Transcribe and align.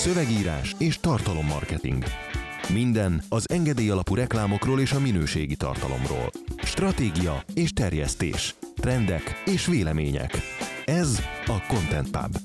szövegírás 0.00 0.74
és 0.78 0.98
tartalommarketing. 0.98 2.04
Minden 2.72 3.22
az 3.28 3.50
engedély 3.50 3.90
alapú 3.90 4.14
reklámokról 4.14 4.80
és 4.80 4.92
a 4.92 5.00
minőségi 5.00 5.56
tartalomról. 5.56 6.30
Stratégia 6.62 7.44
és 7.54 7.72
terjesztés. 7.72 8.54
Trendek 8.76 9.42
és 9.44 9.66
vélemények. 9.66 10.36
Ez 10.84 11.20
a 11.46 11.66
Content 11.68 12.10
Pub. 12.10 12.36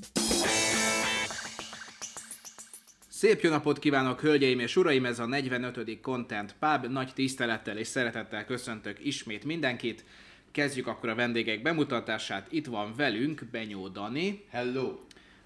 Szép 3.08 3.42
jó 3.42 3.50
napot 3.50 3.80
kívánok, 3.80 4.20
hölgyeim 4.20 4.60
és 4.60 4.76
uraim! 4.76 5.06
Ez 5.06 5.20
a 5.20 5.26
45. 5.26 6.00
Content 6.02 6.56
Pub. 6.60 6.92
Nagy 6.92 7.12
tisztelettel 7.14 7.78
és 7.78 7.88
szeretettel 7.88 8.46
köszöntök 8.46 9.06
ismét 9.06 9.44
mindenkit. 9.44 10.06
Kezdjük 10.52 10.88
akkor 10.88 11.10
a 11.10 11.16
vendégek 11.16 11.62
bemutatását. 11.62 12.48
Itt 12.52 12.66
van 12.66 12.94
velünk 12.96 13.46
Benyó 13.52 13.88
Dani. 13.88 14.44
Hello! 14.50 15.00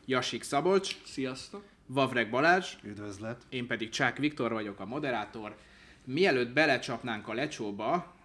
Jasik 0.06 0.44
Szabolcs. 0.44 0.98
Sziasztok! 1.06 1.78
Vavreg 1.92 2.30
Balázs. 2.30 2.74
Üdvözlet! 2.84 3.46
Én 3.50 3.68
pedig 3.68 3.90
Csák 3.90 4.18
Viktor 4.18 4.52
vagyok 4.52 4.80
a 4.80 4.86
moderátor. 4.86 5.58
Mielőtt 6.04 6.54
belecsapnánk 6.54 7.28
a 7.28 7.34
lecsóba, 7.34 8.16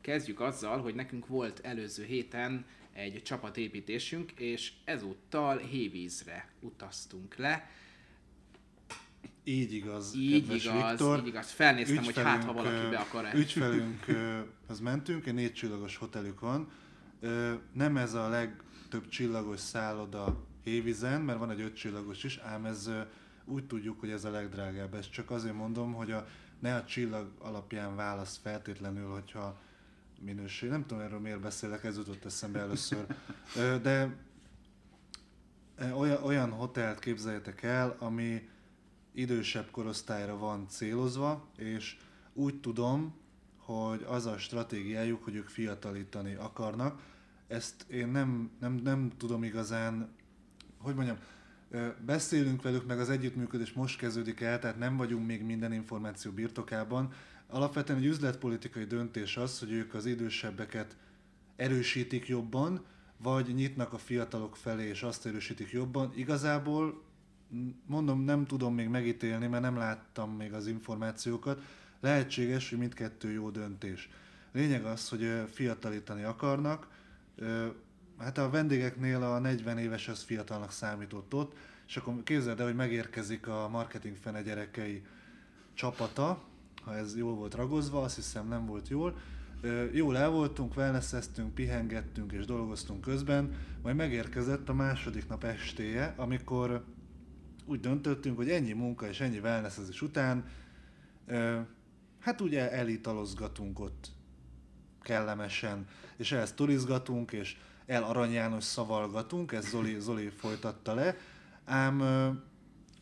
kezdjük 0.00 0.40
azzal, 0.40 0.80
hogy 0.80 0.94
nekünk 0.94 1.26
volt 1.26 1.60
előző 1.60 2.04
héten 2.04 2.64
egy 2.92 3.22
csapatépítésünk, 3.22 4.32
és 4.32 4.72
ezúttal 4.84 5.58
Hévízre 5.58 6.48
utaztunk 6.60 7.36
le. 7.36 7.70
Így 9.44 9.72
igaz, 9.72 10.14
Így 10.14 10.52
igaz, 10.52 10.88
Viktor. 10.88 11.18
így 11.18 11.26
igaz. 11.26 11.50
Felnéztem, 11.50 12.04
hogy 12.04 12.16
hát, 12.16 12.44
ha 12.44 12.52
valaki 12.52 12.90
be 12.90 12.98
akar 12.98 13.28
Ügyfelünkhöz 13.34 14.80
mentünk, 14.82 15.26
egy 15.26 15.34
négy 15.34 15.52
csillagos 15.52 15.96
hotelük 15.96 16.40
van. 16.40 16.70
Nem 17.72 17.96
ez 17.96 18.14
a 18.14 18.28
legtöbb 18.28 19.08
csillagos 19.08 19.60
szálloda 19.60 20.46
Hévizen, 20.66 21.20
mert 21.20 21.38
van 21.38 21.50
egy 21.50 21.60
öt 21.60 21.76
csillagos 21.76 22.24
is, 22.24 22.36
ám 22.36 22.64
ez 22.64 22.90
úgy 23.44 23.66
tudjuk, 23.66 24.00
hogy 24.00 24.10
ez 24.10 24.24
a 24.24 24.30
legdrágább. 24.30 24.94
Ezt 24.94 25.10
csak 25.10 25.30
azért 25.30 25.54
mondom, 25.54 25.92
hogy 25.92 26.10
a, 26.10 26.26
ne 26.58 26.74
a 26.74 26.84
csillag 26.84 27.30
alapján 27.38 27.96
válasz 27.96 28.40
feltétlenül, 28.42 29.10
hogyha 29.10 29.60
minőség. 30.20 30.70
Nem 30.70 30.86
tudom 30.86 31.02
erről 31.02 31.18
miért 31.18 31.40
beszélek, 31.40 31.84
ez 31.84 31.96
jutott 31.96 32.24
eszembe 32.24 32.58
először. 32.58 33.06
De 33.82 34.16
olyan, 35.94 36.22
olyan 36.22 36.50
hotelt 36.50 36.98
képzeljetek 36.98 37.62
el, 37.62 37.96
ami 37.98 38.48
idősebb 39.12 39.70
korosztályra 39.70 40.38
van 40.38 40.68
célozva, 40.68 41.48
és 41.56 41.96
úgy 42.32 42.60
tudom, 42.60 43.14
hogy 43.56 44.02
az 44.08 44.26
a 44.26 44.38
stratégiájuk, 44.38 45.24
hogy 45.24 45.34
ők 45.34 45.48
fiatalítani 45.48 46.34
akarnak. 46.34 47.02
Ezt 47.46 47.84
én 47.90 48.08
nem, 48.08 48.50
nem, 48.60 48.74
nem 48.74 49.12
tudom 49.16 49.44
igazán, 49.44 50.14
hogy 50.86 50.94
mondjam, 50.94 51.16
beszélünk 52.04 52.62
velük, 52.62 52.86
meg 52.86 52.98
az 52.98 53.10
együttműködés 53.10 53.72
most 53.72 53.98
kezdődik 53.98 54.40
el, 54.40 54.58
tehát 54.58 54.78
nem 54.78 54.96
vagyunk 54.96 55.26
még 55.26 55.42
minden 55.42 55.72
információ 55.72 56.30
birtokában. 56.30 57.12
Alapvetően 57.48 57.98
egy 57.98 58.04
üzletpolitikai 58.06 58.84
döntés 58.84 59.36
az, 59.36 59.58
hogy 59.58 59.72
ők 59.72 59.94
az 59.94 60.06
idősebbeket 60.06 60.96
erősítik 61.56 62.28
jobban, 62.28 62.84
vagy 63.16 63.54
nyitnak 63.54 63.92
a 63.92 63.98
fiatalok 63.98 64.56
felé, 64.56 64.88
és 64.88 65.02
azt 65.02 65.26
erősítik 65.26 65.70
jobban. 65.70 66.12
Igazából 66.14 67.02
mondom, 67.86 68.20
nem 68.20 68.46
tudom 68.46 68.74
még 68.74 68.88
megítélni, 68.88 69.46
mert 69.46 69.62
nem 69.62 69.76
láttam 69.76 70.36
még 70.36 70.52
az 70.52 70.66
információkat. 70.66 71.62
Lehetséges, 72.00 72.70
hogy 72.70 72.78
mindkettő 72.78 73.30
jó 73.30 73.50
döntés. 73.50 74.10
Lényeg 74.52 74.84
az, 74.84 75.08
hogy 75.08 75.42
fiatalítani 75.52 76.22
akarnak. 76.22 76.88
Hát 78.18 78.38
a 78.38 78.50
vendégeknél 78.50 79.22
a 79.22 79.38
40 79.38 79.78
éves 79.78 80.08
az 80.08 80.22
fiatalnak 80.22 80.70
számított 80.70 81.34
ott, 81.34 81.56
és 81.86 81.96
akkor 81.96 82.22
képzeld 82.22 82.60
el, 82.60 82.66
hogy 82.66 82.74
megérkezik 82.74 83.46
a 83.46 83.68
marketing 83.68 84.16
fene 84.16 84.42
gyerekei 84.42 85.02
csapata, 85.74 86.42
ha 86.82 86.96
ez 86.96 87.16
jól 87.16 87.34
volt 87.34 87.54
ragozva, 87.54 88.02
azt 88.02 88.14
hiszem 88.16 88.48
nem 88.48 88.66
volt 88.66 88.88
jól. 88.88 89.18
Jól 89.92 90.16
el 90.16 90.30
voltunk, 90.30 90.76
wellnesseztünk, 90.76 91.54
pihengettünk 91.54 92.32
és 92.32 92.44
dolgoztunk 92.44 93.00
közben, 93.00 93.54
majd 93.82 93.96
megérkezett 93.96 94.68
a 94.68 94.74
második 94.74 95.28
nap 95.28 95.44
estéje, 95.44 96.14
amikor 96.16 96.84
úgy 97.64 97.80
döntöttünk, 97.80 98.36
hogy 98.36 98.50
ennyi 98.50 98.72
munka 98.72 99.08
és 99.08 99.20
ennyi 99.20 99.38
wellnessezés 99.38 100.02
után, 100.02 100.44
hát 102.20 102.40
ugye 102.40 102.72
elitalozgatunk 102.72 103.80
ott 103.80 104.08
kellemesen, 105.02 105.86
és 106.16 106.32
ehhez 106.32 106.52
turizgatunk, 106.52 107.32
és 107.32 107.56
el 107.86 108.02
Arany 108.02 108.32
János 108.32 108.64
szavalgatunk, 108.64 109.52
ez 109.52 109.68
Zoli, 109.68 110.00
Zoli 110.00 110.28
folytatta 110.28 110.94
le, 110.94 111.16
ám 111.64 112.02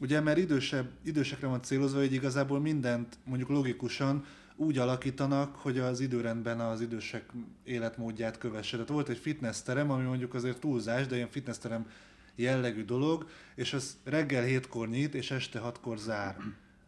ugye 0.01 0.21
mert 0.21 0.39
idősebb, 0.39 0.91
idősekre 1.03 1.47
van 1.47 1.63
célozva, 1.63 1.99
hogy 1.99 2.13
igazából 2.13 2.61
mindent 2.61 3.19
mondjuk 3.25 3.49
logikusan 3.49 4.25
úgy 4.57 4.79
alakítanak, 4.79 5.57
hogy 5.57 5.79
az 5.79 6.01
időrendben 6.01 6.61
az 6.61 6.81
idősek 6.81 7.33
életmódját 7.65 8.39
kövesse. 8.39 8.73
Tehát 8.73 8.89
volt 8.89 9.09
egy 9.09 9.19
fitnessterem, 9.19 9.91
ami 9.91 10.05
mondjuk 10.05 10.35
azért 10.35 10.61
túlzás, 10.61 11.07
de 11.07 11.17
ilyen 11.17 11.31
fitnessterem 11.31 11.87
jellegű 12.35 12.85
dolog, 12.85 13.29
és 13.55 13.73
az 13.73 13.97
reggel 14.05 14.43
hétkor 14.43 14.89
nyit, 14.89 15.15
és 15.15 15.31
este 15.31 15.59
hatkor 15.59 15.99
zár. 15.99 16.37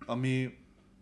Ami 0.06 0.56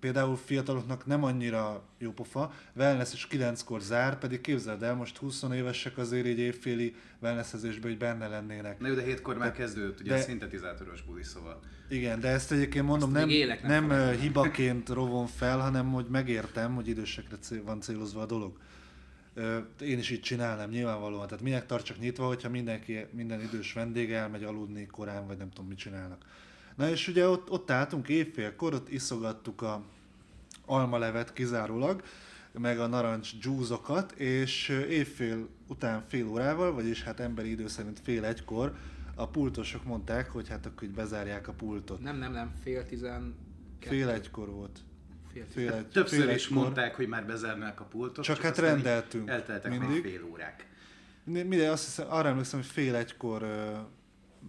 például 0.04 0.36
fiataloknak 0.36 1.06
nem 1.06 1.24
annyira 1.24 1.82
jó 1.98 2.12
pofa, 2.12 2.52
wellness 2.76 3.12
is 3.12 3.26
9-kor 3.30 3.80
zár, 3.80 4.18
pedig 4.18 4.40
képzeld 4.40 4.82
el, 4.82 4.94
most 4.94 5.16
20 5.16 5.42
évesek 5.54 5.98
azért 5.98 6.26
egy 6.26 6.38
évféli 6.38 6.94
wellnessezésben 7.20 7.90
hogy 7.90 7.98
benne 7.98 8.28
lennének. 8.28 8.80
Na 8.80 8.88
jó, 8.88 8.94
de 8.94 9.02
hétkor 9.02 9.36
már 9.36 9.52
kezdődött, 9.52 10.00
ugye 10.00 10.10
de- 10.10 10.18
a 10.18 10.22
szintetizátoros 10.22 11.02
buli, 11.02 11.22
szóval. 11.22 11.60
Igen, 11.88 12.20
de 12.20 12.28
ezt 12.28 12.52
egyébként 12.52 12.84
mondom, 12.84 13.14
Azt 13.14 13.26
nem, 13.26 13.58
nem 13.62 13.86
nem 13.86 14.18
hibaként 14.18 14.88
rovom 14.88 15.26
fel, 15.26 15.58
hanem 15.58 15.92
hogy 15.92 16.06
megértem, 16.08 16.74
hogy 16.74 16.88
idősekre 16.88 17.36
van 17.64 17.80
célozva 17.80 18.20
a 18.20 18.26
dolog. 18.26 18.58
Én 19.80 19.98
is 19.98 20.10
így 20.10 20.20
csinálnám, 20.20 20.70
nyilvánvalóan. 20.70 21.26
Tehát 21.26 21.44
minek 21.44 21.66
tartsak 21.66 21.98
nyitva, 21.98 22.26
hogyha 22.26 22.48
mindenki, 22.48 23.06
minden 23.10 23.40
idős 23.40 23.72
vendég 23.72 24.12
elmegy 24.12 24.44
aludni 24.44 24.86
korán, 24.86 25.26
vagy 25.26 25.36
nem 25.36 25.50
tudom, 25.50 25.68
mit 25.68 25.78
csinálnak. 25.78 26.24
Na 26.76 26.88
és 26.88 27.08
ugye 27.08 27.28
ott, 27.28 27.50
ott 27.50 27.70
álltunk 27.70 28.08
éjfélkor, 28.08 28.74
ott 28.74 28.90
iszogattuk 28.90 29.62
a 29.62 29.82
almalevet 30.66 31.32
kizárólag, 31.32 32.02
meg 32.52 32.78
a 32.78 32.86
narancs 32.86 33.38
dzsúzokat, 33.38 34.12
és 34.12 34.68
évfél 34.88 35.48
után 35.68 36.04
fél 36.08 36.26
órával, 36.26 36.72
vagyis 36.72 37.02
hát 37.02 37.20
emberi 37.20 37.50
idő 37.50 37.68
szerint 37.68 38.00
fél 38.00 38.24
egykor, 38.24 38.74
a 39.14 39.28
pultosok 39.28 39.84
mondták, 39.84 40.30
hogy 40.30 40.48
hát 40.48 40.66
akkor 40.66 40.82
így 40.82 40.94
bezárják 40.94 41.48
a 41.48 41.52
pultot. 41.52 42.00
Nem, 42.00 42.16
nem, 42.16 42.32
nem, 42.32 42.52
fél 42.62 42.86
tizen... 42.86 43.34
Fél 43.80 44.08
egykor 44.08 44.48
volt. 44.50 44.78
Fél 45.32 45.44
Fél 45.50 45.72
egy, 45.72 45.86
Többször 45.86 46.18
fél 46.18 46.34
is 46.34 46.46
egykor. 46.46 46.62
mondták, 46.62 46.94
hogy 46.94 47.08
már 47.08 47.26
bezárnák 47.26 47.80
a 47.80 47.84
pultot. 47.84 48.24
Csak 48.24 48.36
hát 48.40 48.50
aztán 48.50 48.64
így 48.64 48.70
rendeltünk 48.70 49.28
Elteltek 49.28 49.70
mindig. 49.70 49.88
még 49.88 50.02
fél 50.02 50.24
órák. 50.30 50.66
Minden, 51.24 51.70
azt 51.70 51.84
hiszem, 51.84 52.06
arra 52.10 52.28
emlékszem, 52.28 52.60
hogy 52.60 52.68
fél 52.68 52.94
egykor 52.94 53.42
ö, 53.42 53.70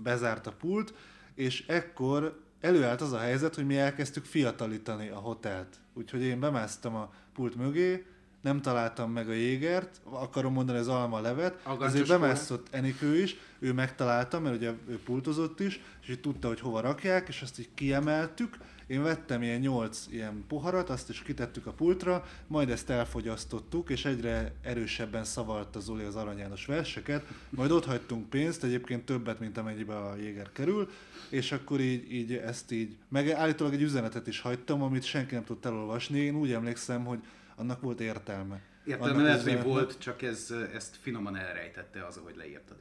bezárt 0.03 0.47
a 0.47 0.51
pult, 0.51 0.93
és 1.35 1.67
ekkor 1.67 2.41
előállt 2.59 3.01
az 3.01 3.11
a 3.11 3.17
helyzet, 3.19 3.55
hogy 3.55 3.65
mi 3.65 3.77
elkezdtük 3.77 4.25
fiatalítani 4.25 5.09
a 5.09 5.17
hotelt. 5.17 5.77
Úgyhogy 5.97 6.22
én 6.22 6.39
bemásztam 6.39 6.95
a 6.95 7.13
pult 7.33 7.56
mögé, 7.56 8.06
nem 8.41 8.61
találtam 8.61 9.11
meg 9.11 9.29
a 9.29 9.33
jégert, 9.33 10.01
akarom 10.03 10.53
mondani 10.53 10.79
az 10.79 10.88
alma 10.88 11.19
levet, 11.19 11.59
Agancos 11.63 11.88
ezért 11.88 12.07
bemászott 12.07 12.67
Enikő 12.72 13.22
is, 13.22 13.35
ő 13.59 13.73
megtalálta, 13.73 14.39
mert 14.39 14.55
ugye 14.55 14.73
ő 14.88 15.00
pultozott 15.03 15.59
is, 15.59 15.81
és 16.01 16.09
így 16.09 16.19
tudta, 16.19 16.47
hogy 16.47 16.59
hova 16.59 16.79
rakják, 16.79 17.28
és 17.28 17.41
azt 17.41 17.59
így 17.59 17.69
kiemeltük. 17.73 18.57
Én 18.88 19.03
vettem 19.03 19.41
ilyen 19.41 19.59
nyolc 19.59 20.07
ilyen 20.09 20.44
poharat, 20.47 20.90
azt 20.90 21.09
is 21.09 21.22
kitettük 21.22 21.66
a 21.66 21.72
pultra, 21.72 22.25
majd 22.47 22.69
ezt 22.69 22.90
elfogyasztottuk, 22.90 23.90
és 23.90 24.06
egyre 24.06 24.53
erősebben 24.62 25.23
szavalta 25.23 25.79
Zoli 25.79 26.03
az 26.03 26.16
Arany 26.16 26.38
János 26.38 26.66
verseket, 26.66 27.25
majd 27.50 27.72
ott 27.72 27.85
hagytunk 27.85 28.29
pénzt, 28.29 28.63
egyébként 28.63 29.06
többet, 29.06 29.40
mint 29.40 29.57
amennyibe 29.57 29.97
a 29.97 30.16
jéger 30.16 30.51
kerül, 30.51 30.90
és 31.29 31.51
akkor 31.51 31.79
így, 31.79 32.13
így 32.13 32.34
ezt 32.34 32.72
így, 32.72 32.97
meg 33.09 33.29
állítólag 33.29 33.73
egy 33.73 33.82
üzenetet 33.82 34.28
is 34.28 34.40
hagytam, 34.40 34.82
amit 34.82 35.03
senki 35.03 35.34
nem 35.34 35.43
tudta 35.43 35.70
elolvasni, 35.70 36.20
én 36.20 36.35
úgy 36.35 36.52
emlékszem, 36.52 37.05
hogy 37.05 37.20
annak 37.55 37.81
volt 37.81 37.99
értelme. 37.99 38.61
Értelme 38.85 39.22
lehet, 39.23 39.41
hogy 39.41 39.64
volt, 39.64 39.97
csak 39.99 40.22
ez, 40.22 40.53
ezt 40.73 40.96
finoman 41.02 41.35
elrejtette 41.35 42.05
az, 42.05 42.17
ahogy 42.17 42.35
leírtad. 42.35 42.78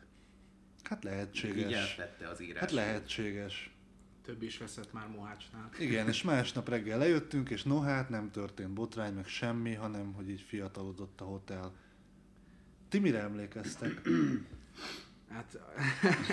Hát 0.83 1.05
Így 1.05 1.11
lehetséges. 1.11 1.99
eltette 1.99 2.29
az 2.29 2.43
írás. 2.43 2.61
Hát 2.61 2.71
lehetséges. 2.71 3.74
Több 4.25 4.43
is 4.43 4.59
veszett 4.59 4.93
már 4.93 5.09
Mohácsnál. 5.09 5.71
Igen, 5.79 6.09
és 6.09 6.23
másnap 6.23 6.69
reggel 6.69 6.99
lejöttünk, 6.99 7.51
és 7.51 7.63
no 7.63 7.81
hát 7.81 8.09
nem 8.09 8.31
történt 8.31 8.71
botrány, 8.71 9.15
meg 9.15 9.27
semmi, 9.27 9.75
hanem 9.75 10.13
hogy 10.13 10.31
így 10.31 10.41
fiatalodott 10.41 11.21
a 11.21 11.25
hotel. 11.25 11.73
Ti 12.89 12.99
mire 12.99 13.19
emlékeztek? 13.19 14.01
Hát 15.29 15.59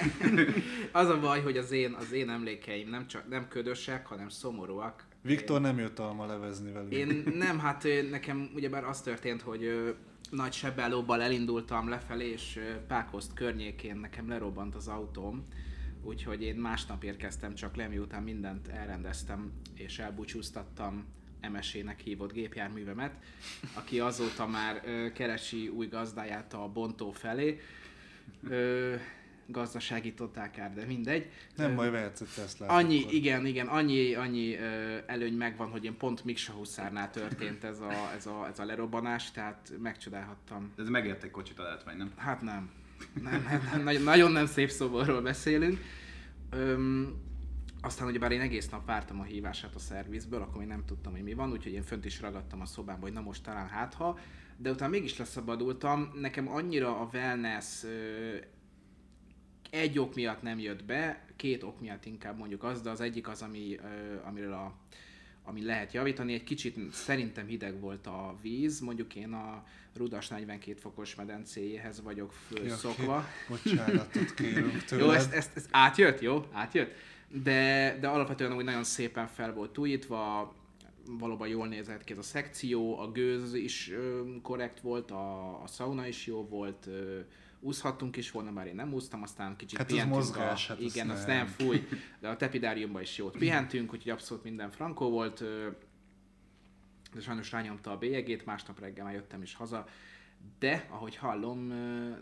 az 1.02 1.10
a 1.10 1.20
baj, 1.20 1.42
hogy 1.42 1.58
az 1.58 1.72
én, 1.72 1.94
az 1.94 2.12
én 2.12 2.30
emlékeim 2.30 2.90
nem 2.90 3.08
csak 3.08 3.30
nem 3.30 3.48
ködösek, 3.48 4.06
hanem 4.06 4.30
szomorúak. 4.30 5.06
Viktor 5.22 5.62
nem 5.62 5.78
jött 5.80 6.00
alma 6.00 6.26
levezni 6.26 6.72
velünk. 6.72 6.94
Én 6.94 7.24
nem, 7.36 7.60
hát 7.60 7.88
nekem 8.10 8.52
ugyebár 8.56 8.84
az 8.84 9.02
történt, 9.02 9.42
hogy 9.42 9.96
nagy 10.30 10.54
sebbelóbbal 10.54 11.22
elindultam 11.22 11.90
lefelé, 11.90 12.30
és 12.30 12.60
Pákoszt 12.88 13.34
környékén 13.34 13.96
nekem 13.96 14.30
lerobbant 14.30 14.76
az 14.76 14.88
autóm. 14.88 15.46
Úgyhogy 16.04 16.42
én 16.44 16.56
másnap 16.56 17.04
érkeztem 17.04 17.54
csak 17.54 17.76
le, 17.76 17.88
miután 17.88 18.24
mindent 18.24 18.68
elrendeztem 18.68 19.52
és 19.74 20.00
elbúcsúztattam 20.00 21.06
MSZ-nek 21.50 22.00
hívott 22.00 22.34
gépjárművemet, 22.34 23.14
aki 23.74 24.00
azóta 24.00 24.48
már 24.48 24.82
ö, 24.86 25.12
keresi 25.12 25.68
új 25.68 25.88
gazdáját 25.88 26.54
a 26.54 26.68
bontó 26.68 27.12
felé. 27.12 27.60
Ö, 28.50 28.96
gazdasági 29.48 30.14
totálkár, 30.14 30.74
de 30.74 30.86
mindegy. 30.86 31.30
Nem 31.56 31.76
baj, 31.76 31.90
vehetsz 31.90 32.22
egy 32.22 32.28
Teslát. 32.36 32.70
Annyi, 32.70 33.00
akkor. 33.00 33.14
igen, 33.14 33.46
igen, 33.46 33.68
annyi, 33.68 34.14
annyi 34.14 34.56
ö, 34.56 34.98
előny 35.06 35.34
megvan, 35.34 35.70
hogy 35.70 35.86
én 35.86 35.98
pont 35.98 36.24
Miksa 36.24 36.54
Huszárnál 36.54 37.10
történt 37.10 37.64
ez 37.64 37.80
a, 37.80 37.92
ez, 38.16 38.26
a, 38.26 38.48
ez 38.48 38.60
a 38.60 38.66
lerobbanás, 38.66 39.32
tehát 39.32 39.72
megcsodálhattam. 39.82 40.72
Ez 40.78 40.88
megért 40.88 41.24
egy 41.24 41.32
kocsit 41.32 41.60
a 41.60 41.64
látvány, 41.64 41.98
nem? 41.98 42.12
Hát 42.16 42.42
nem. 42.42 42.72
Nem, 43.22 43.44
nem, 43.50 43.70
nem 43.72 43.84
nagyon, 43.84 44.02
nagyon 44.02 44.32
nem 44.32 44.46
szép 44.46 44.70
szóborról 44.70 45.22
beszélünk. 45.22 45.80
Öm, 46.50 47.16
aztán 47.82 48.08
ugyebár 48.08 48.32
én 48.32 48.42
egész 48.42 48.70
nap 48.70 48.86
vártam 48.86 49.20
a 49.20 49.24
hívását 49.24 49.76
a 49.76 49.80
szervizből, 49.80 50.42
akkor 50.42 50.58
még 50.58 50.68
nem 50.68 50.86
tudtam, 50.86 51.12
hogy 51.12 51.24
mi 51.24 51.34
van, 51.34 51.52
úgyhogy 51.52 51.74
én 51.74 51.84
fönt 51.84 52.06
is 52.06 52.22
ragadtam 52.22 52.62
a 52.62 52.66
szobámba, 52.66 53.06
hogy 53.06 53.14
na 53.14 53.22
most 53.22 53.44
talán 53.44 53.68
hát 53.68 53.94
ha, 53.94 54.20
de 54.58 54.72
utána 54.72 54.92
mégis 54.92 55.18
leszabadultam. 55.18 56.12
Nekem 56.20 56.48
annyira 56.48 57.00
a 57.00 57.10
wellness 57.14 57.84
ö, 57.84 58.36
egy 59.70 60.00
ok 60.00 60.16
miatt 60.16 60.42
nem 60.42 60.60
jött 60.60 60.84
be, 60.84 61.26
két 61.36 61.64
ok 61.64 61.82
miatt 61.82 62.06
inkább 62.06 62.38
mondjuk 62.38 62.64
az, 62.64 62.82
de 62.82 62.90
az 62.90 63.02
egyik 63.02 63.28
az, 63.28 63.42
ami, 63.42 63.78
ö, 63.78 64.28
amiről 64.28 64.54
a, 64.54 64.76
ami 65.44 65.64
lehet 65.64 65.94
javítani. 65.94 66.34
Egy 66.34 66.44
kicsit 66.44 66.94
szerintem 66.94 67.46
hideg 67.46 67.80
volt 67.80 68.08
a 68.08 68.38
víz, 68.42 68.80
mondjuk 68.80 69.16
én 69.16 69.34
a 69.34 69.64
Rudas 69.94 70.28
42 70.28 70.78
fokos 70.80 71.16
medencéjéhez 71.16 72.02
vagyok 72.02 72.34
szokva. 72.68 73.26
Bocsánatot 73.50 74.34
kérünk 74.34 74.84
tőled. 74.84 75.06
Jó, 75.06 75.12
ezt, 75.12 75.34
ezt, 75.34 75.56
ezt 75.56 75.68
átjött, 75.72 76.20
jó? 76.20 76.46
Átjött? 76.52 76.94
De, 77.28 77.98
de 78.00 78.08
alapvetően 78.08 78.56
úgy 78.56 78.64
nagyon 78.64 78.84
szépen 78.84 79.28
fel 79.28 79.54
volt 79.54 79.78
újítva, 79.78 80.54
valóban 81.06 81.48
jól 81.48 81.68
nézett 81.68 82.04
ki 82.04 82.12
ez 82.12 82.18
a 82.18 82.24
szekció, 82.24 83.00
a 83.00 83.12
gőz 83.12 83.54
is 83.54 83.92
ö, 83.92 84.22
korrekt 84.42 84.80
volt, 84.80 85.12
a, 85.12 85.62
a 85.64 85.68
sauna 85.68 86.08
is 86.08 86.26
jó 86.26 86.48
volt, 86.48 86.86
ö, 86.88 87.20
úszhattunk 87.62 88.18
is 88.18 88.32
volna, 88.32 88.52
bár 88.52 88.68
én 88.68 88.76
nem 88.76 88.94
úsztam, 88.94 89.22
aztán 89.22 89.56
kicsit 89.56 89.78
Hát 89.78 89.88
az 89.88 89.94
pihentünk 89.94 90.18
mozgás, 90.18 90.70
a, 90.70 90.74
hát 90.74 90.82
igen, 90.82 91.10
azt 91.10 91.28
nem. 91.28 91.38
nem 91.38 91.48
fúj, 91.48 91.88
de 92.20 92.30
a 92.30 92.38
tepidáriumban 92.38 93.02
is 93.02 93.18
jót 93.18 93.38
pihentünk, 93.38 93.94
úgyhogy 93.94 94.12
abszolút 94.12 94.44
minden 94.44 94.70
frankó 94.70 95.10
volt, 95.10 95.44
de 97.14 97.22
sajnos 97.22 97.52
rányomta 97.52 97.92
a 97.92 97.98
bélyegét, 97.98 98.46
másnap 98.46 98.80
reggel 98.80 99.06
már 99.06 99.14
jöttem 99.14 99.42
is 99.42 99.56
haza, 99.56 99.86
de 100.60 100.88
ahogy 100.90 101.16
hallom, 101.16 101.74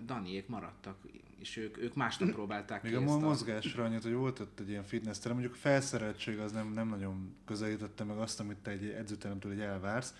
Daniék 0.06 0.47
maradtak, 0.47 0.97
és 1.39 1.57
ők, 1.57 1.77
ők 1.77 1.95
másnap 1.95 2.30
próbálták 2.30 2.83
Még 2.83 2.95
a 2.95 3.01
mozgásra 3.01 3.83
annyit, 3.83 4.03
hogy 4.03 4.13
volt 4.13 4.39
ott 4.39 4.59
egy 4.59 4.69
ilyen 4.69 4.83
fitness 4.83 5.18
terem, 5.18 5.38
mondjuk 5.38 5.56
a 5.56 5.59
felszereltség 5.59 6.39
az 6.39 6.51
nem, 6.51 6.74
nem 6.74 6.88
nagyon 6.88 7.35
közelítette 7.45 8.03
meg 8.03 8.18
azt, 8.18 8.39
amit 8.39 8.57
te 8.57 8.71
egy 8.71 8.89
edzőteremtől 8.89 9.51
egy 9.51 9.59
elvársz, 9.59 10.13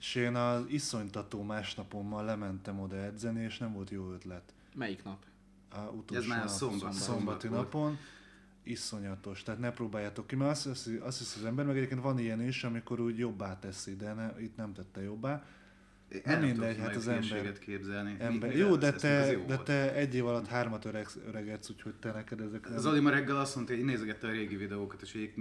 és 0.00 0.14
én 0.14 0.34
az 0.34 0.64
iszonytató 0.68 1.42
másnapommal 1.42 2.24
lementem 2.24 2.80
oda 2.80 2.96
edzeni, 2.96 3.42
és 3.42 3.58
nem 3.58 3.72
volt 3.72 3.90
jó 3.90 4.12
ötlet. 4.12 4.54
Melyik 4.74 5.04
nap? 5.04 5.24
A 5.70 5.78
utolsó 5.80 6.28
már 6.28 6.38
nap, 6.38 6.48
szombat- 6.48 6.92
szombati 6.92 6.98
szombat 6.98 7.42
volt. 7.42 7.52
napon 7.62 7.98
iszonyatos, 8.62 9.42
tehát 9.42 9.60
ne 9.60 9.70
próbáljátok 9.70 10.26
ki, 10.26 10.36
mert 10.36 10.50
azt 10.50 10.64
hiszi, 10.66 10.96
azt 10.96 11.18
hiszi 11.18 11.38
az 11.38 11.44
ember, 11.44 11.66
meg 11.66 11.76
egyébként 11.76 12.00
van 12.02 12.18
ilyen 12.18 12.42
is, 12.42 12.64
amikor 12.64 13.00
úgy 13.00 13.18
jobbá 13.18 13.58
teszi, 13.58 13.96
de 13.96 14.12
ne, 14.12 14.40
itt 14.40 14.56
nem 14.56 14.72
tette 14.72 15.02
jobbá. 15.02 15.44
El 16.22 16.38
Nem 16.38 16.48
mindegy, 16.48 16.78
hát 16.78 16.96
az 16.96 17.08
ember- 17.08 17.58
képzelni. 17.58 18.16
Ember. 18.18 18.50
Mi- 18.50 18.56
Jó, 18.56 18.76
de 18.76 18.86
az 18.92 19.00
te, 19.00 19.32
jó 19.32 19.38
de 19.44 19.54
volt. 19.54 19.62
te 19.66 19.94
egy 19.94 20.14
év 20.14 20.26
alatt 20.26 20.46
hármat 20.46 20.84
öreg, 20.84 21.06
öregedsz, 21.26 21.70
úgyhogy 21.70 21.94
te 21.94 22.12
neked 22.12 22.40
ezek 22.40 22.68
nem... 22.68 22.78
Zoli 22.78 23.00
ma 23.00 23.10
reggel 23.10 23.36
azt 23.36 23.54
mondta, 23.54 23.74
hogy 23.74 23.84
nézegette 23.84 24.26
a 24.26 24.30
régi 24.30 24.56
videókat, 24.56 25.02
és 25.02 25.14
így 25.14 25.32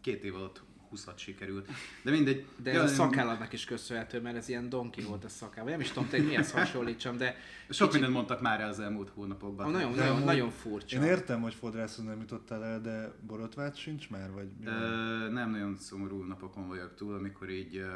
két 0.00 0.24
év 0.24 0.34
alatt 0.34 0.62
20 0.88 1.06
sikerült. 1.16 1.68
De 2.02 2.10
mindegy. 2.10 2.46
De 2.62 2.70
ez 2.70 2.76
Ja, 2.76 2.82
a 2.82 2.86
szakálladnak 2.86 3.52
is 3.52 3.64
köszönhető, 3.64 4.20
mert 4.20 4.36
ez 4.36 4.48
ilyen 4.48 4.68
Donkey 4.68 5.04
volt 5.04 5.24
a 5.24 5.28
szakáll. 5.28 5.64
Nem 5.64 5.80
is 5.80 5.88
tudom, 5.88 6.08
te 6.08 6.18
mihez 6.18 6.50
hasonlítsam, 6.52 7.16
de 7.16 7.36
Sok 7.70 7.92
mindent 7.92 8.12
mondtak 8.12 8.40
már 8.40 8.60
el 8.60 8.68
az 8.68 8.80
elmúlt 8.80 9.10
hónapokban. 9.14 9.66
ah, 9.66 9.72
nagyon, 9.72 9.92
nagyon, 9.92 10.22
nagyon 10.22 10.50
furcsa. 10.50 10.96
Én 10.96 11.02
értem, 11.02 11.40
hogy 11.42 11.54
fodrászon 11.54 12.04
nem 12.04 12.20
jutottál 12.20 12.64
el, 12.64 12.80
de 12.80 13.12
borotvát 13.26 13.76
sincs 13.76 14.10
már, 14.10 14.30
vagy 14.32 14.48
mi? 14.60 14.66
Ö, 14.66 15.28
nem 15.30 15.50
nagyon 15.50 15.76
szomorú 15.76 16.22
napokon 16.22 16.68
vagyok 16.68 16.94
túl, 16.94 17.14
amikor 17.14 17.50
így 17.50 17.76
ö, 17.76 17.86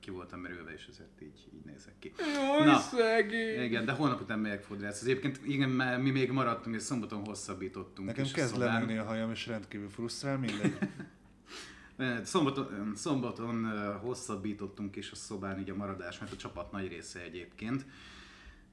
ki 0.00 0.10
voltam 0.10 0.40
merülve, 0.40 0.72
és 0.72 0.86
ezért 0.90 1.22
így, 1.22 1.48
így 1.54 1.64
nézek 1.64 1.94
ki. 1.98 2.12
Jaj, 2.18 2.66
Na, 2.66 2.78
szegény! 2.78 3.62
Igen, 3.62 3.84
de 3.84 3.92
holnap 3.92 4.20
után 4.20 4.38
megyek 4.38 4.62
fodrász. 4.62 5.02
Egyébként 5.02 5.40
igen, 5.46 5.68
mert 5.68 6.02
mi 6.02 6.10
még 6.10 6.30
maradtunk, 6.30 6.76
és 6.76 6.82
szombaton 6.82 7.24
hosszabbítottunk 7.24 8.08
Nekem 8.08 8.24
a 8.24 8.34
kezd 8.34 8.52
szobán. 8.52 8.80
lenni 8.80 8.98
a 8.98 9.04
hajam, 9.04 9.30
és 9.30 9.46
rendkívül 9.46 9.88
frusztrál, 9.90 10.38
mindegy. 10.38 10.76
Ö, 11.96 12.14
Szombaton, 12.24 12.92
szombaton 12.94 13.64
ö, 13.64 13.92
hosszabbítottunk 13.92 14.96
is 14.96 15.10
a 15.10 15.14
szobán 15.14 15.58
így 15.58 15.70
a 15.70 15.74
maradás, 15.74 16.18
mert 16.18 16.32
a 16.32 16.36
csapat 16.36 16.72
nagy 16.72 16.88
része 16.88 17.20
egyébként. 17.20 17.86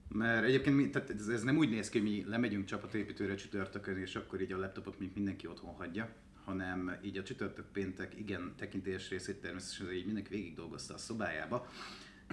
Mert 0.07 0.45
egyébként 0.45 0.75
mi, 0.75 0.89
tehát 0.89 1.09
ez, 1.09 1.27
ez 1.27 1.43
nem 1.43 1.57
úgy 1.57 1.69
néz 1.69 1.89
ki, 1.89 1.99
hogy 1.99 2.09
mi 2.09 2.25
lemegyünk 2.27 2.65
csapatépítőre 2.65 3.35
csütörtökön, 3.35 3.97
és 3.97 4.15
akkor 4.15 4.41
így 4.41 4.51
a 4.51 4.57
laptopot 4.57 4.99
mint 4.99 5.15
mindenki 5.15 5.47
otthon 5.47 5.73
hagyja, 5.73 6.09
hanem 6.43 6.97
így 7.03 7.17
a 7.17 7.23
csütörtök 7.23 7.65
péntek 7.71 8.19
igen 8.19 8.53
tekintélyes 8.57 9.09
részét 9.09 9.41
természetesen 9.41 9.93
így 9.93 10.05
mindenki 10.05 10.29
végig 10.29 10.55
dolgozta 10.55 10.93
a 10.93 10.97
szobájába, 10.97 11.67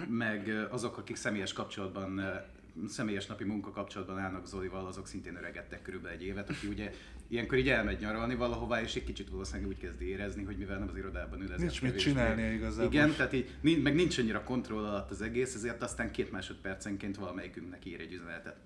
meg 0.08 0.48
ö, 0.48 0.70
azok, 0.70 0.98
akik 0.98 1.16
személyes 1.16 1.52
kapcsolatban 1.52 2.20
személyes 2.88 3.26
napi 3.26 3.44
munka 3.44 3.70
kapcsolatban 3.70 4.18
állnak 4.18 4.46
Zolival, 4.46 4.86
azok 4.86 5.06
szintén 5.06 5.36
öregedtek 5.36 5.82
körülbelül 5.82 6.16
egy 6.16 6.24
évet, 6.24 6.50
aki 6.50 6.66
ugye 6.66 6.92
ilyenkor 7.28 7.58
így 7.58 7.68
elmegy 7.68 8.00
nyaralni 8.00 8.34
valahová, 8.34 8.82
és 8.82 8.94
egy 8.94 9.04
kicsit 9.04 9.28
valószínűleg 9.28 9.68
úgy 9.68 9.78
kezdi 9.78 10.08
érezni, 10.08 10.44
hogy 10.44 10.56
mivel 10.56 10.78
nem 10.78 10.88
az 10.88 10.96
irodában 10.96 11.38
ül, 11.38 11.44
ezért 11.52 11.60
Nincs 11.60 11.82
mit 11.82 11.98
csinálnia 11.98 12.52
igazából. 12.52 12.92
Igen, 12.92 13.14
tehát 13.14 13.32
így, 13.32 13.82
meg 13.82 13.94
nincs 13.94 14.18
annyira 14.18 14.42
kontroll 14.42 14.84
alatt 14.84 15.10
az 15.10 15.22
egész, 15.22 15.54
ezért 15.54 15.82
aztán 15.82 16.10
két 16.10 16.30
másodpercenként 16.30 17.16
valamelyikünknek 17.16 17.84
ír 17.84 18.00
egy 18.00 18.12
üzenetet. 18.12 18.56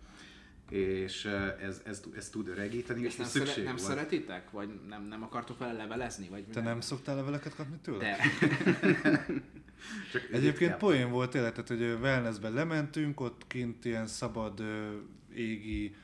És 0.70 1.24
ez, 1.60 1.80
ez, 1.84 2.02
ez 2.16 2.28
tud 2.28 2.48
öregíteni, 2.48 3.00
És 3.00 3.06
és 3.06 3.16
nem, 3.16 3.26
szükség 3.26 3.52
szeret, 3.52 3.64
nem 3.64 3.76
van. 3.76 3.84
szeretitek? 3.84 4.50
Vagy 4.50 4.68
nem, 4.88 5.02
nem 5.02 5.22
akartok 5.22 5.58
vele 5.58 5.72
levelezni? 5.72 6.28
Vagy 6.28 6.44
Te 6.44 6.60
nem 6.60 6.80
szoktál 6.80 7.16
leveleket 7.16 7.54
kapni 7.54 7.76
tőle? 7.82 7.98
De. 7.98 8.16
Csak 10.12 10.22
Egyébként 10.32 10.76
poén 10.76 11.10
volt 11.10 11.30
tényleg, 11.30 11.52
tehát 11.52 11.68
hogy 11.68 12.02
wellnessben 12.02 12.52
lementünk, 12.52 13.20
ott 13.20 13.46
kint 13.46 13.84
ilyen 13.84 14.06
szabad 14.06 14.62
égi 15.34 15.94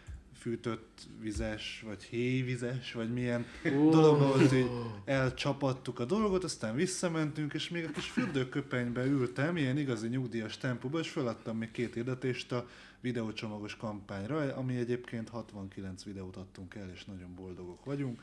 fűtött 0.47 1.07
vizes, 1.21 1.83
vagy 1.87 2.03
hévizes, 2.03 2.93
vagy 2.93 3.13
milyen 3.13 3.47
Ó. 3.77 3.91
dolog 3.91 4.19
volt, 4.19 4.49
hogy 4.49 4.71
elcsapattuk 5.05 5.99
a 5.99 6.05
dolgot, 6.05 6.45
aztán 6.45 6.75
visszamentünk, 6.75 7.55
és 7.55 7.69
még 7.69 7.85
a 7.85 7.91
kis 7.91 8.11
fürdőköpenybe 8.11 9.05
ültem, 9.05 9.57
ilyen 9.57 9.79
igazi 9.79 10.09
nyugdíjas 10.09 10.59
tempóban, 10.59 11.00
és 11.00 11.11
feladtam 11.11 11.57
még 11.57 11.71
két 11.71 11.95
hirdetést 11.95 12.53
a 12.53 12.69
videócsomagos 13.00 13.76
kampányra, 13.76 14.55
ami 14.57 14.76
egyébként 14.76 15.29
69 15.29 16.05
videót 16.05 16.37
adtunk 16.37 16.75
el, 16.75 16.91
és 16.95 17.05
nagyon 17.05 17.35
boldogok 17.35 17.85
vagyunk. 17.85 18.21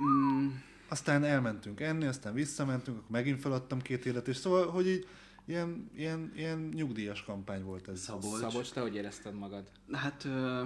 Mm, 0.00 0.48
Aztán 0.88 1.24
elmentünk 1.24 1.80
enni, 1.80 2.06
aztán 2.06 2.34
visszamentünk, 2.34 2.96
akkor 2.96 3.10
megint 3.10 3.40
feladtam 3.40 3.80
két 3.80 4.02
hirdetést, 4.02 4.40
szóval, 4.40 4.66
hogy 4.66 4.88
így 4.88 5.06
ilyen, 5.48 5.90
ilyen, 5.96 6.32
ilyen 6.36 6.58
nyugdíjas 6.74 7.22
kampány 7.22 7.62
volt 7.62 7.88
ez. 7.88 8.00
Szabolcs. 8.00 8.40
Szabolcs, 8.40 8.72
te 8.72 8.80
hogy 8.80 8.94
érezted 8.94 9.34
magad? 9.34 9.70
hát 9.92 10.24
ö, 10.24 10.64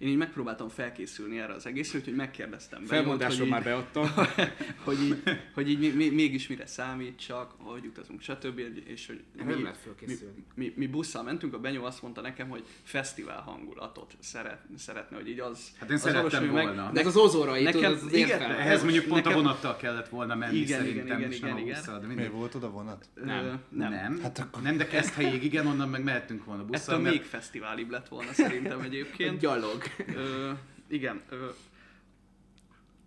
én 0.00 0.08
így 0.08 0.16
megpróbáltam 0.16 0.68
felkészülni 0.68 1.38
erre 1.38 1.52
az 1.54 1.66
egészre, 1.66 1.98
úgyhogy 1.98 2.14
megkérdeztem 2.14 2.84
Felmondásom 2.84 3.48
már 3.48 3.62
be, 3.62 3.70
beadtam. 3.70 4.10
hogy 4.84 5.02
így, 5.02 5.22
hogy 5.54 5.70
így 5.70 5.78
mi, 5.78 5.88
mi, 5.88 6.08
mégis 6.08 6.48
mire 6.48 6.66
számít 6.66 7.18
csak, 7.26 7.54
hogy 7.58 7.86
utazunk, 7.86 8.20
stb. 8.20 8.60
És 8.86 9.06
hogy 9.06 9.20
Nem 9.36 9.46
mi, 9.46 9.62
lehet 9.62 9.78
fölkészülni. 9.78 10.44
mi, 10.54 10.72
mi 10.76 10.86
busszal 10.86 11.22
mentünk, 11.22 11.54
a 11.54 11.58
Benyó 11.58 11.84
azt 11.84 12.02
mondta 12.02 12.20
nekem, 12.20 12.48
hogy 12.48 12.64
fesztivál 12.82 13.40
hangulatot 13.40 14.16
szeret, 14.20 14.60
szeretne, 14.76 15.16
hogy 15.16 15.28
így 15.28 15.40
az 15.40 15.70
Hát 15.78 15.88
én 15.88 15.94
az 15.94 16.00
szerettem 16.02 16.30
valósul 16.48 16.62
volna. 16.62 16.90
De 16.92 17.00
ez 17.00 17.06
az 17.06 17.16
ózórai, 17.16 17.62
nekem- 17.62 17.80
tudod, 17.80 17.96
ez 17.96 18.02
az 18.04 18.12
igen, 18.12 18.28
értelme. 18.28 18.56
Ehhez 18.58 18.82
mondjuk 18.82 19.04
pont 19.04 19.24
Nekem- 19.24 19.38
a 19.38 19.42
vonattal 19.42 19.76
kellett 19.76 20.08
volna 20.08 20.34
menni 20.34 20.56
Igen, 20.56 20.66
igen, 20.66 20.78
szerintem, 20.80 21.18
igen, 21.18 21.30
és 21.32 21.40
nem 21.40 21.48
igen, 21.50 21.62
a 21.62 21.66
igen. 21.66 21.78
busszal, 21.78 22.00
de 22.00 22.06
Mi 22.06 22.14
mindegy. 22.14 22.32
volt 22.32 22.54
oda 22.54 22.70
vonat? 22.70 23.08
Nem. 23.14 23.60
Nem. 23.68 23.90
Nem. 23.90 24.20
Hát 24.22 24.38
akkor- 24.38 24.62
nem, 24.62 24.76
de 24.76 24.86
kezd 24.86 25.12
helyig, 25.12 25.44
igen, 25.44 25.66
onnan 25.66 25.88
meg 25.88 26.02
mehettünk 26.02 26.44
volna 26.44 26.64
busszal. 26.64 26.94
Ettől 26.94 27.04
mert- 27.04 27.16
még 27.16 27.24
fesztiválibb 27.26 27.90
lett 27.90 28.08
volna 28.08 28.32
szerintem 28.32 28.80
egyébként. 28.80 29.38
Gyalog. 29.40 29.82
Ö, 30.14 30.52
igen, 30.88 31.22
ö, 31.28 31.48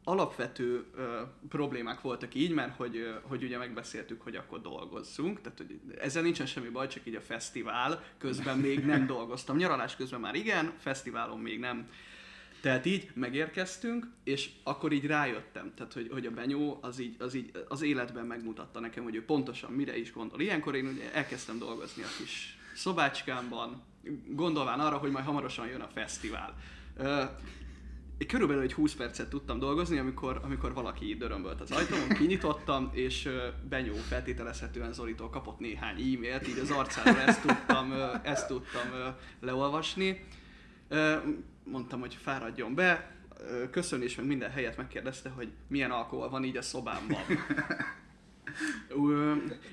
alapvető 0.03 0.85
ö, 0.95 1.21
problémák 1.49 2.01
voltak 2.01 2.35
így, 2.35 2.51
mert 2.51 2.75
hogy, 2.75 2.97
ö, 2.97 3.11
hogy 3.21 3.43
ugye 3.43 3.57
megbeszéltük, 3.57 4.21
hogy 4.21 4.35
akkor 4.35 4.61
dolgozzunk, 4.61 5.41
tehát 5.41 5.57
hogy 5.57 5.79
ezzel 5.99 6.21
nincsen 6.21 6.45
semmi 6.45 6.69
baj, 6.69 6.87
csak 6.87 7.05
így 7.05 7.15
a 7.15 7.21
fesztivál 7.21 8.03
közben 8.17 8.57
még 8.57 8.85
nem 8.85 9.05
dolgoztam. 9.15 9.57
Nyaralás 9.57 9.95
közben 9.95 10.19
már 10.19 10.35
igen, 10.35 10.73
fesztiválon 10.79 11.39
még 11.39 11.59
nem. 11.59 11.89
Tehát 12.61 12.85
így 12.85 13.11
megérkeztünk, 13.13 14.07
és 14.23 14.49
akkor 14.63 14.91
így 14.91 15.05
rájöttem, 15.05 15.73
tehát 15.75 15.93
hogy, 15.93 16.09
hogy 16.11 16.25
a 16.25 16.31
Benyó 16.31 16.77
az 16.81 16.99
így, 16.99 17.15
az 17.19 17.33
így 17.33 17.51
az 17.67 17.81
életben 17.81 18.25
megmutatta 18.25 18.79
nekem, 18.79 19.03
hogy 19.03 19.15
ő 19.15 19.25
pontosan 19.25 19.71
mire 19.71 19.97
is 19.97 20.13
gondol. 20.13 20.41
Ilyenkor 20.41 20.75
én 20.75 20.85
ugye 20.85 21.13
elkezdtem 21.13 21.57
dolgozni 21.57 22.03
a 22.03 22.07
kis 22.17 22.57
szobácskámban, 22.75 23.81
gondolván 24.27 24.79
arra, 24.79 24.97
hogy 24.97 25.11
majd 25.11 25.25
hamarosan 25.25 25.67
jön 25.67 25.81
a 25.81 25.87
fesztivál. 25.87 26.55
Ö, 26.97 27.23
körülbelül 28.27 28.61
egy 28.63 28.73
20 28.73 28.93
percet 28.93 29.29
tudtam 29.29 29.59
dolgozni, 29.59 29.97
amikor, 29.97 30.39
amikor 30.43 30.73
valaki 30.73 31.15
dörömbölt 31.15 31.61
az 31.61 31.71
ajtómon, 31.71 32.07
kinyitottam, 32.09 32.89
és 32.93 33.29
Benyó 33.69 33.93
feltételezhetően 33.93 34.93
Zolitól 34.93 35.29
kapott 35.29 35.59
néhány 35.59 35.95
e-mailt, 35.95 36.47
így 36.47 36.59
az 36.59 36.71
arcáról 36.71 37.19
ezt 37.19 37.41
tudtam, 37.41 37.93
ezt 38.23 38.47
tudtam 38.47 39.15
leolvasni. 39.39 40.25
Mondtam, 41.63 41.99
hogy 41.99 42.17
fáradjon 42.21 42.75
be, 42.75 43.11
ö, 43.39 43.69
köszönés 43.69 44.15
meg 44.15 44.25
minden 44.25 44.51
helyet 44.51 44.77
megkérdezte, 44.77 45.29
hogy 45.29 45.51
milyen 45.67 45.91
alkohol 45.91 46.29
van 46.29 46.43
így 46.43 46.57
a 46.57 46.61
szobámban. 46.61 47.21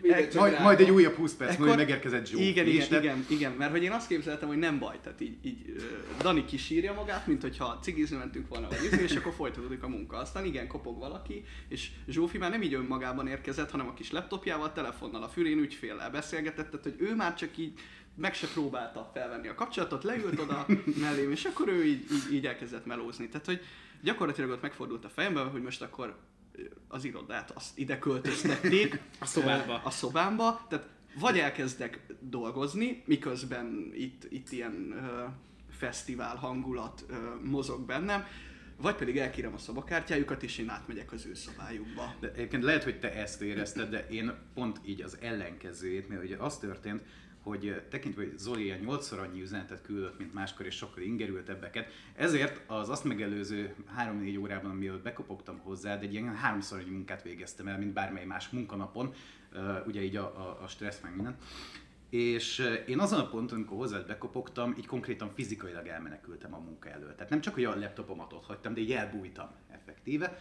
Mindegy, 0.02 0.28
csak 0.30 0.40
Majd, 0.40 0.60
majd 0.60 0.80
egy 0.80 0.90
újabb 0.90 1.14
20 1.14 1.34
perc, 1.34 1.50
Ekkor- 1.52 1.66
majd 1.66 1.78
megérkezett 1.78 2.30
Joe. 2.30 2.42
Igen, 2.42 2.66
igen, 2.66 2.88
te- 2.88 2.98
igen, 2.98 3.26
igen, 3.28 3.52
mert 3.52 3.70
hogy 3.70 3.82
én 3.82 3.90
azt 3.90 4.08
képzeltem, 4.08 4.48
hogy 4.48 4.56
nem 4.58 4.78
baj, 4.78 4.98
tehát 5.02 5.20
így, 5.20 5.36
így 5.42 5.76
Dani 6.18 6.44
kisírja 6.44 6.92
magát, 6.92 7.26
mint 7.26 7.42
hogyha 7.42 7.78
cigizni 7.82 8.16
mentünk 8.16 8.48
volna, 8.48 8.68
vagy 8.68 8.84
izé, 8.84 9.02
és 9.02 9.16
akkor 9.16 9.32
folytatódik 9.32 9.82
a 9.82 9.88
munka. 9.88 10.16
Aztán 10.16 10.44
igen, 10.44 10.66
kopog 10.66 10.98
valaki, 10.98 11.44
és 11.68 11.90
Zsófi 12.08 12.38
már 12.38 12.50
nem 12.50 12.62
így 12.62 12.74
önmagában 12.74 13.26
érkezett, 13.26 13.70
hanem 13.70 13.88
a 13.88 13.94
kis 13.94 14.10
laptopjával, 14.10 14.72
telefonnal 14.72 15.22
a 15.22 15.28
fülén 15.28 15.58
ügyféllel 15.58 16.10
beszélgetett, 16.10 16.70
tehát 16.70 16.82
hogy 16.82 16.96
ő 16.98 17.14
már 17.14 17.34
csak 17.34 17.56
így 17.56 17.72
meg 18.16 18.34
se 18.34 18.46
próbálta 18.46 19.10
felvenni 19.14 19.48
a 19.48 19.54
kapcsolatot, 19.54 20.04
leült 20.04 20.40
oda 20.40 20.66
mellém, 21.00 21.30
és 21.30 21.44
akkor 21.44 21.68
ő 21.68 21.84
így, 21.84 22.04
így, 22.12 22.32
így 22.34 22.46
elkezdett 22.46 22.86
melózni. 22.86 23.28
Tehát, 23.28 23.46
hogy 23.46 23.60
gyakorlatilag 24.02 24.50
ott 24.50 24.62
megfordult 24.62 25.04
a 25.04 25.08
fejemben, 25.08 25.48
hogy 25.48 25.62
most 25.62 25.82
akkor 25.82 26.16
az 26.88 27.04
irodát 27.04 27.50
azt 27.50 27.78
ide 27.78 27.98
költöztették. 27.98 29.00
A 29.20 29.26
szobádba. 29.26 29.80
A 29.84 29.90
szobámba, 29.90 30.66
tehát 30.68 30.88
vagy 31.18 31.38
elkezdek 31.38 32.00
dolgozni, 32.20 33.02
miközben 33.06 33.90
itt, 33.94 34.26
itt 34.28 34.52
ilyen 34.52 34.92
ö, 34.92 35.24
fesztivál 35.70 36.36
hangulat 36.36 37.04
ö, 37.08 37.14
mozog 37.44 37.86
bennem, 37.86 38.24
vagy 38.76 38.94
pedig 38.94 39.18
elkérem 39.18 39.54
a 39.54 39.58
szobakártyájukat, 39.58 40.42
és 40.42 40.58
én 40.58 40.68
átmegyek 40.68 41.12
az 41.12 41.26
ő 41.26 41.34
szobájukba. 41.34 42.14
De 42.20 42.32
egyébként 42.32 42.62
lehet, 42.62 42.84
hogy 42.84 42.98
te 42.98 43.12
ezt 43.14 43.42
érezted, 43.42 43.90
de 43.90 44.06
én 44.08 44.32
pont 44.54 44.80
így 44.84 45.02
az 45.02 45.18
ellenkezőjét, 45.20 46.08
mert 46.08 46.22
ugye 46.22 46.36
az 46.36 46.58
történt, 46.58 47.02
hogy 47.42 47.82
tekintve, 47.90 48.22
hogy 48.22 48.38
Zoli 48.38 48.62
ilyen 48.62 48.78
8 48.78 49.12
annyi 49.12 49.40
üzenetet 49.40 49.82
küldött, 49.82 50.18
mint 50.18 50.34
máskor, 50.34 50.66
és 50.66 50.74
sokkal 50.74 51.02
ingerültebbeket, 51.02 51.92
ezért 52.14 52.60
az 52.66 52.88
azt 52.88 53.04
megelőző 53.04 53.74
3-4 53.98 54.40
órában, 54.40 54.76
mielőtt 54.76 55.02
bekopogtam 55.02 55.58
hozzá, 55.58 55.96
de 55.96 56.06
egy 56.06 56.12
ilyen 56.12 56.36
háromszor 56.36 56.78
annyi 56.78 56.90
munkát 56.90 57.22
végeztem 57.22 57.68
el, 57.68 57.78
mint 57.78 57.92
bármely 57.92 58.24
más 58.24 58.48
munkanapon, 58.48 59.12
ugye 59.86 60.02
így 60.02 60.16
a, 60.16 60.22
a, 60.22 60.62
a 60.62 60.68
stressz 60.68 61.00
meg 61.00 61.14
minden. 61.14 61.36
És 62.10 62.66
én 62.86 62.98
azon 62.98 63.20
a 63.20 63.28
ponton, 63.28 63.56
amikor 63.58 63.76
hozzád 63.76 64.06
bekopogtam, 64.06 64.74
így 64.78 64.86
konkrétan 64.86 65.30
fizikailag 65.30 65.86
elmenekültem 65.86 66.54
a 66.54 66.58
munka 66.58 66.88
elől. 66.88 67.14
Tehát 67.14 67.30
nem 67.30 67.40
csak, 67.40 67.54
hogy 67.54 67.64
a 67.64 67.78
laptopomat 67.78 68.32
ott 68.32 68.44
hagytam, 68.44 68.74
de 68.74 68.80
így 68.80 68.92
elbújtam 68.92 69.50
effektíve. 69.68 70.38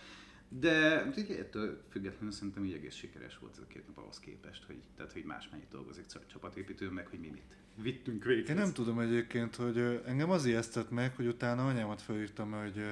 De 0.50 1.06
ugye 1.18 1.40
ettől 1.40 1.84
függetlenül 1.92 2.32
szerintem 2.32 2.66
így 2.66 2.74
egész 2.74 2.96
sikeres 2.96 3.38
volt 3.38 3.54
ez 3.54 3.64
a 3.64 3.68
két 3.68 3.88
nap 3.88 3.98
ahhoz 3.98 4.20
képest, 4.20 4.64
hogy, 4.64 4.78
tehát, 4.96 5.12
hogy 5.14 5.24
más 5.24 5.50
mennyit 5.52 5.70
dolgozik 5.72 6.06
csapatépítő, 6.28 6.90
meg 6.90 7.08
hogy 7.08 7.20
mi 7.20 7.28
mit 7.28 7.44
vittünk 7.82 8.24
végre. 8.24 8.54
Én 8.54 8.60
nem 8.60 8.74
tudom 8.74 9.00
egyébként, 9.00 9.56
hogy 9.56 10.02
engem 10.06 10.30
az 10.30 10.46
ijesztett 10.46 10.90
meg, 10.90 11.16
hogy 11.16 11.28
utána 11.28 11.68
anyámat 11.68 12.02
felhívtam, 12.02 12.52
hogy 12.52 12.84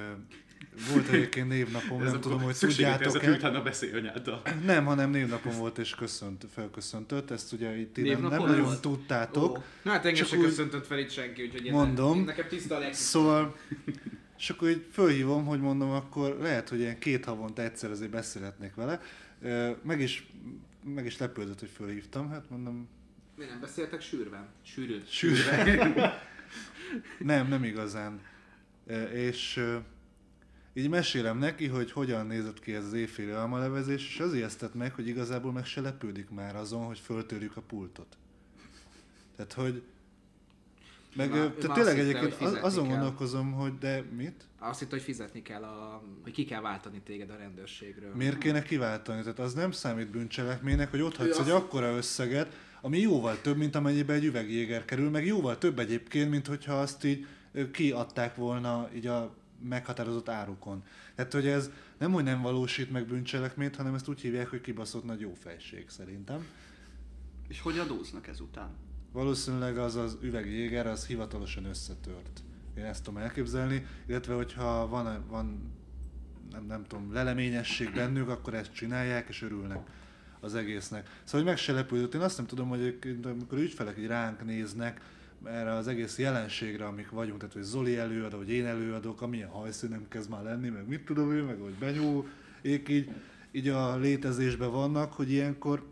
volt 0.92 1.08
egyébként 1.14 1.48
névnapom, 1.48 2.02
nem 2.02 2.20
tudom, 2.20 2.40
hogy 2.40 2.50
Ez 2.50 2.62
a 2.62 2.66
tudjátok-e. 2.66 3.30
utána 3.30 3.62
beszélj 3.62 3.92
anyáddal. 3.92 4.42
Nem, 4.64 4.84
hanem 4.84 5.10
névnapom 5.10 5.56
volt 5.56 5.78
és 5.78 5.94
köszönt, 5.94 6.46
felköszöntött, 6.50 7.30
ezt 7.30 7.52
ugye 7.52 7.76
itt 7.76 7.92
ti 7.92 8.02
nem, 8.02 8.20
nem 8.20 8.42
nagyon 8.42 8.64
volt? 8.64 8.80
tudtátok. 8.80 9.58
Ó. 9.58 9.62
Na 9.82 9.90
hát 9.90 10.04
engem 10.04 10.24
se 10.24 10.36
köszöntött 10.36 10.86
fel 10.86 10.98
itt 10.98 11.10
senki, 11.10 11.42
úgyhogy 11.42 11.70
Mondom. 11.70 12.18
én 12.18 12.24
nekem 12.24 12.48
tiszta 12.48 12.76
a. 12.76 12.92
Szóval, 12.92 13.56
és 14.38 14.50
akkor 14.50 14.68
így 14.68 14.86
fölhívom, 14.92 15.44
hogy 15.46 15.60
mondom, 15.60 15.90
akkor 15.90 16.36
lehet, 16.40 16.68
hogy 16.68 16.78
ilyen 16.78 16.98
két 16.98 17.24
havonta 17.24 17.62
egyszer 17.62 17.90
azért 17.90 18.10
beszélhetnék 18.10 18.74
vele. 18.74 19.00
Meg 19.82 20.00
is, 20.00 20.30
meg 20.94 21.06
is 21.06 21.18
lepődött, 21.18 21.60
hogy 21.60 21.68
fölhívtam, 21.68 22.30
hát 22.30 22.50
mondom, 22.50 22.88
Mi 23.36 23.44
nem 23.44 23.60
beszéltek 23.60 24.00
sűrűn? 24.00 24.46
Sűrűn. 24.62 25.02
sűrűn. 25.06 25.94
nem, 27.18 27.48
nem 27.48 27.64
igazán. 27.64 28.20
És 29.12 29.64
így 30.72 30.88
mesélem 30.88 31.38
neki, 31.38 31.66
hogy 31.66 31.92
hogyan 31.92 32.26
nézett 32.26 32.60
ki 32.60 32.74
ez 32.74 32.84
az 32.84 32.92
éjféli 32.92 33.30
almalevezés, 33.30 34.08
és 34.08 34.20
az 34.20 34.34
ijesztett 34.34 34.74
meg, 34.74 34.94
hogy 34.94 35.08
igazából 35.08 35.52
meg 35.52 35.64
se 35.64 35.80
lepődik 35.80 36.30
már 36.30 36.56
azon, 36.56 36.84
hogy 36.84 36.98
föltörjük 36.98 37.56
a 37.56 37.60
pultot. 37.60 38.16
Tehát, 39.36 39.52
hogy 39.52 39.82
meg, 41.16 41.28
ő 41.30 41.32
tehát 41.32 41.66
már 41.66 41.76
tényleg 41.76 41.94
hitte, 41.94 42.08
egyébként 42.08 42.34
hogy 42.34 42.46
az- 42.46 42.58
azon 42.62 42.86
kell. 42.86 42.92
gondolkozom, 42.96 43.52
hogy 43.52 43.78
de 43.78 44.02
mit? 44.16 44.44
Azt 44.58 44.78
hitt, 44.78 44.90
hogy 44.90 45.02
fizetni 45.02 45.42
kell, 45.42 45.62
a, 45.62 46.02
hogy 46.22 46.32
ki 46.32 46.44
kell 46.44 46.60
váltani 46.60 47.00
téged 47.04 47.30
a 47.30 47.36
rendőrségről. 47.36 48.14
Miért 48.14 48.38
kéne 48.38 48.62
kiváltani? 48.62 49.20
Tehát 49.22 49.38
az 49.38 49.54
nem 49.54 49.70
számít 49.70 50.10
bűncselekménynek, 50.10 50.90
hogy 50.90 51.00
ott 51.00 51.16
hagysz 51.16 51.28
Ő 51.38 51.40
egy 51.42 51.50
azt- 51.50 51.62
akkora 51.62 51.96
összeget, 51.96 52.56
ami 52.80 52.98
jóval 52.98 53.40
több, 53.40 53.56
mint 53.56 53.74
amennyibe 53.74 54.12
egy 54.12 54.24
üvegjéger 54.24 54.84
kerül, 54.84 55.10
meg 55.10 55.26
jóval 55.26 55.58
több 55.58 55.78
egyébként, 55.78 56.30
mint 56.30 56.46
hogyha 56.46 56.74
azt 56.80 57.04
így 57.04 57.26
kiadták 57.72 58.34
volna 58.34 58.88
így 58.94 59.06
a 59.06 59.34
meghatározott 59.68 60.28
árukon. 60.28 60.82
Tehát, 61.14 61.32
hogy 61.32 61.46
ez 61.46 61.70
nem, 61.98 62.12
hogy 62.12 62.24
nem 62.24 62.42
valósít 62.42 62.90
meg 62.90 63.06
bűncselekményt, 63.06 63.76
hanem 63.76 63.94
ezt 63.94 64.08
úgy 64.08 64.20
hívják, 64.20 64.48
hogy 64.48 64.60
kibaszott 64.60 65.04
nagy 65.04 65.20
jófejség 65.20 65.88
szerintem. 65.88 66.46
És 67.48 67.60
hogy 67.60 67.78
adóznak 67.78 68.26
ezután? 68.26 68.68
Valószínűleg 69.12 69.78
az 69.78 69.96
az 69.96 70.18
üvegjéger, 70.22 70.86
az 70.86 71.06
hivatalosan 71.06 71.64
összetört. 71.64 72.42
Én 72.76 72.84
ezt 72.84 73.04
tudom 73.04 73.20
elképzelni, 73.20 73.86
illetve 74.06 74.34
hogyha 74.34 74.88
van, 74.88 75.24
van 75.28 75.72
nem, 76.50 76.64
nem 76.66 76.84
tudom, 76.84 77.12
leleményesség 77.12 77.92
bennük, 77.94 78.28
akkor 78.28 78.54
ezt 78.54 78.72
csinálják, 78.72 79.28
és 79.28 79.42
örülnek 79.42 79.78
az 80.40 80.54
egésznek. 80.54 81.06
Szóval, 81.24 81.40
hogy 81.40 81.44
meg 81.44 81.56
se 81.56 81.72
lepődött. 81.72 82.14
Én 82.14 82.20
azt 82.20 82.36
nem 82.36 82.46
tudom, 82.46 82.68
hogy 82.68 82.80
egyébként, 82.80 83.26
amikor 83.26 83.58
ügyfelek 83.58 83.98
így 83.98 84.06
ránk 84.06 84.44
néznek, 84.44 85.00
erre 85.44 85.72
az 85.72 85.88
egész 85.88 86.18
jelenségre, 86.18 86.84
amik 86.84 87.10
vagyunk, 87.10 87.38
tehát 87.38 87.54
hogy 87.54 87.62
Zoli 87.62 87.96
előadó, 87.96 88.36
hogy 88.36 88.50
én 88.50 88.66
előadok, 88.66 89.22
amilyen 89.22 89.48
hajszínem 89.48 90.06
kezd 90.08 90.30
már 90.30 90.42
lenni, 90.42 90.68
meg 90.68 90.88
mit 90.88 91.04
tudom 91.04 91.36
én, 91.36 91.42
meg 91.42 91.58
hogy 91.60 91.74
Benyó, 91.78 92.26
ők 92.62 92.88
így, 92.88 93.10
így 93.50 93.68
a 93.68 93.96
létezésben 93.96 94.70
vannak, 94.70 95.12
hogy 95.12 95.30
ilyenkor 95.30 95.86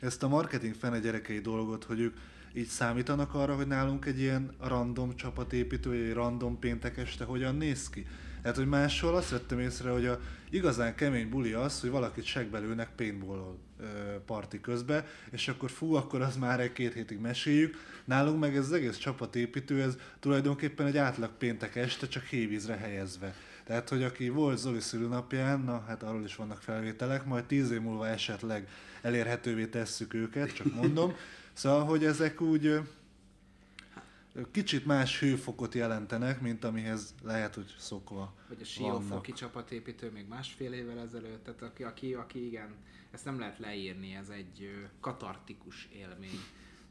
ezt 0.00 0.22
a 0.22 0.28
marketing 0.28 0.74
fene 0.74 0.98
gyerekei 0.98 1.40
dolgot, 1.40 1.84
hogy 1.84 2.00
ők 2.00 2.16
így 2.54 2.66
számítanak 2.66 3.34
arra, 3.34 3.54
hogy 3.54 3.66
nálunk 3.66 4.04
egy 4.04 4.20
ilyen 4.20 4.54
random 4.60 5.16
csapatépítő, 5.16 5.92
egy 5.92 6.12
random 6.12 6.58
péntek 6.58 6.98
este 6.98 7.24
hogyan 7.24 7.56
néz 7.56 7.90
ki. 7.90 8.06
Tehát, 8.42 8.58
hogy 8.58 8.68
máshol 8.68 9.16
azt 9.16 9.30
vettem 9.30 9.58
észre, 9.58 9.90
hogy 9.90 10.06
a 10.06 10.20
igazán 10.50 10.94
kemény 10.94 11.28
buli 11.28 11.52
az, 11.52 11.80
hogy 11.80 11.90
valakit 11.90 12.24
segbelőnek 12.24 12.88
paintball 12.96 13.58
parti 14.26 14.60
közbe, 14.60 15.06
és 15.30 15.48
akkor 15.48 15.70
fú, 15.70 15.94
akkor 15.94 16.20
az 16.20 16.36
már 16.36 16.60
egy 16.60 16.72
két 16.72 16.92
hétig 16.92 17.18
meséljük. 17.18 17.76
Nálunk 18.04 18.40
meg 18.40 18.56
ez 18.56 18.64
az 18.64 18.72
egész 18.72 18.96
csapatépítő, 18.96 19.82
ez 19.82 19.96
tulajdonképpen 20.20 20.86
egy 20.86 20.96
átlag 20.96 21.30
péntek 21.38 21.76
este, 21.76 22.08
csak 22.08 22.24
hévízre 22.24 22.74
helyezve. 22.76 23.34
Tehát, 23.64 23.88
hogy 23.88 24.02
aki 24.02 24.28
volt 24.28 24.58
Zoli 24.58 24.80
szülőnapján, 24.80 25.60
na 25.60 25.84
hát 25.86 26.02
arról 26.02 26.24
is 26.24 26.36
vannak 26.36 26.62
felvételek, 26.62 27.24
majd 27.24 27.44
tíz 27.44 27.70
év 27.70 27.80
múlva 27.80 28.08
esetleg 28.08 28.68
elérhetővé 29.02 29.66
tesszük 29.66 30.14
őket, 30.14 30.54
csak 30.54 30.74
mondom. 30.74 31.14
Szóval, 31.54 31.84
hogy 31.84 32.04
ezek 32.04 32.40
úgy 32.40 32.80
kicsit 34.50 34.86
más 34.86 35.20
hőfokot 35.20 35.74
jelentenek, 35.74 36.40
mint 36.40 36.64
amihez 36.64 37.14
lehet, 37.22 37.54
hogy 37.54 37.74
szokva 37.78 38.34
Vagy 38.48 38.60
a. 38.60 38.64
Siófoki 38.64 39.32
csapatépítő 39.32 40.10
még 40.10 40.26
másfél 40.28 40.72
évvel 40.72 40.98
ezelőtt, 40.98 41.44
tehát 41.44 41.62
aki, 41.62 41.82
aki, 41.82 42.14
aki 42.14 42.46
igen, 42.46 42.74
ezt 43.10 43.24
nem 43.24 43.38
lehet 43.38 43.58
leírni, 43.58 44.14
ez 44.14 44.28
egy 44.28 44.70
katartikus 45.00 45.88
élmény. 45.92 46.40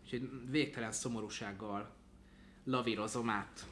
Úgyhogy 0.04 0.30
végtelen 0.50 0.92
szomorúsággal 0.92 1.92
lavírozom 2.64 3.30
át 3.30 3.66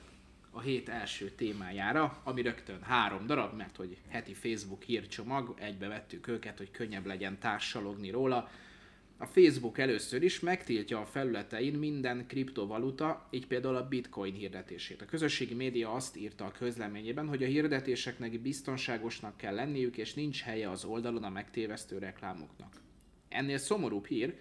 a 0.51 0.59
hét 0.59 0.89
első 0.89 1.29
témájára, 1.29 2.21
ami 2.23 2.41
rögtön 2.41 2.81
három 2.81 3.25
darab, 3.25 3.55
mert 3.55 3.75
hogy 3.75 3.97
heti 4.07 4.33
Facebook 4.33 4.83
hírcsomag, 4.83 5.53
egybe 5.59 5.87
vettük 5.87 6.27
őket, 6.27 6.57
hogy 6.57 6.71
könnyebb 6.71 7.05
legyen 7.05 7.39
társalogni 7.39 8.09
róla. 8.09 8.49
A 9.21 9.25
Facebook 9.25 9.77
először 9.77 10.23
is 10.23 10.39
megtiltja 10.39 10.99
a 10.99 11.05
felületein 11.05 11.73
minden 11.73 12.27
kriptovaluta, 12.27 13.27
így 13.31 13.47
például 13.47 13.75
a 13.75 13.87
bitcoin 13.87 14.33
hirdetését. 14.33 15.01
A 15.01 15.05
közösségi 15.05 15.53
média 15.53 15.93
azt 15.93 16.17
írta 16.17 16.45
a 16.45 16.51
közleményében, 16.51 17.27
hogy 17.27 17.43
a 17.43 17.47
hirdetéseknek 17.47 18.39
biztonságosnak 18.39 19.37
kell 19.37 19.55
lenniük, 19.55 19.97
és 19.97 20.13
nincs 20.13 20.41
helye 20.41 20.69
az 20.69 20.83
oldalon 20.83 21.23
a 21.23 21.29
megtévesztő 21.29 21.97
reklámoknak. 21.97 22.81
Ennél 23.29 23.57
szomorúbb 23.57 24.05
hír, 24.05 24.35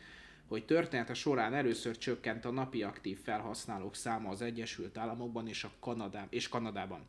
hogy 0.49 0.65
története 0.65 1.15
során 1.15 1.55
először 1.55 1.99
csökkent 1.99 2.45
a 2.45 2.51
napi 2.51 2.83
aktív 2.83 3.19
felhasználók 3.23 3.95
száma 3.95 4.29
az 4.29 4.43
Egyesült 4.43 4.99
Államokban 4.99 5.49
és, 5.49 5.65
a 5.65 5.71
Kanadá- 5.81 6.33
és 6.33 6.49
Kanadában. 6.49 7.01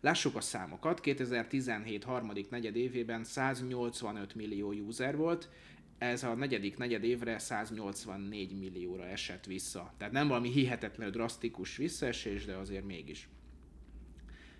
Lássuk 0.00 0.36
a 0.36 0.40
számokat, 0.40 1.00
2017 1.00 2.04
harmadik 2.04 2.50
negyed 2.50 2.76
évében 2.76 3.24
185 3.24 4.34
millió 4.34 4.72
user 4.72 5.16
volt, 5.16 5.48
ez 6.00 6.22
a 6.22 6.34
negyedik 6.34 6.76
negyed 6.76 7.04
évre 7.04 7.38
184 7.38 8.58
millióra 8.58 9.06
esett 9.06 9.44
vissza. 9.44 9.94
Tehát 9.98 10.12
nem 10.12 10.28
valami 10.28 10.50
hihetetlenül 10.50 11.12
drasztikus 11.12 11.76
visszaesés, 11.76 12.44
de 12.44 12.54
azért 12.54 12.84
mégis. 12.84 13.28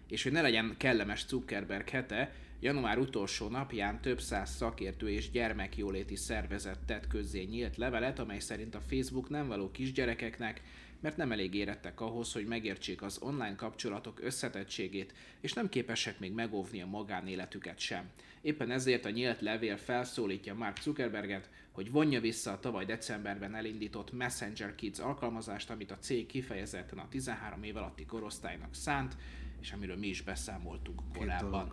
és 0.08 0.22
hogy 0.22 0.32
ne 0.32 0.42
legyen 0.42 0.74
kellemes 0.76 1.26
Zuckerberg 1.26 1.88
hete, 1.88 2.34
január 2.60 2.98
utolsó 2.98 3.48
napján 3.48 4.00
több 4.00 4.20
száz 4.20 4.50
szakértő 4.50 5.10
és 5.10 5.30
gyermekjóléti 5.30 6.16
szervezet 6.16 6.78
tett 6.86 7.06
közzé 7.06 7.42
nyílt 7.42 7.76
levelet, 7.76 8.18
amely 8.18 8.38
szerint 8.38 8.74
a 8.74 8.80
Facebook 8.80 9.28
nem 9.28 9.46
való 9.46 9.70
kisgyerekeknek, 9.70 10.62
mert 11.00 11.16
nem 11.16 11.32
elég 11.32 11.54
érettek 11.54 12.00
ahhoz, 12.00 12.32
hogy 12.32 12.46
megértsék 12.46 13.02
az 13.02 13.18
online 13.22 13.54
kapcsolatok 13.56 14.20
összetettségét, 14.22 15.14
és 15.40 15.52
nem 15.52 15.68
képesek 15.68 16.18
még 16.18 16.32
megóvni 16.32 16.82
a 16.82 16.86
magánéletüket 16.86 17.78
sem. 17.78 18.10
Éppen 18.42 18.70
ezért 18.70 19.04
a 19.04 19.10
nyílt 19.10 19.40
levél 19.40 19.76
felszólítja 19.76 20.54
Mark 20.54 20.80
Zuckerberget, 20.82 21.50
hogy 21.70 21.90
vonja 21.90 22.20
vissza 22.20 22.52
a 22.52 22.60
tavaly 22.60 22.84
decemberben 22.84 23.54
elindított 23.54 24.12
Messenger 24.12 24.74
Kids 24.74 24.98
alkalmazást, 24.98 25.70
amit 25.70 25.90
a 25.90 25.98
cég 25.98 26.26
kifejezetten 26.26 26.98
a 26.98 27.08
13 27.08 27.62
év 27.62 27.76
alatti 27.76 28.06
korosztálynak 28.06 28.74
szánt, 28.74 29.16
és 29.60 29.72
amiről 29.72 29.96
mi 29.96 30.06
is 30.06 30.22
beszámoltunk 30.22 31.00
korábban. 31.18 31.72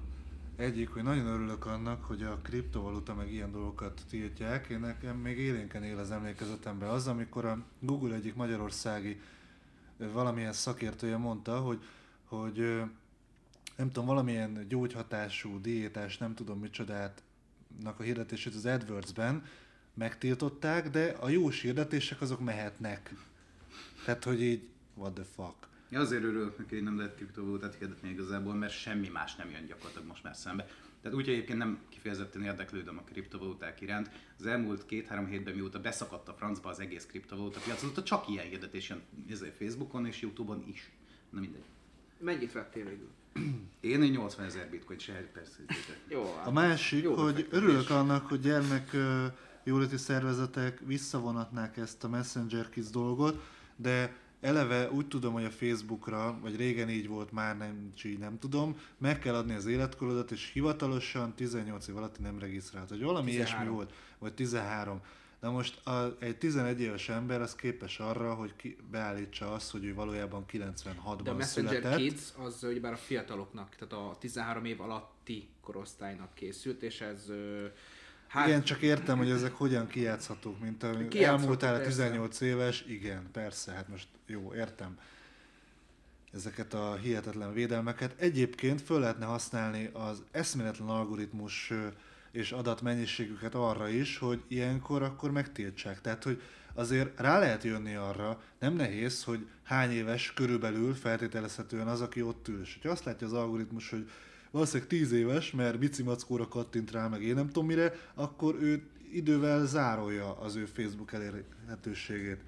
Egyik, 0.56 0.90
hogy 0.90 1.04
nagyon 1.04 1.26
örülök 1.26 1.66
annak, 1.66 2.04
hogy 2.04 2.24
a 2.24 2.38
kriptovaluta 2.38 3.16
meg 3.16 3.32
ilyen 3.32 3.52
dolgokat 3.52 4.02
tiltják. 4.10 4.70
Én 4.70 4.80
nekem 4.80 5.18
még 5.18 5.38
élénken 5.38 5.84
él 5.84 5.98
az 5.98 6.12
emlékezetemben 6.12 6.90
az, 6.90 7.08
amikor 7.08 7.46
a 7.46 7.64
Google 7.80 8.16
egyik 8.16 8.36
magyarországi 8.36 9.22
valamilyen 9.98 10.54
szakértője 10.54 11.18
mondta, 11.18 11.60
hogy, 11.60 11.84
hogy 12.26 12.82
nem 13.78 13.88
tudom, 13.88 14.06
valamilyen 14.06 14.68
gyógyhatású, 14.68 15.62
diétás, 15.62 16.18
nem 16.18 16.34
tudom 16.34 16.60
micsodátnak 16.60 18.00
a 18.00 18.04
hirdetését 18.04 18.56
az 18.56 18.66
AdWords-ben 18.66 19.44
megtiltották, 19.94 20.90
de 20.90 21.16
a 21.20 21.30
jós 21.30 21.62
hirdetések 21.62 22.22
azok 22.22 22.40
mehetnek. 22.40 23.16
Tehát, 24.06 24.24
hogy 24.24 24.42
így, 24.42 24.68
what 24.94 25.14
the 25.14 25.24
fuck. 25.24 25.68
Ja, 25.90 26.00
azért 26.00 26.24
örülök 26.24 26.58
neki, 26.58 26.76
hogy 26.76 26.84
nem 26.84 26.98
lehet 26.98 27.16
kriptovalutát 27.16 27.76
hirdetni 27.76 28.10
igazából, 28.10 28.54
mert 28.54 28.74
semmi 28.74 29.08
más 29.08 29.36
nem 29.36 29.50
jön 29.50 29.66
gyakorlatilag 29.66 30.08
most 30.08 30.24
már 30.24 30.36
szembe. 30.36 30.68
Tehát 31.02 31.18
úgy 31.18 31.30
egyébként 31.30 31.58
nem 31.58 31.80
kifejezetten 31.90 32.44
érdeklődöm 32.44 32.98
a 32.98 33.02
kriptovaluták 33.02 33.82
iránt. 33.82 34.10
Az 34.40 34.46
elmúlt 34.46 34.86
két-három 34.86 35.28
hétben, 35.28 35.54
mióta 35.54 35.82
beszakadt 35.82 36.28
a 36.28 36.34
francba 36.34 36.70
az 36.70 36.80
egész 36.80 37.06
kriptovaluta 37.06 37.60
piac, 37.60 37.84
azóta 37.84 38.04
csak 38.04 38.28
ilyen 38.28 38.46
hirdetés 38.46 38.90
jön 38.90 39.04
Facebookon 39.58 40.06
és 40.06 40.22
Youtube-on 40.22 40.64
is. 40.68 40.92
Na 41.30 41.40
mindegy. 41.40 41.64
Mennyit 42.20 42.52
vettél 42.52 42.84
végül? 42.84 43.10
Én 43.80 44.02
egy 44.02 44.12
80 44.12 44.46
ezer 44.46 44.70
bitcoin 44.70 45.00
se, 45.00 45.30
persze. 45.34 45.58
Jó, 46.08 46.24
A 46.46 46.52
másik, 46.52 47.04
Jó 47.04 47.14
hogy 47.14 47.48
örülök 47.50 47.90
annak, 47.90 48.28
hogy 48.28 48.40
gyermek 48.40 48.96
jóléti 49.64 49.98
szervezetek 49.98 50.80
visszavonatnák 50.86 51.78
ezt 51.78 52.04
a 52.04 52.10
Messenger 52.10 52.70
Kids 52.70 52.90
dolgot, 52.90 53.44
de 53.76 54.16
eleve 54.42 54.92
úgy 54.92 55.08
tudom, 55.08 55.34
hogy 55.34 55.44
a 55.44 55.50
Facebookra, 55.50 56.40
vagy 56.42 56.56
régen 56.56 56.90
így 56.90 57.08
volt, 57.08 57.32
már 57.32 57.58
nem, 57.58 57.90
így 58.04 58.18
nem 58.18 58.40
tudom, 58.40 58.78
meg 58.98 59.20
kell 59.20 59.36
adni 59.36 59.54
az 59.54 59.66
életkorodat, 59.66 60.32
és 60.32 60.50
hivatalosan 60.54 61.34
18 61.36 61.88
év 61.88 61.98
alatt 61.98 62.20
nem 62.20 62.40
regisztrált, 62.40 62.90
vagy 62.90 63.02
valami 63.02 63.30
13. 63.32 63.56
ilyesmi 63.58 63.76
volt, 63.76 63.94
vagy 64.20 64.34
13. 64.34 65.02
Na 65.39 65.51
most 65.51 65.88
a, 65.88 66.15
egy 66.20 66.38
11 66.38 66.82
éves 66.82 67.10
ember 67.10 67.41
az 67.41 67.56
képes 67.56 68.00
arra, 68.00 68.34
hogy 68.34 68.56
ki, 68.56 68.77
beállítsa 68.91 69.53
azt, 69.53 69.72
hogy 69.72 69.86
ő 69.86 69.94
valójában 69.94 70.46
96-ban 70.51 71.20
De 71.24 71.29
a 71.29 71.34
Messenger 71.34 71.74
született. 71.74 71.98
Kids 71.98 72.22
az 72.38 72.63
ugyebár 72.63 72.94
a 72.94 72.98
fiataloknak, 72.98 73.75
tehát 73.75 73.94
a 73.94 74.17
13 74.20 74.65
év 74.65 74.82
alatti 74.82 75.48
korosztálynak 75.62 76.34
készült, 76.34 76.82
és 76.82 77.01
ez 77.01 77.32
Hát, 78.27 78.48
igen, 78.48 78.63
csak 78.63 78.82
értem, 78.82 79.17
hogy 79.17 79.29
ezek 79.29 79.53
hogyan 79.53 79.88
kijátszhatók, 79.88 80.60
mint 80.60 80.84
a 80.84 80.98
elmúltál 81.15 81.74
a 81.74 81.77
persze. 81.77 81.89
18 81.91 82.41
éves, 82.41 82.86
igen, 82.88 83.32
persze, 83.32 83.72
hát 83.72 83.88
most 83.88 84.08
jó, 84.25 84.53
értem 84.53 85.00
ezeket 86.34 86.74
a 86.74 86.96
hihetetlen 86.96 87.53
védelmeket. 87.53 88.13
Egyébként 88.20 88.82
föl 88.82 89.00
lehetne 89.00 89.25
használni 89.25 89.89
az 89.94 90.24
eszméletlen 90.32 90.88
algoritmus 90.88 91.74
és 92.32 92.52
adatmennyiségüket 92.52 93.56
arra 93.56 93.88
is, 93.88 94.18
hogy 94.18 94.44
ilyenkor 94.48 95.02
akkor 95.02 95.32
megtiltsák. 95.32 96.02
Tehát, 96.02 96.24
hogy 96.24 96.42
azért 96.74 97.20
rá 97.20 97.40
lehet 97.40 97.63
jönni 97.63 97.96
arra, 97.96 98.42
nem 98.60 98.74
nehéz, 98.74 99.24
hogy 99.24 99.48
hány 99.63 99.92
éves 99.92 100.34
körülbelül 100.34 100.94
feltételezhetően 100.94 101.88
az, 101.88 102.02
aki 102.02 102.22
ott 102.22 102.48
ül. 102.48 102.62
És 102.62 102.74
hogyha 102.74 102.90
azt 102.90 103.04
látja 103.04 103.28
az 103.28 103.34
algoritmus, 103.34 103.90
hogy 103.90 104.10
valószínűleg 104.52 104.90
10 104.90 105.12
éves, 105.12 105.52
mert 105.52 105.80
bici 105.80 106.04
mackóra 106.04 106.48
kattint 106.48 106.92
rá, 106.92 107.08
meg 107.08 107.24
én 107.24 107.36
nem 107.36 107.48
tudom 107.48 107.66
mire, 107.66 107.94
akkor 108.13 108.56
ő 108.62 108.84
idővel 109.12 109.66
zárolja 109.66 110.40
az 110.40 110.56
ő 110.56 110.66
Facebook 110.66 111.13
elérhetőségét. 111.13 112.40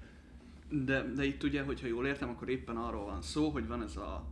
De, 0.68 1.02
de 1.02 1.24
itt 1.24 1.42
ugye, 1.42 1.62
hogyha 1.62 1.86
jól 1.86 2.06
értem, 2.06 2.28
akkor 2.28 2.48
éppen 2.48 2.76
arról 2.76 3.04
van 3.04 3.22
szó, 3.22 3.48
hogy 3.48 3.66
van 3.66 3.82
ez 3.82 3.96
a 3.96 4.24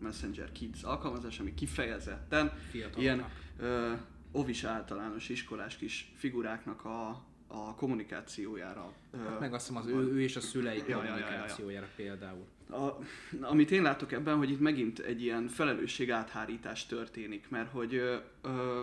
Messenger 0.00 0.52
Kids 0.52 0.82
alkalmazás, 0.82 1.38
ami 1.38 1.54
kifejezetten 1.54 2.52
Fiataloknak. 2.70 3.02
ilyen 3.02 3.24
ö, 3.58 3.92
ovis 4.32 4.64
általános 4.64 5.28
iskolás 5.28 5.76
kis 5.76 6.12
figuráknak 6.16 6.84
a, 6.84 7.24
a 7.46 7.74
kommunikációjára. 7.74 8.92
Hát 9.16 9.40
meg 9.40 9.54
azt 9.54 9.66
hiszem 9.66 9.82
az 9.82 9.88
ő, 9.88 10.12
ő 10.12 10.20
és 10.20 10.36
a 10.36 10.40
szülei 10.40 10.76
Ja, 10.76 10.84
ja, 10.88 10.96
ja, 10.96 11.04
ja, 11.04 11.16
ja. 11.16 11.24
kommunikációjára 11.24 11.88
például. 11.96 12.46
A, 12.70 12.98
amit 13.40 13.70
én 13.70 13.82
látok 13.82 14.12
ebben, 14.12 14.36
hogy 14.36 14.50
itt 14.50 14.60
megint 14.60 14.98
egy 14.98 15.22
ilyen 15.22 15.48
felelősség 15.48 16.10
áthárítás 16.10 16.86
történik, 16.86 17.48
mert 17.48 17.70
hogy 17.70 17.94
ö, 17.94 18.16
ö, 18.42 18.82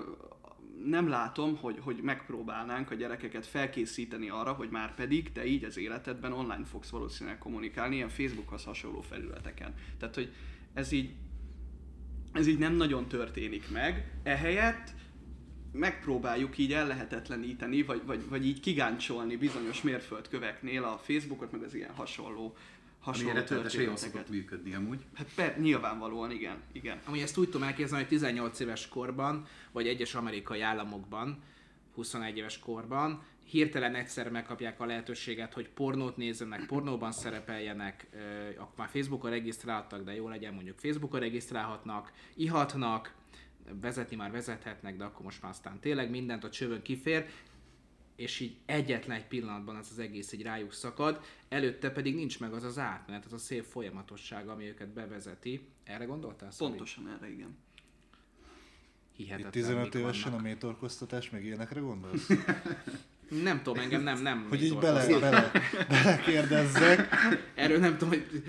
nem 0.86 1.08
látom, 1.08 1.58
hogy, 1.58 1.78
hogy 1.82 2.00
megpróbálnánk 2.02 2.92
a 2.92 2.96
gyerekeket 2.96 3.46
felkészíteni 3.46 4.30
arra, 4.30 4.54
hogy 4.54 4.70
már 4.70 4.96
pedig 4.96 5.32
te 5.32 5.46
így 5.46 5.64
az 5.64 5.78
életedben 5.78 6.32
online 6.32 6.66
fogsz 6.66 6.90
valószínűleg 6.90 7.38
kommunikálni, 7.38 7.96
ilyen 7.96 8.10
Facebookhoz 8.10 8.64
hasonló 8.64 9.02
felületeken. 9.02 9.74
Tehát, 10.00 10.16
hogy 10.16 10.34
ez 10.74 10.92
így, 10.92 11.12
ez 12.34 12.48
így 12.48 12.58
nem 12.58 12.74
nagyon 12.74 13.08
történik 13.08 13.72
meg. 13.72 14.12
Ehelyett 14.24 14.94
megpróbáljuk 15.72 16.58
így 16.58 16.74
ellehetetleníteni, 16.74 17.84
vagy, 17.84 18.02
vagy, 18.06 18.30
vagy 18.30 18.46
így 18.46 18.60
kigáncsolni 18.60 19.36
bizonyos 19.36 19.82
mérföldköveknél 19.82 20.84
a 20.84 20.98
Facebookot, 20.98 21.52
meg 21.52 21.64
az 21.64 21.74
ilyen 21.74 21.94
hasonló, 21.94 22.44
Ami 22.44 22.54
hasonló 23.00 23.34
jól 23.34 23.44
történeteket. 23.44 24.30
működni 24.30 24.74
amúgy. 24.74 25.06
Hát 25.14 25.28
per, 25.36 25.60
nyilvánvalóan 25.60 26.32
igen, 26.32 26.62
igen. 26.72 27.00
Amúgy 27.06 27.20
ezt 27.20 27.38
úgy 27.38 27.50
tudom 27.50 27.68
elképzelni, 27.68 28.04
hogy 28.04 28.14
18 28.14 28.60
éves 28.60 28.88
korban, 28.88 29.48
vagy 29.72 29.88
egyes 29.88 30.16
amerikai 30.16 30.62
államokban, 30.62 31.44
21 31.96 32.38
éves 32.38 32.60
korban, 32.60 33.24
hirtelen 33.50 33.96
egyszer 33.96 34.30
megkapják 34.30 34.80
a 34.80 34.86
lehetőséget, 34.86 35.54
hogy 35.54 35.70
pornót 35.70 36.18
nézzenek, 36.18 36.66
pornóban 36.66 37.12
szerepeljenek, 37.12 38.08
akkor 38.58 38.74
már 38.78 38.90
Facebookon 38.90 39.30
regisztráltak, 39.30 40.04
de 40.04 40.16
jó 40.16 40.28
legyen 40.28 40.54
mondjuk 40.54 40.80
Facebookon 40.80 41.20
regisztrálhatnak, 41.20 42.12
ihatnak, 42.36 43.14
vezetni 43.82 44.16
már 44.16 44.32
vezethetnek, 44.32 44.98
de 44.98 45.04
akkor 45.04 45.22
most 45.22 45.42
már 45.42 45.52
aztán 45.52 45.80
tényleg 45.80 46.10
mindent 46.10 46.44
a 46.44 46.50
csövön 46.50 46.82
kifér, 46.82 47.26
és 48.16 48.40
így 48.40 48.58
egyetlen 48.66 49.18
egy 49.18 49.28
pillanatban 49.28 49.78
ez 49.78 49.88
az 49.92 50.00
egész 50.00 50.32
így 50.32 50.42
rájuk 50.42 50.74
szakad, 50.74 51.22
előtte 51.50 51.92
pedig 51.92 52.16
nincs 52.16 52.40
meg 52.40 52.54
az 52.54 52.64
az 52.64 52.78
átmenet, 52.78 53.26
az 53.26 53.34
a 53.34 53.38
szép 53.38 53.64
folyamatosság, 53.64 54.48
ami 54.48 54.66
őket 54.66 54.88
bevezeti. 54.88 55.68
Erre 55.84 56.06
gondoltál? 56.06 56.50
Pontosan 56.58 57.10
erre, 57.10 57.32
igen. 57.32 57.58
Hihetetlen, 59.16 59.48
Itt 59.48 59.62
15 59.62 59.84
mik 59.84 59.94
évesen 59.94 60.28
a 60.28 60.30
vannak. 60.30 60.46
métorkoztatás, 60.46 61.30
meg 61.30 61.46
ilyenekre 61.46 61.80
gondolsz? 61.80 62.28
Nem 63.44 63.64
tudom, 63.64 63.84
engem 63.84 64.02
nem, 64.02 64.22
nem. 64.22 64.46
Hogy 64.50 64.64
így 64.64 64.78
bele, 64.78 65.06
dolgozom. 65.08 65.20
bele, 65.20 65.52
belekérdezzek. 65.88 67.08
Erről 67.56 67.80
nem 67.80 67.98
tudom, 67.98 68.10
hogy... 68.10 68.44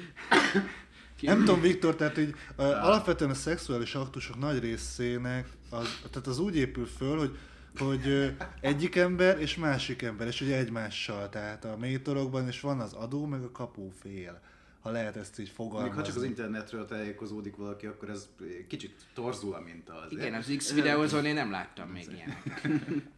Nem 1.21 1.39
tudom, 1.39 1.61
Viktor, 1.61 1.97
tehát 1.97 2.19
így 2.19 2.35
uh, 2.57 2.65
alapvetően 2.67 3.31
a 3.31 3.35
szexuális 3.35 3.95
aktusok 3.95 4.39
nagy 4.39 4.59
részének, 4.59 5.49
az, 5.71 6.01
tehát 6.11 6.27
az 6.27 6.39
úgy 6.39 6.57
épül 6.57 6.87
föl, 6.87 7.19
hogy 7.19 7.39
hogy 7.79 8.09
ö, 8.09 8.27
egyik 8.61 8.97
ember 8.97 9.41
és 9.41 9.57
másik 9.57 10.03
ember, 10.03 10.27
és 10.27 10.41
ugye 10.41 10.57
egymással, 10.57 11.29
tehát 11.29 11.65
a 11.65 11.77
métorokban 11.77 12.49
is 12.49 12.61
van 12.61 12.81
az 12.81 12.93
adó, 12.93 13.27
meg 13.27 13.43
a 13.43 13.51
kapófél, 13.51 14.41
ha 14.81 14.91
lehet 14.91 15.17
ezt 15.17 15.39
így 15.39 15.47
Még 15.47 15.55
fogalmazni. 15.55 15.97
ha 15.97 16.03
csak 16.03 16.17
az 16.17 16.23
internetről 16.23 16.87
tájékozódik 16.87 17.57
valaki, 17.57 17.87
akkor 17.87 18.09
ez 18.11 18.29
kicsit 18.69 18.95
torzul 19.15 19.55
a 19.55 19.61
minta 19.61 19.95
azért. 19.95 20.23
Igen, 20.23 20.35
az 20.35 20.53
X 20.57 20.73
videózón 20.73 21.25
én 21.25 21.35
nem 21.35 21.51
láttam 21.51 21.89
még 21.89 22.07
ilyeneket. 22.13 22.83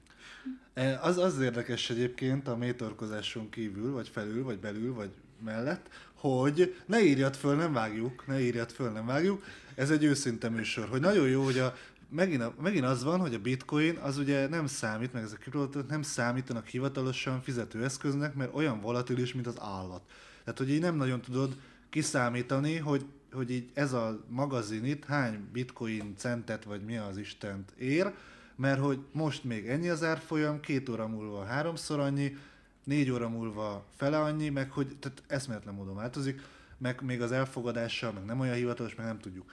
Az, 1.00 1.18
az 1.18 1.40
érdekes 1.40 1.90
egyébként 1.90 2.48
a 2.48 2.56
métorkozáson 2.56 3.50
kívül, 3.50 3.92
vagy 3.92 4.08
felül, 4.08 4.44
vagy 4.44 4.58
belül, 4.58 4.94
vagy 4.94 5.10
mellett, 5.44 5.88
hogy 6.22 6.76
ne 6.87 7.00
írjad 7.00 7.37
föl, 7.37 7.56
nem 7.56 7.72
vágjuk, 7.72 8.26
ne 8.26 8.40
írjad 8.40 8.70
föl, 8.70 8.90
nem 8.90 9.06
vágjuk. 9.06 9.44
Ez 9.74 9.90
egy 9.90 10.04
őszinte 10.04 10.48
műsor, 10.48 10.88
hogy 10.88 11.00
nagyon 11.00 11.28
jó, 11.28 11.44
hogy 11.44 11.58
a, 11.58 11.74
megint, 12.08 12.42
a, 12.42 12.54
megint 12.61 12.85
az 12.85 13.04
van, 13.04 13.20
hogy 13.20 13.35
a 13.35 13.38
bitcoin 13.38 13.96
az 13.96 14.18
ugye 14.18 14.48
nem 14.48 14.66
számít, 14.66 15.12
meg 15.12 15.22
ezek 15.22 15.37
a 15.38 15.40
kriptovaluták 15.40 15.87
nem 15.87 16.02
számítanak 16.02 16.66
hivatalosan 16.66 17.42
fizetőeszköznek, 17.42 18.35
mert 18.35 18.54
olyan 18.54 18.80
volatilis, 18.80 19.35
mint 19.35 19.46
az 19.46 19.56
állat. 19.61 20.02
Tehát, 20.44 20.58
hogy 20.58 20.70
így 20.70 20.80
nem 20.80 20.96
nagyon 20.96 21.20
tudod 21.20 21.56
kiszámítani, 21.90 22.76
hogy, 22.76 23.04
hogy 23.32 23.50
így 23.50 23.70
ez 23.74 23.92
a 23.92 24.24
magazin 24.28 24.85
itt 24.85 25.04
hány 25.04 25.48
bitcoin 25.52 26.14
centet, 26.16 26.64
vagy 26.64 26.85
mi 26.85 26.96
az 26.96 27.16
Istent 27.16 27.72
ér, 27.78 28.12
mert 28.56 28.80
hogy 28.80 28.98
most 29.12 29.44
még 29.44 29.66
ennyi 29.66 29.88
az 29.88 30.02
árfolyam, 30.02 30.61
két 30.61 30.88
óra 30.88 31.08
múlva 31.08 31.44
háromszor 31.44 32.00
annyi, 32.00 32.37
négy 32.84 33.10
óra 33.10 33.28
múlva 33.28 33.86
fele 33.96 34.20
annyi, 34.20 34.48
meg 34.48 34.70
hogy 34.70 34.96
tehát 34.96 35.22
eszméletlen 35.26 35.74
módon 35.74 35.94
változik, 35.94 36.40
meg 36.78 37.02
még 37.02 37.22
az 37.22 37.32
elfogadással, 37.32 38.12
meg 38.12 38.24
nem 38.24 38.40
olyan 38.40 38.54
hivatalos, 38.54 38.94
meg 38.94 39.06
nem 39.06 39.18
tudjuk. 39.18 39.52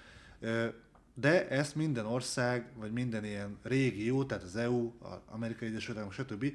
De 1.13 1.47
ezt 1.49 1.75
minden 1.75 2.05
ország, 2.05 2.65
vagy 2.75 2.91
minden 2.91 3.25
ilyen 3.25 3.57
régió, 3.63 4.23
tehát 4.23 4.43
az 4.43 4.55
EU, 4.55 4.91
az 4.99 5.17
Amerikai 5.25 5.67
Egyesült 5.67 5.97
Államok, 5.97 6.15
stb. 6.15 6.45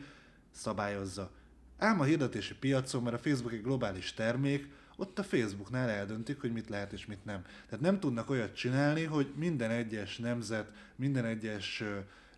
szabályozza. 0.51 1.31
Ám 1.79 2.01
a 2.01 2.05
hirdetési 2.05 2.55
piacon, 2.55 3.03
mert 3.03 3.17
a 3.17 3.19
Facebook 3.19 3.53
egy 3.53 3.63
globális 3.63 4.13
termék, 4.13 4.69
ott 4.97 5.19
a 5.19 5.23
Facebooknál 5.23 5.89
eldöntik, 5.89 6.41
hogy 6.41 6.53
mit 6.53 6.69
lehet 6.69 6.93
és 6.93 7.07
mit 7.07 7.25
nem. 7.25 7.43
Tehát 7.43 7.85
nem 7.85 8.01
tudnak 8.01 8.31
olyat 8.31 8.55
csinálni, 8.55 9.05
hogy 9.05 9.33
minden 9.37 9.71
egyes 9.71 10.19
nemzet, 10.19 10.71
minden 10.97 11.25
egyes 11.25 11.83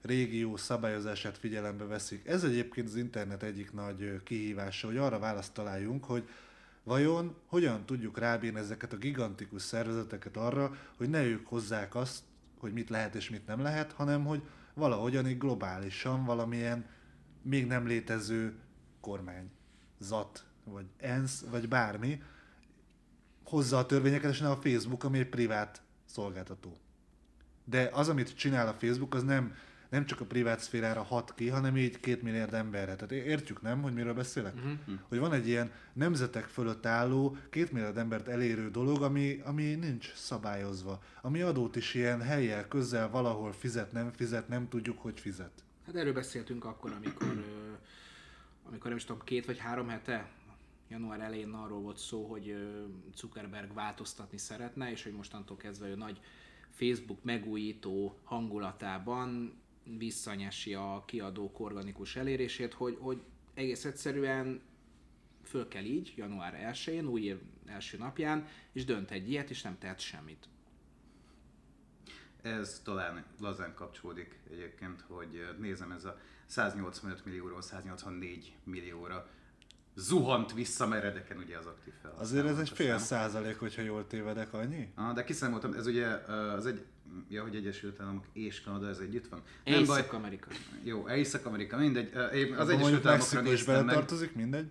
régió 0.06 0.56
szabályozását 0.56 1.38
figyelembe 1.38 1.84
veszik. 1.84 2.26
Ez 2.26 2.44
egyébként 2.44 2.88
az 2.88 2.96
internet 2.96 3.42
egyik 3.42 3.72
nagy 3.72 4.22
kihívása, 4.22 4.86
hogy 4.86 4.96
arra 4.96 5.18
választ 5.18 5.52
találjunk, 5.52 6.04
hogy 6.04 6.28
vajon 6.82 7.36
hogyan 7.46 7.86
tudjuk 7.86 8.18
rábírni 8.18 8.58
ezeket 8.58 8.92
a 8.92 8.96
gigantikus 8.96 9.62
szervezeteket 9.62 10.36
arra, 10.36 10.76
hogy 10.96 11.08
ne 11.08 11.24
ők 11.24 11.46
hozzák 11.46 11.94
azt, 11.94 12.22
hogy 12.58 12.72
mit 12.72 12.90
lehet 12.90 13.14
és 13.14 13.30
mit 13.30 13.46
nem 13.46 13.60
lehet, 13.60 13.92
hanem 13.92 14.24
hogy 14.24 14.42
valahogyan 14.74 15.28
így 15.28 15.38
globálisan 15.38 16.24
valamilyen 16.24 16.86
még 17.42 17.66
nem 17.66 17.86
létező 17.86 18.54
kormányzat, 19.00 20.44
vagy 20.64 20.86
ENSZ, 20.98 21.44
vagy 21.50 21.68
bármi 21.68 22.22
hozza 23.44 23.78
a 23.78 23.86
törvényeket, 23.86 24.30
és 24.30 24.38
nem 24.38 24.50
a 24.50 24.60
Facebook, 24.62 25.04
ami 25.04 25.18
egy 25.18 25.28
privát 25.28 25.82
szolgáltató. 26.04 26.76
De 27.64 27.90
az, 27.92 28.08
amit 28.08 28.36
csinál 28.36 28.68
a 28.68 28.74
Facebook, 28.78 29.14
az 29.14 29.22
nem, 29.22 29.54
nem 29.96 30.06
csak 30.06 30.20
a 30.20 30.24
privát 30.24 30.60
szférára 30.60 31.02
hat 31.02 31.34
ki, 31.34 31.48
hanem 31.48 31.76
így 31.76 32.00
két 32.00 32.22
milliárd 32.22 32.54
emberre. 32.54 32.96
Tehát 32.96 33.12
értjük, 33.26 33.62
nem, 33.62 33.82
hogy 33.82 33.92
miről 33.92 34.14
beszélek? 34.14 34.54
Uh-huh. 34.54 34.98
Hogy 35.08 35.18
van 35.18 35.32
egy 35.32 35.48
ilyen 35.48 35.70
nemzetek 35.92 36.44
fölött 36.44 36.86
álló, 36.86 37.36
két 37.50 37.72
milliárd 37.72 37.96
embert 37.96 38.28
elérő 38.28 38.70
dolog, 38.70 39.02
ami, 39.02 39.40
ami 39.44 39.74
nincs 39.74 40.12
szabályozva. 40.14 41.02
Ami 41.20 41.40
adót 41.40 41.76
is 41.76 41.94
ilyen 41.94 42.20
helyjel, 42.20 42.68
közel 42.68 43.10
valahol 43.10 43.52
fizet, 43.52 43.92
nem 43.92 44.12
fizet, 44.12 44.48
nem 44.48 44.68
tudjuk, 44.68 44.98
hogy 44.98 45.20
fizet. 45.20 45.64
Hát 45.86 45.96
erről 45.96 46.12
beszéltünk 46.12 46.64
akkor, 46.64 46.92
amikor, 46.92 47.44
amikor 48.68 48.86
nem 48.88 48.96
is 48.96 49.04
tudom, 49.04 49.22
két 49.24 49.46
vagy 49.46 49.58
három 49.58 49.88
hete, 49.88 50.28
január 50.88 51.20
elején 51.20 51.52
arról 51.52 51.80
volt 51.80 51.98
szó, 51.98 52.24
hogy 52.24 52.56
Zuckerberg 53.14 53.74
változtatni 53.74 54.38
szeretne, 54.38 54.90
és 54.90 55.02
hogy 55.02 55.12
mostantól 55.12 55.56
kezdve 55.56 55.88
ő 55.88 55.94
nagy 55.94 56.20
Facebook 56.70 57.24
megújító 57.24 58.18
hangulatában 58.24 59.60
visszanyesi 59.98 60.74
a 60.74 61.02
kiadók 61.06 61.60
organikus 61.60 62.16
elérését, 62.16 62.74
hogy, 62.74 62.96
hogy 63.00 63.22
egész 63.54 63.84
egyszerűen 63.84 64.60
föl 65.42 65.68
kell 65.68 65.84
így, 65.84 66.12
január 66.16 66.72
1-én, 66.72 67.06
új 67.06 67.22
év 67.22 67.38
első 67.66 67.98
napján, 67.98 68.46
és 68.72 68.84
dönt 68.84 69.10
egy 69.10 69.30
ilyet, 69.30 69.50
és 69.50 69.62
nem 69.62 69.78
tehet 69.78 70.00
semmit. 70.00 70.48
Ez 72.42 72.80
talán 72.84 73.24
lazán 73.40 73.74
kapcsolódik 73.74 74.38
egyébként, 74.50 75.04
hogy 75.08 75.48
nézem, 75.58 75.90
ez 75.90 76.04
a 76.04 76.18
185 76.46 77.24
millióról 77.24 77.62
184 77.62 78.56
millióra 78.64 79.28
zuhant 79.94 80.52
vissza 80.52 80.86
meredeken 80.86 81.38
ugye 81.38 81.58
az 81.58 81.66
aktív 81.66 81.92
felhasználók. 82.02 82.20
Azért 82.20 82.46
ez 82.46 82.58
egy 82.58 82.76
fél 82.76 82.98
százalék, 82.98 83.58
hogyha 83.58 83.82
jól 83.82 84.06
tévedek, 84.06 84.52
annyi? 84.52 84.92
Ah, 84.94 85.14
de 85.14 85.24
kiszámoltam, 85.24 85.72
ez 85.72 85.86
ugye 85.86 86.06
az 86.06 86.66
egy, 86.66 86.84
ja, 87.28 87.42
hogy 87.42 87.56
Egyesült 87.56 88.00
Államok 88.00 88.24
és 88.32 88.60
Kanada, 88.60 88.88
ez 88.88 88.98
együtt 88.98 89.28
van. 89.28 89.42
baj, 89.64 89.74
Észak-Amerika. 89.80 90.48
jó, 90.82 91.08
Észak-Amerika, 91.08 91.76
mindegy. 91.76 92.12
Én 92.34 92.52
az 92.52 92.58
Az 92.58 92.68
Egyesült 92.68 93.06
Államokra 93.06 93.40
néztem 93.40 93.74
meg. 93.74 93.84
beletartozik, 93.84 94.34
mindegy. 94.34 94.70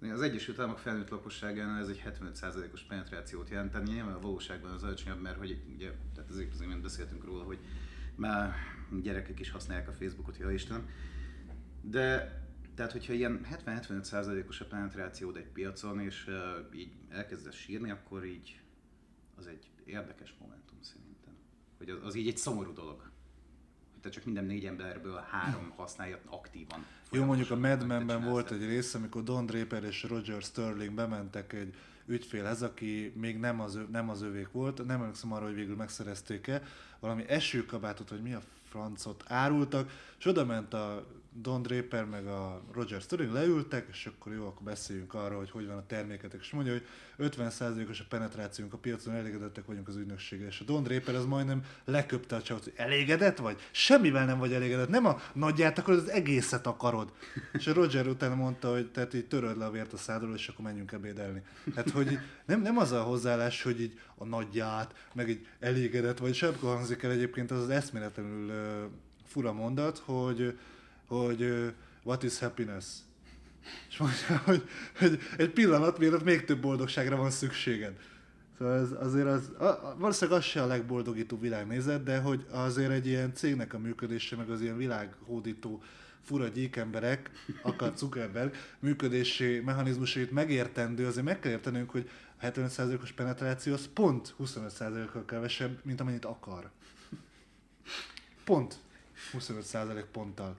Az 0.00 0.22
Egyesült 0.22 0.58
Államok 0.58 0.78
felnőtt 0.78 1.08
lakosságánál 1.08 1.82
ez 1.82 1.88
egy 1.88 2.02
75%-os 2.06 2.82
penetrációt 2.82 3.50
jelenteni, 3.50 3.92
nyilván 3.92 4.14
a 4.14 4.20
valóságban 4.20 4.70
az 4.70 4.82
alacsonyabb, 4.82 5.20
mert 5.20 5.38
hogy 5.38 5.62
ugye, 5.74 5.92
tehát 6.14 6.30
azért 6.30 6.52
az 6.52 6.60
imént 6.60 6.82
beszéltünk 6.82 7.24
róla, 7.24 7.42
hogy 7.42 7.58
már 8.14 8.54
gyerekek 9.02 9.40
is 9.40 9.50
használják 9.50 9.88
a 9.88 9.92
Facebookot, 9.92 10.36
ja 10.38 10.50
Isten. 10.50 10.88
De 11.80 12.40
tehát, 12.74 12.92
hogyha 12.92 13.12
ilyen 13.12 13.46
70-75%-os 13.66 14.60
a 14.60 14.66
penetrációd 14.66 15.36
egy 15.36 15.48
piacon, 15.48 16.00
és 16.00 16.26
uh, 16.26 16.78
így 16.78 16.92
elkezdesz 17.08 17.54
sírni, 17.54 17.90
akkor 17.90 18.24
így 18.24 18.60
az 19.36 19.46
egy 19.46 19.70
érdekes 19.84 20.34
szerintem. 20.38 20.65
Hogy 21.78 21.90
az, 21.90 21.98
az 22.04 22.14
így 22.14 22.28
egy 22.28 22.36
szomorú 22.36 22.72
dolog. 22.72 23.10
Tehát 24.00 24.16
csak 24.16 24.24
minden 24.24 24.44
négy 24.44 24.64
emberből 24.64 25.24
három 25.30 25.72
használja 25.76 26.18
aktívan. 26.26 26.86
Jó, 27.10 27.24
mondjuk 27.24 27.50
a 27.50 27.56
Mad 27.56 27.78
hogy 27.78 27.86
Men-ben 27.86 28.24
volt 28.24 28.50
egy 28.50 28.64
rész, 28.64 28.94
amikor 28.94 29.22
Don 29.22 29.46
Draper 29.46 29.84
és 29.84 30.02
Roger 30.02 30.42
Sterling 30.42 30.94
bementek 30.94 31.52
egy 31.52 31.74
ügyfélhez, 32.06 32.62
aki 32.62 33.12
még 33.16 33.38
nem 33.38 33.60
az, 33.60 33.74
ő, 33.74 33.86
nem 33.90 34.08
az 34.10 34.22
övék 34.22 34.52
volt, 34.52 34.86
nem 34.86 35.00
emlékszem 35.00 35.32
arra, 35.32 35.44
hogy 35.44 35.54
végül 35.54 35.76
megszerezték-e, 35.76 36.62
valami 37.00 37.28
esőkabátot, 37.28 38.10
vagy 38.10 38.22
mi 38.22 38.32
a 38.32 38.42
francot 38.68 39.24
árultak, 39.26 39.90
és 40.18 40.26
oda 40.26 40.44
ment 40.44 40.74
a 40.74 41.06
Don 41.40 41.62
Draper 41.62 42.04
meg 42.04 42.26
a 42.26 42.62
Roger 42.72 43.00
Sterling 43.00 43.32
leültek, 43.32 43.86
és 43.90 44.06
akkor 44.06 44.32
jó, 44.32 44.46
akkor 44.46 44.62
beszéljünk 44.62 45.14
arról, 45.14 45.38
hogy 45.38 45.50
hogy 45.50 45.66
van 45.66 45.76
a 45.76 45.86
terméketek, 45.86 46.40
és 46.40 46.50
mondja, 46.50 46.72
hogy 46.72 46.86
50%-os 47.18 48.00
a 48.00 48.04
penetrációnk 48.08 48.72
a 48.72 48.76
piacon, 48.76 49.14
elégedettek 49.14 49.66
vagyunk 49.66 49.88
az 49.88 49.96
ügynökséggel, 49.96 50.46
és 50.46 50.60
a 50.60 50.64
Don 50.64 50.82
Draper 50.82 51.14
az 51.14 51.24
majdnem 51.24 51.64
leköpte 51.84 52.36
a 52.36 52.42
csavot, 52.42 52.64
hogy 52.64 52.72
elégedett 52.76 53.38
vagy? 53.38 53.60
Semmivel 53.70 54.26
nem 54.26 54.38
vagy 54.38 54.52
elégedett, 54.52 54.88
nem 54.88 55.06
a 55.06 55.20
nagyját 55.32 55.78
akarod, 55.78 56.00
az 56.00 56.10
egészet 56.10 56.66
akarod. 56.66 57.12
És 57.52 57.66
a 57.66 57.72
Roger 57.72 58.06
utána 58.06 58.34
mondta, 58.34 58.70
hogy 58.70 58.90
tehát 58.90 59.14
így 59.14 59.26
töröd 59.26 59.58
le 59.58 59.64
a 59.64 59.70
vért 59.70 59.92
a 59.92 59.96
szádról, 59.96 60.34
és 60.34 60.48
akkor 60.48 60.64
menjünk 60.64 60.92
ebédelni. 60.92 61.42
Tehát, 61.74 61.90
hogy 61.90 62.18
nem, 62.46 62.60
nem 62.60 62.78
az 62.78 62.92
a 62.92 63.02
hozzáállás, 63.02 63.62
hogy 63.62 63.80
így 63.80 63.98
a 64.14 64.24
nagyját, 64.24 64.94
meg 65.12 65.28
így 65.28 65.46
elégedett 65.60 66.18
vagy, 66.18 66.30
és 66.30 66.42
akkor 66.42 66.74
hangzik 66.74 67.02
el 67.02 67.10
egyébként 67.10 67.50
az 67.50 67.60
az 67.60 67.68
eszméletlenül 67.68 68.48
uh, 68.48 68.90
fura 69.26 69.52
mondat, 69.52 69.98
hogy, 69.98 70.58
hogy 71.06 71.72
what 72.02 72.22
is 72.22 72.38
happiness? 72.38 72.84
És 73.90 73.96
mondja, 73.96 74.42
hogy, 74.44 74.68
hogy 74.98 75.18
egy 75.36 75.50
pillanat, 75.50 75.98
mielőtt 75.98 76.24
még 76.24 76.44
több 76.44 76.60
boldogságra 76.60 77.16
van 77.16 77.30
szükséged. 77.30 77.98
Szóval 78.58 78.78
ez 78.78 78.92
azért 79.06 79.26
az, 79.26 79.50
a, 79.58 79.64
a, 79.64 79.96
valószínűleg 79.98 80.38
az 80.38 80.44
se 80.44 80.62
a 80.62 80.66
legboldogító 80.66 81.38
világnézet, 81.38 82.02
de 82.02 82.18
hogy 82.18 82.46
azért 82.50 82.90
egy 82.90 83.06
ilyen 83.06 83.34
cégnek 83.34 83.74
a 83.74 83.78
működése, 83.78 84.36
meg 84.36 84.50
az 84.50 84.60
ilyen 84.60 84.76
világhódító 84.76 85.82
fura 86.22 86.48
gyíkemberek, 86.48 87.30
akár 87.62 87.92
Zuckerberg 87.96 88.54
működési 88.78 89.60
mechanizmusait 89.64 90.30
megértendő, 90.30 91.06
azért 91.06 91.24
meg 91.24 91.38
kell 91.38 91.52
értenünk, 91.52 91.90
hogy 91.90 92.10
a 92.40 92.46
75%-os 92.46 93.12
penetráció 93.12 93.72
az 93.72 93.88
pont 93.92 94.34
25%-kal 94.38 95.24
kevesebb, 95.24 95.78
mint 95.82 96.00
amennyit 96.00 96.24
akar. 96.24 96.70
Pont 98.44 98.78
25% 99.32 100.04
ponttal. 100.12 100.56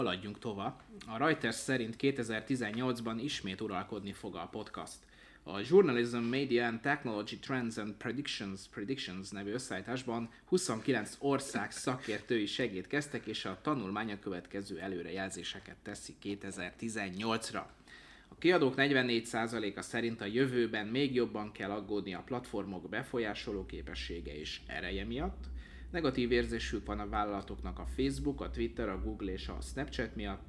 Haladjunk 0.00 0.38
tovább. 0.38 0.80
A 1.06 1.18
Reuters 1.18 1.54
szerint 1.54 1.96
2018-ban 1.98 3.18
ismét 3.22 3.60
uralkodni 3.60 4.12
fog 4.12 4.34
a 4.34 4.48
podcast. 4.50 4.96
A 5.42 5.60
Journalism, 5.68 6.16
Media 6.16 6.66
and 6.66 6.80
Technology 6.80 7.38
Trends 7.38 7.76
and 7.76 7.92
Predictions, 7.92 8.60
Predictions 8.70 9.30
nevű 9.30 9.52
összeállításban 9.52 10.30
29 10.44 11.16
ország 11.18 11.72
szakértői 11.72 12.46
segítkeztek, 12.46 13.26
és 13.26 13.44
a 13.44 13.58
tanulmány 13.62 14.18
következő 14.20 14.78
előrejelzéseket 14.78 15.76
teszi 15.82 16.14
2018-ra. 16.22 17.62
A 18.28 18.38
kiadók 18.38 18.74
44%-a 18.76 19.82
szerint 19.82 20.20
a 20.20 20.26
jövőben 20.26 20.86
még 20.86 21.14
jobban 21.14 21.52
kell 21.52 21.70
aggódni 21.70 22.14
a 22.14 22.22
platformok 22.26 22.88
befolyásoló 22.88 23.66
képessége 23.66 24.38
és 24.38 24.60
ereje 24.66 25.04
miatt, 25.04 25.44
Negatív 25.90 26.32
érzésük 26.32 26.86
van 26.86 27.00
a 27.00 27.08
vállalatoknak 27.08 27.78
a 27.78 27.86
Facebook, 27.86 28.40
a 28.40 28.50
Twitter, 28.50 28.88
a 28.88 29.00
Google 29.00 29.32
és 29.32 29.48
a 29.48 29.60
Snapchat 29.60 30.14
miatt. 30.14 30.48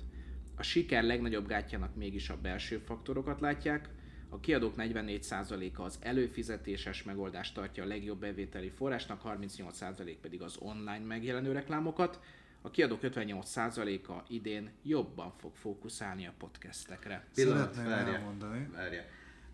A 0.56 0.64
siker 0.64 1.04
legnagyobb 1.04 1.48
gátjának 1.48 1.96
mégis 1.96 2.30
a 2.30 2.38
belső 2.42 2.78
faktorokat 2.78 3.40
látják. 3.40 3.90
A 4.30 4.40
kiadók 4.40 4.74
44%-a 4.78 5.82
az 5.82 6.00
előfizetéses 6.02 7.04
megoldást 7.04 7.54
tartja 7.54 7.84
a 7.84 7.88
legjobb 7.88 8.20
bevételi 8.20 8.70
forrásnak, 8.70 9.22
38% 9.26 10.16
pedig 10.22 10.42
az 10.42 10.58
online 10.60 11.06
megjelenő 11.06 11.52
reklámokat. 11.52 12.20
A 12.62 12.70
kiadók 12.70 13.00
58%-a 13.02 14.24
idén 14.28 14.70
jobban 14.84 15.34
fog 15.38 15.56
fókuszálni 15.56 16.28
a 16.28 16.34
podcastekre. 16.38 17.28
Pillanat, 17.34 17.76
várja, 17.76 18.14
elmondani. 18.14 18.68
várja. 18.74 19.04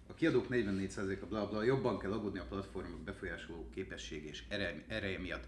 A 0.07 0.13
kiadók 0.13 0.45
44%-a 0.49 1.25
bla 1.25 1.49
bla, 1.49 1.63
jobban 1.63 1.99
kell 1.99 2.11
aggódni 2.11 2.39
a 2.39 2.45
platformok 2.49 2.99
befolyásoló 2.99 3.69
képesség 3.73 4.25
és 4.25 4.43
ereje 4.87 5.19
miatt. 5.19 5.45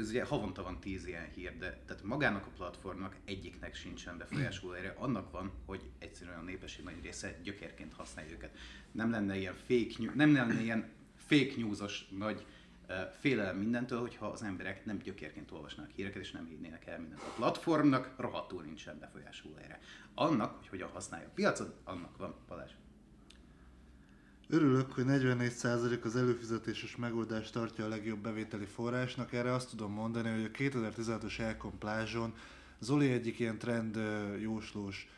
Ez 0.00 0.08
ugye 0.08 0.24
havonta 0.24 0.62
van 0.62 0.80
10 0.80 1.06
ilyen 1.06 1.30
hír, 1.34 1.58
de 1.58 1.82
tehát 1.86 2.02
magának 2.02 2.46
a 2.46 2.50
platformnak 2.56 3.16
egyiknek 3.24 3.74
sincsen 3.74 4.18
befolyásoló 4.18 4.72
ereje, 4.72 4.94
annak 4.98 5.30
van, 5.30 5.52
hogy 5.66 5.90
egyszerűen 5.98 6.38
a 6.38 6.42
népesség 6.42 6.84
nagy 6.84 7.02
része 7.02 7.38
gyökérként 7.42 7.92
használja 7.92 8.30
őket. 8.30 8.56
Nem 8.92 9.10
lenne 9.10 9.36
ilyen 9.36 9.54
fake, 9.54 9.94
news, 9.98 10.14
nem 10.14 10.32
lenne 10.34 10.60
ilyen 10.60 10.90
fake 11.16 11.52
newsos 11.56 12.08
nagy 12.08 12.46
félelem 13.18 13.56
mindentől, 13.56 14.00
hogyha 14.00 14.26
az 14.26 14.42
emberek 14.42 14.84
nem 14.84 14.98
gyökérként 14.98 15.50
olvasnak 15.50 15.90
híreket 15.90 16.22
és 16.22 16.30
nem 16.30 16.46
hinnének 16.46 16.86
el 16.86 16.98
mindent. 16.98 17.20
A 17.20 17.34
platformnak 17.36 18.14
rohadtul 18.16 18.62
nincsen 18.62 18.98
befolyásoló 18.98 19.56
erre. 19.56 19.80
Annak, 20.14 20.56
hogy 20.56 20.68
hogyan 20.68 20.88
használja 20.88 21.26
a 21.26 21.32
piacot, 21.34 21.80
annak 21.84 22.16
van 22.16 22.34
Balázs. 22.48 22.72
Örülök, 24.52 24.92
hogy 24.92 25.04
44% 25.08 26.02
az 26.02 26.16
előfizetéses 26.16 26.96
megoldást 26.96 27.52
tartja 27.52 27.84
a 27.84 27.88
legjobb 27.88 28.18
bevételi 28.18 28.64
forrásnak. 28.64 29.32
Erre 29.32 29.52
azt 29.52 29.70
tudom 29.70 29.92
mondani, 29.92 30.30
hogy 30.30 30.44
a 30.44 30.58
2016-os 30.58 31.38
Elkon 31.38 31.78
plázson 31.78 32.34
Zoli 32.78 33.10
egyik 33.10 33.38
ilyen 33.38 33.58
trend 33.58 33.98
jóslós 34.40 35.08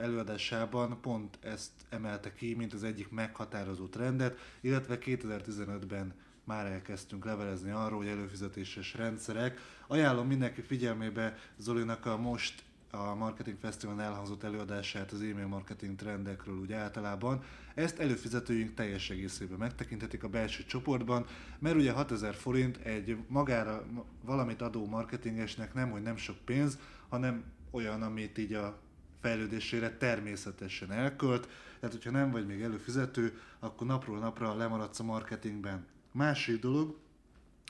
előadásában 0.00 1.00
pont 1.00 1.38
ezt 1.40 1.70
emelte 1.88 2.34
ki, 2.34 2.54
mint 2.54 2.72
az 2.72 2.84
egyik 2.84 3.10
meghatározó 3.10 3.86
trendet, 3.86 4.38
illetve 4.60 4.98
2015-ben 5.00 6.14
már 6.44 6.66
elkezdtünk 6.66 7.24
levelezni 7.24 7.70
arról, 7.70 7.98
hogy 7.98 8.08
előfizetéses 8.08 8.94
rendszerek. 8.94 9.60
Ajánlom 9.86 10.26
mindenki 10.26 10.60
figyelmébe 10.60 11.38
Zolinak 11.56 12.06
a 12.06 12.16
most 12.16 12.62
a 12.94 13.14
Marketing 13.14 13.56
Fesztiválon 13.60 14.00
elhangzott 14.00 14.42
előadását 14.42 15.12
az 15.12 15.20
e-mail 15.20 15.46
marketing 15.46 15.96
trendekről 15.96 16.58
úgy 16.58 16.72
általában. 16.72 17.42
Ezt 17.74 17.98
előfizetőink 17.98 18.74
teljes 18.74 19.10
egészében 19.10 19.58
megtekinthetik 19.58 20.24
a 20.24 20.28
belső 20.28 20.64
csoportban, 20.64 21.26
mert 21.58 21.76
ugye 21.76 21.92
6000 21.92 22.34
forint 22.34 22.76
egy 22.76 23.16
magára 23.28 23.84
valamit 24.24 24.62
adó 24.62 24.86
marketingesnek 24.86 25.74
nem, 25.74 25.90
hogy 25.90 26.02
nem 26.02 26.16
sok 26.16 26.36
pénz, 26.44 26.78
hanem 27.08 27.44
olyan, 27.70 28.02
amit 28.02 28.38
így 28.38 28.52
a 28.52 28.78
fejlődésére 29.20 29.96
természetesen 29.96 30.92
elkölt. 30.92 31.48
Tehát, 31.80 31.94
hogyha 31.94 32.10
nem 32.10 32.30
vagy 32.30 32.46
még 32.46 32.62
előfizető, 32.62 33.40
akkor 33.58 33.86
napról 33.86 34.18
napra 34.18 34.56
lemaradsz 34.56 35.00
a 35.00 35.04
marketingben. 35.04 35.86
Másik 36.10 36.60
dolog, 36.60 36.96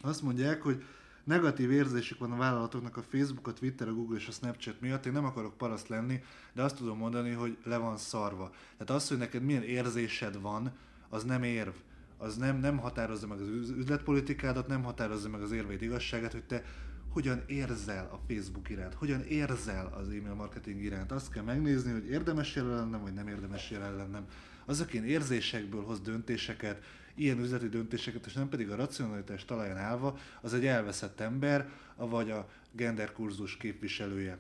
azt 0.03 0.23
mondják, 0.23 0.63
hogy 0.63 0.85
negatív 1.25 1.71
érzésük 1.71 2.19
van 2.19 2.33
a 2.33 2.37
vállalatoknak 2.37 2.97
a 2.97 3.03
Facebook, 3.03 3.47
a 3.47 3.53
Twitter, 3.53 3.89
a 3.89 3.95
Google 3.95 4.17
és 4.17 4.29
a 4.29 4.33
Snapchat 4.33 4.81
miatt. 4.81 5.07
Én 5.07 5.13
nem 5.13 5.25
akarok 5.25 5.57
paraszt 5.57 5.89
lenni, 5.89 6.23
de 6.53 6.63
azt 6.63 6.77
tudom 6.77 6.99
mondani, 6.99 7.31
hogy 7.31 7.57
le 7.65 7.77
van 7.77 7.97
szarva. 7.97 8.51
Tehát 8.73 9.03
az, 9.03 9.09
hogy 9.09 9.19
neked 9.19 9.43
milyen 9.43 9.63
érzésed 9.63 10.41
van, 10.41 10.73
az 11.09 11.25
nem 11.25 11.43
érv. 11.43 11.75
Az 12.19 12.37
nem, 12.37 12.57
nem 12.57 12.79
határozza 12.79 13.27
meg 13.27 13.41
az 13.41 13.49
üz- 13.49 13.77
üzletpolitikádat, 13.77 14.67
nem 14.67 14.83
határozza 14.83 15.29
meg 15.29 15.43
az 15.43 15.53
érveid 15.53 15.83
igazságát, 15.83 16.33
hogy 16.33 16.45
te 16.45 16.65
hogyan 17.13 17.43
érzel 17.47 18.09
a 18.13 18.21
Facebook 18.29 18.71
iránt, 18.71 18.95
hogyan 18.95 19.23
érzel 19.23 19.93
az 19.99 20.09
e-mail 20.09 20.35
marketing 20.35 20.83
iránt. 20.83 21.13
Azt 21.13 21.33
kell 21.33 21.43
megnézni, 21.43 21.93
hogy 21.93 22.11
érdemes 22.11 22.55
jelen 22.55 22.77
lennem, 22.77 23.03
vagy 23.03 23.13
nem 23.13 23.29
érdemes 23.29 23.71
jelen 23.71 23.97
lennem. 23.97 24.27
Azok 24.65 24.93
én 24.93 25.05
érzésekből 25.05 25.83
hoz 25.83 26.01
döntéseket, 26.01 26.85
ilyen 27.15 27.39
üzleti 27.39 27.69
döntéseket, 27.69 28.27
és 28.27 28.33
nem 28.33 28.49
pedig 28.49 28.71
a 28.71 28.77
racionalitás 28.77 29.45
talaján 29.45 29.77
állva, 29.77 30.19
az 30.41 30.55
egy 30.55 30.67
elveszett 30.67 31.21
ember, 31.21 31.71
vagy 31.97 32.31
a 32.31 32.49
genderkurzus 32.73 33.57
képviselője. 33.57 34.39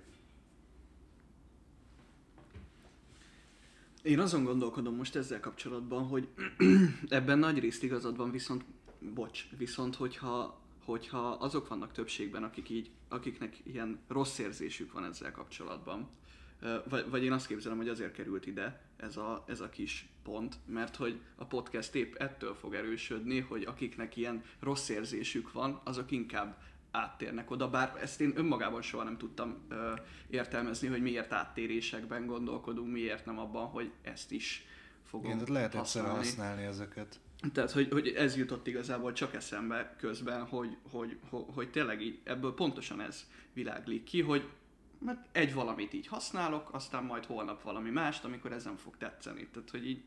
Én 4.03 4.19
azon 4.19 4.45
gondolkodom 4.45 4.95
most 4.95 5.17
ezzel 5.17 5.41
kapcsolatban, 5.41 6.07
hogy 6.07 6.29
ebben 7.09 7.39
nagy 7.39 7.59
részt 7.59 7.83
igazad 7.83 8.17
van, 8.17 8.31
viszont, 8.31 8.65
bocs, 9.15 9.45
viszont 9.57 9.95
hogyha, 9.95 10.61
hogyha 10.85 11.29
azok 11.29 11.69
vannak 11.69 11.93
többségben, 11.93 12.43
akik 12.43 12.69
így, 12.69 12.91
akiknek 13.09 13.61
ilyen 13.63 13.99
rossz 14.09 14.39
érzésük 14.39 14.93
van 14.93 15.05
ezzel 15.05 15.33
kapcsolatban, 15.33 16.09
vagy, 16.89 17.11
vagy 17.11 17.25
én 17.25 17.33
azt 17.33 17.47
képzelem, 17.47 17.77
hogy 17.77 17.89
azért 17.89 18.13
került 18.13 18.47
ide 18.47 18.81
ez 18.97 19.17
a, 19.17 19.45
ez 19.47 19.61
a 19.61 19.69
kis 19.69 20.09
pont, 20.23 20.57
mert 20.67 20.97
hogy 20.97 21.21
a 21.37 21.45
podcast 21.45 21.95
épp 21.95 22.15
ettől 22.15 22.55
fog 22.55 22.75
erősödni, 22.75 23.41
hogy 23.41 23.65
akiknek 23.65 24.17
ilyen 24.17 24.45
rossz 24.61 24.89
érzésük 24.89 25.53
van, 25.53 25.81
azok 25.85 26.11
inkább 26.11 26.57
áttérnek 26.91 27.51
oda, 27.51 27.71
bár 27.71 27.99
ezt 28.01 28.21
én 28.21 28.33
önmagában 28.35 28.83
soha 28.83 29.05
nem 29.05 29.19
tudtam 29.19 29.57
ö, 29.69 29.93
értelmezni, 30.31 30.89
hogy 30.89 31.03
miért 31.03 31.33
áttérésekben 31.33 32.27
gondolkodunk, 32.27 32.93
miért 32.93 33.27
nem 33.27 33.39
abban, 33.39 33.67
hogy 33.67 33.93
ezt 34.03 34.33
is 34.33 34.67
fogom 35.05 35.27
Igen, 35.27 35.39
tehát 35.39 35.53
lehet 35.55 35.75
egyszerre 35.75 36.09
használni. 36.09 36.29
használni 36.29 36.63
ezeket. 36.63 37.21
Tehát, 37.53 37.71
hogy, 37.71 37.89
hogy 37.91 38.09
ez 38.09 38.37
jutott 38.37 38.67
igazából 38.67 39.13
csak 39.13 39.35
eszembe 39.35 39.97
közben, 39.99 40.45
hogy, 40.45 40.77
hogy, 40.91 41.19
hogy, 41.31 41.45
hogy 41.55 41.71
tényleg 41.71 42.03
így 42.03 42.21
ebből 42.25 42.55
pontosan 42.55 43.01
ez 43.01 43.27
világlik 43.53 44.05
ki, 44.05 44.21
hogy 44.21 44.49
mert 45.05 45.27
egy 45.33 45.55
valamit 45.55 45.93
így 45.93 46.07
használok, 46.07 46.69
aztán 46.75 47.05
majd 47.05 47.25
holnap 47.25 47.63
valami 47.63 47.91
mást, 47.91 48.25
amikor 48.25 48.53
ez 48.53 48.69
fog 48.77 48.97
tetszeni. 48.97 49.49
Tehát, 49.53 49.71
hogy 49.71 49.87
így 49.87 50.03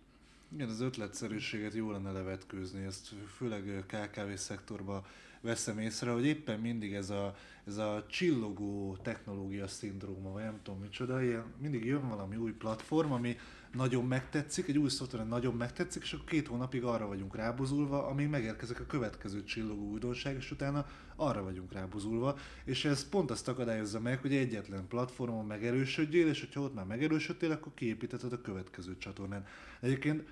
Igen, 0.54 0.70
az 0.70 0.82
ötletszerűséget 0.82 1.74
jó 1.74 1.92
lenne 1.92 2.12
levetkőzni, 2.12 2.86
ezt 2.86 3.14
főleg 3.38 3.84
KKV 3.88 4.34
szektorban 4.34 5.04
veszem 5.42 5.80
észre, 5.80 6.12
hogy 6.12 6.26
éppen 6.26 6.60
mindig 6.60 6.94
ez 6.94 7.10
a, 7.10 7.36
ez 7.66 7.78
a 7.78 8.06
csillogó 8.10 8.98
technológia 9.02 9.68
szindróma, 9.68 10.32
vagy 10.32 10.44
nem 10.44 10.60
tudom 10.64 10.80
micsoda, 10.80 11.24
ilyen, 11.24 11.54
mindig 11.58 11.86
jön 11.86 12.10
valami 12.10 12.36
új 12.36 12.52
platform, 12.52 13.12
ami 13.12 13.38
nagyon 13.76 14.06
megtetszik, 14.06 14.68
egy 14.68 14.78
új 14.78 14.90
szoftver 14.90 15.28
nagyon 15.28 15.54
megtetszik, 15.54 16.02
és 16.02 16.14
akkor 16.14 16.26
két 16.26 16.48
hónapig 16.48 16.84
arra 16.84 17.08
vagyunk 17.08 17.36
rábozulva, 17.36 18.08
amíg 18.08 18.28
megérkezik 18.28 18.80
a 18.80 18.86
következő 18.86 19.44
csillogó 19.44 19.90
újdonság, 19.90 20.36
és 20.36 20.52
utána 20.52 20.86
arra 21.16 21.44
vagyunk 21.44 21.74
rábozulva, 21.74 22.38
és 22.64 22.86
ez 22.86 23.10
pont 23.10 23.32
azt 23.32 23.48
akadályozza 23.48 24.00
meg, 24.00 24.20
hogy 24.22 24.36
egyetlen 24.36 24.88
platformon 24.88 25.46
megerősödjél, 25.46 26.28
és 26.28 26.40
hogyha 26.40 26.62
ott 26.62 26.74
már 26.74 26.86
megerősödtél, 26.86 27.52
akkor 27.52 27.74
kiépítheted 27.74 28.34
a 28.34 28.42
következő 28.42 28.98
csatornán. 28.98 29.46
Egyébként 29.80 30.24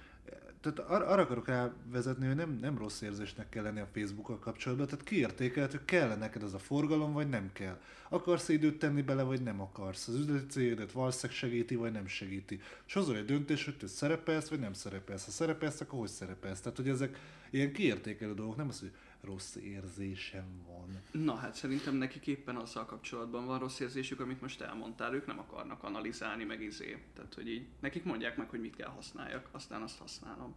tehát 0.64 0.92
ar- 0.92 1.08
arra 1.08 1.22
akarok 1.22 1.48
rávezetni, 1.48 2.28
hogy 2.28 2.36
nem, 2.36 2.58
nem 2.62 2.78
rossz 2.78 3.02
érzésnek 3.02 3.50
kell 3.50 3.64
lenni 3.64 3.80
a 3.80 3.88
Facebookkal 3.94 4.40
kapcsolatban, 4.40 4.88
tehát 4.88 5.04
kiértékelhet, 5.04 5.72
hogy 5.72 5.86
kell 5.86 6.16
neked 6.16 6.44
az 6.44 6.54
a 6.54 6.60
forgalom, 6.60 7.14
vagy 7.14 7.30
nem 7.30 7.50
kell. 7.54 7.80
Akarsz 8.10 8.50
időt 8.50 8.80
tenni 8.80 9.02
bele, 9.02 9.24
vagy 9.24 9.42
nem 9.42 9.62
akarsz. 9.62 10.08
Az 10.08 10.16
üzleti 10.16 10.46
célodat 10.46 10.92
valószínűleg 10.92 11.38
segíti, 11.38 11.76
vagy 11.76 11.92
nem 11.92 12.08
segíti. 12.08 12.62
És 12.88 12.94
hozol 12.94 13.16
egy 13.18 13.26
döntés, 13.26 13.66
hogy 13.66 13.78
te 13.78 13.88
szerepelsz, 13.88 14.50
vagy 14.50 14.60
nem 14.60 14.74
szerepelsz. 14.74 15.26
Ha 15.26 15.32
szerepelsz, 15.32 15.82
akkor 15.82 16.00
hogy 16.00 16.10
szerepelsz? 16.10 16.60
Tehát, 16.62 16.78
hogy 16.78 16.90
ezek 16.90 17.20
ilyen 17.50 17.72
kiértékelő 17.72 18.34
dolgok, 18.34 18.56
nem 18.56 18.68
az, 18.68 18.80
hogy 18.80 18.92
rossz 19.24 19.56
érzésem 19.56 20.64
van. 20.68 21.02
Na 21.12 21.36
hát 21.36 21.56
szerintem 21.56 21.96
nekik 21.96 22.28
éppen 22.28 22.56
azzal 22.56 22.86
kapcsolatban 22.86 23.46
van 23.46 23.60
rossz 23.60 23.80
érzésük, 23.80 24.20
amit 24.20 24.42
most 24.42 24.62
elmondtál, 24.62 25.14
ők 25.14 25.26
nem 25.26 25.40
akarnak 25.40 25.84
analizálni, 25.84 26.44
meg 26.44 26.62
izé. 26.62 27.04
Tehát, 27.14 27.34
hogy 27.34 27.48
így 27.48 27.68
nekik 27.80 28.04
mondják 28.04 28.38
meg, 28.38 28.50
hogy 28.50 28.60
mit 28.60 28.76
kell 28.76 28.90
használjak, 28.90 29.50
aztán 29.52 29.82
azt 29.82 29.98
használom. 29.98 30.56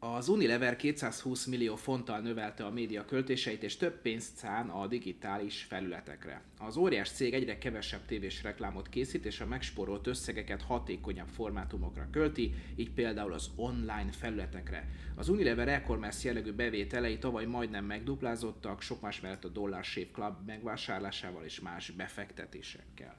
Az 0.00 0.28
Unilever 0.28 0.76
220 0.76 1.46
millió 1.46 1.76
fonttal 1.76 2.20
növelte 2.20 2.64
a 2.64 2.70
média 2.70 3.04
költéseit, 3.04 3.62
és 3.62 3.76
több 3.76 4.00
pénzt 4.00 4.36
szán 4.36 4.68
a 4.68 4.86
digitális 4.86 5.62
felületekre. 5.62 6.42
Az 6.58 6.76
óriás 6.76 7.10
cég 7.10 7.34
egyre 7.34 7.58
kevesebb 7.58 8.04
tévés 8.06 8.42
reklámot 8.42 8.88
készít, 8.88 9.24
és 9.24 9.40
a 9.40 9.46
megsporolt 9.46 10.06
összegeket 10.06 10.62
hatékonyabb 10.62 11.28
formátumokra 11.28 12.08
költi, 12.10 12.54
így 12.76 12.90
például 12.90 13.32
az 13.32 13.50
online 13.56 14.12
felületekre. 14.12 14.88
Az 15.14 15.28
Unilever 15.28 15.68
e-commerce 15.68 16.28
jellegű 16.28 16.52
bevételei 16.52 17.18
tavaly 17.18 17.46
majdnem 17.46 17.84
megduplázottak, 17.84 18.80
sok 18.80 19.00
más 19.00 19.20
mellett 19.20 19.44
a 19.44 19.48
Dollar 19.48 19.84
Shave 19.84 20.10
Club 20.12 20.34
megvásárlásával 20.46 21.44
és 21.44 21.60
más 21.60 21.90
befektetésekkel. 21.90 23.16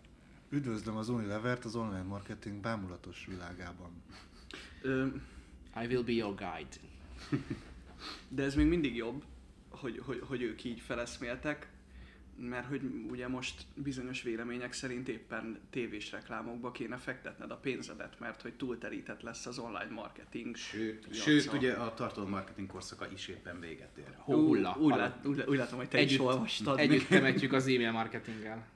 Üdvözlöm 0.50 0.98
az 0.98 1.10
Unilevert 1.10 1.66
az 1.66 1.76
online 1.76 2.04
marketing 2.04 2.62
bámulatos 2.62 3.26
világában. 3.30 3.92
Ö, 4.82 5.08
I 5.76 5.86
will 5.86 6.04
be 6.04 6.12
your 6.12 6.36
guide. 6.36 6.76
De 8.28 8.44
ez 8.44 8.56
még 8.56 8.68
mindig 8.68 8.96
jobb, 8.96 9.24
hogy, 9.70 10.02
hogy, 10.06 10.22
hogy 10.28 10.42
ők 10.42 10.64
így 10.64 10.80
feleszméltek, 10.80 11.70
mert 12.40 12.68
hogy 12.68 12.82
ugye 13.10 13.28
most 13.28 13.66
bizonyos 13.74 14.22
vélemények 14.22 14.74
szerint 14.74 15.08
éppen 15.08 15.60
tévés 15.70 16.12
reklámokba 16.12 16.72
kéne 16.72 16.98
fektetned 16.98 17.52
a 17.52 17.56
pénzedet, 17.56 18.20
mert 18.20 18.42
hogy 18.42 18.54
túlterített 18.54 19.22
lesz 19.22 19.46
az 19.46 19.60
online 19.60 19.92
marketing. 19.92 20.56
Sőt, 20.56 21.14
sőt 21.14 21.54
ugye 21.54 21.74
a 21.74 21.94
tartalommarketing 21.94 22.68
korszaka 22.68 23.08
is 23.12 23.28
éppen 23.28 23.60
véget 23.60 23.98
ér. 23.98 24.16
Hóhulla. 24.18 24.76
Ú, 24.80 24.84
úgy, 24.84 24.96
lát, 24.96 25.26
úgy, 25.26 25.44
úgy 25.48 25.58
látom, 25.58 25.78
hogy 25.78 25.90
te 25.90 26.02
is 26.02 26.06
Együtt, 26.06 26.20
olvastad. 26.20 26.80
együtt 26.80 27.08
temetjük 27.08 27.54
az 27.54 27.68
e-mail 27.68 27.92
marketinggel. 27.92 28.68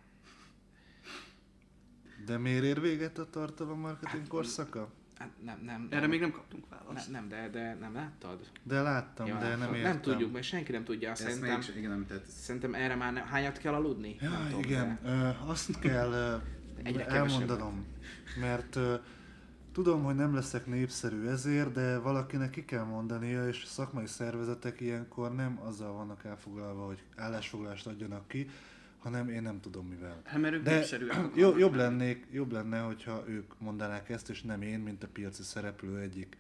De 2.26 2.38
miért 2.38 2.64
ér 2.64 2.82
véget 2.82 3.18
a 3.18 3.30
tartalommarketing 3.30 4.28
korszaka? 4.28 4.92
Hát 5.24 5.32
nem, 5.44 5.60
nem, 5.66 5.88
Erre 5.90 6.00
nem, 6.02 6.10
még 6.10 6.20
nem 6.20 6.32
kaptunk 6.32 6.66
választ. 6.70 7.12
nem, 7.12 7.28
nem, 7.28 7.40
de, 7.52 7.60
de 7.60 7.78
nem 7.80 7.94
láttad? 7.94 8.40
De 8.64 8.82
láttam, 8.82 9.28
Ja, 9.28 9.38
de 9.38 9.48
nem 9.48 9.60
hát 9.60 9.76
értem. 9.76 9.92
nem 9.92 10.02
tudjuk, 10.02 10.32
mert 10.34 10.46
senki 10.46 10.72
nem 10.72 10.84
tudja. 10.84 11.10
Ezt 11.10 11.22
Szerintem, 11.22 11.60
még, 11.60 11.78
igen, 11.78 11.90
nem, 11.90 12.06
tehát 12.06 12.26
szerintem 12.26 12.74
erre 12.74 12.96
már 12.96 13.14
ne, 13.14 13.22
hányat 13.22 13.58
kell 13.58 13.74
aludni? 13.74 14.16
Ja, 14.22 14.30
nem 14.30 14.46
tudom, 14.46 14.62
igen, 14.64 15.00
De... 15.04 15.10
ö, 15.10 15.30
azt 15.50 15.80
kell 15.80 16.12
ö, 16.12 16.36
Egyre 16.84 17.06
elmondanom, 17.08 17.86
mert 18.40 18.76
ö, 18.76 18.96
tudom, 19.72 20.04
hogy 20.04 20.16
nem 20.16 20.36
leszek 20.36 20.66
népszerű 20.66 21.28
ezért, 21.28 21.72
de 21.72 21.98
valakinek 21.98 22.50
ki 22.50 22.66
kell 22.66 22.84
mondania, 22.84 23.48
és 23.48 23.64
a 23.64 23.68
szakmai 23.68 24.08
szervezetek 24.08 24.80
ilyenkor 24.82 25.36
nem 25.36 25.60
azzal 25.66 25.94
vannak 25.94 26.26
elfoglalva, 26.26 26.86
hogy 26.86 27.04
állásfoglalást 27.16 27.88
adjanak 27.88 28.28
ki, 28.28 28.50
hanem 29.04 29.30
én 29.30 29.42
nem 29.42 29.60
tudom 29.60 29.88
mivel. 29.88 30.22
Hát 30.24 30.42
mert 30.42 30.54
ők 30.54 30.64
De 30.64 30.86
jó, 31.36 31.58
jobb, 31.58 31.76
lennék, 31.76 32.28
jobb 32.32 32.52
lenne, 32.52 32.80
hogyha 32.80 33.24
ők 33.28 33.60
mondanák 33.60 34.10
ezt, 34.10 34.30
és 34.30 34.42
nem 34.42 34.62
én, 34.62 34.80
mint 34.80 35.04
a 35.04 35.08
piaci 35.08 35.44
szereplő 35.44 36.00
egyik 36.00 36.38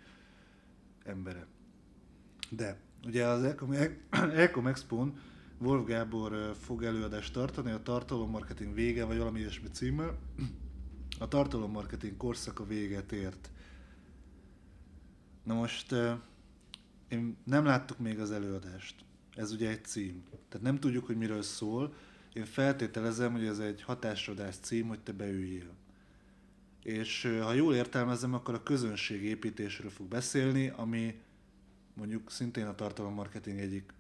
embere. 1.04 1.46
De 2.50 2.78
ugye 3.06 3.26
az 3.26 3.44
Ecom, 3.44 3.72
Ecom 4.36 4.68
Expo-n 4.68 5.20
Wolf 5.58 5.86
Gábor 5.86 6.56
fog 6.60 6.84
előadást 6.84 7.34
tartani, 7.34 7.72
a 7.72 7.82
tartalommarketing 7.82 8.74
vége, 8.74 9.06
vagy 9.06 9.18
valami 9.18 9.40
ilyesmi 9.40 9.68
címmel. 9.72 10.20
A 11.20 11.28
tartalommarketing 11.28 12.18
korszaka 12.18 12.66
véget 12.66 13.12
ért. 13.12 13.52
Na 15.44 15.54
most 15.54 15.96
én 17.08 17.38
nem 17.44 17.66
láttuk 17.66 18.00
még 18.00 18.20
az 18.20 18.32
előadást. 18.32 19.06
Ez 19.36 19.52
ugye 19.52 19.70
egy 19.70 19.86
cím. 19.86 20.24
Tehát 20.50 20.66
nem 20.66 20.80
tudjuk, 20.80 21.06
hogy 21.06 21.18
miről 21.18 21.42
szól. 21.42 21.94
Én 22.34 22.46
feltételezem, 22.46 23.32
hogy 23.32 23.46
ez 23.46 23.60
egy 23.60 23.82
hatásodás 23.82 24.56
cím, 24.56 24.88
hogy 24.88 25.00
te 25.00 25.12
beüljél. 25.12 25.74
És 26.84 27.38
ha 27.42 27.54
jól 27.54 27.76
értelmezem, 27.76 28.34
akkor 28.34 28.54
a 28.54 28.64
közönségépítésről 28.64 29.90
fog 29.90 30.08
beszélni, 30.08 30.74
ami 30.76 31.22
mondjuk 31.94 32.32
szintén 32.32 32.66
a 32.66 32.76
tartalommarketing 32.76 33.60
egyik 33.60 33.94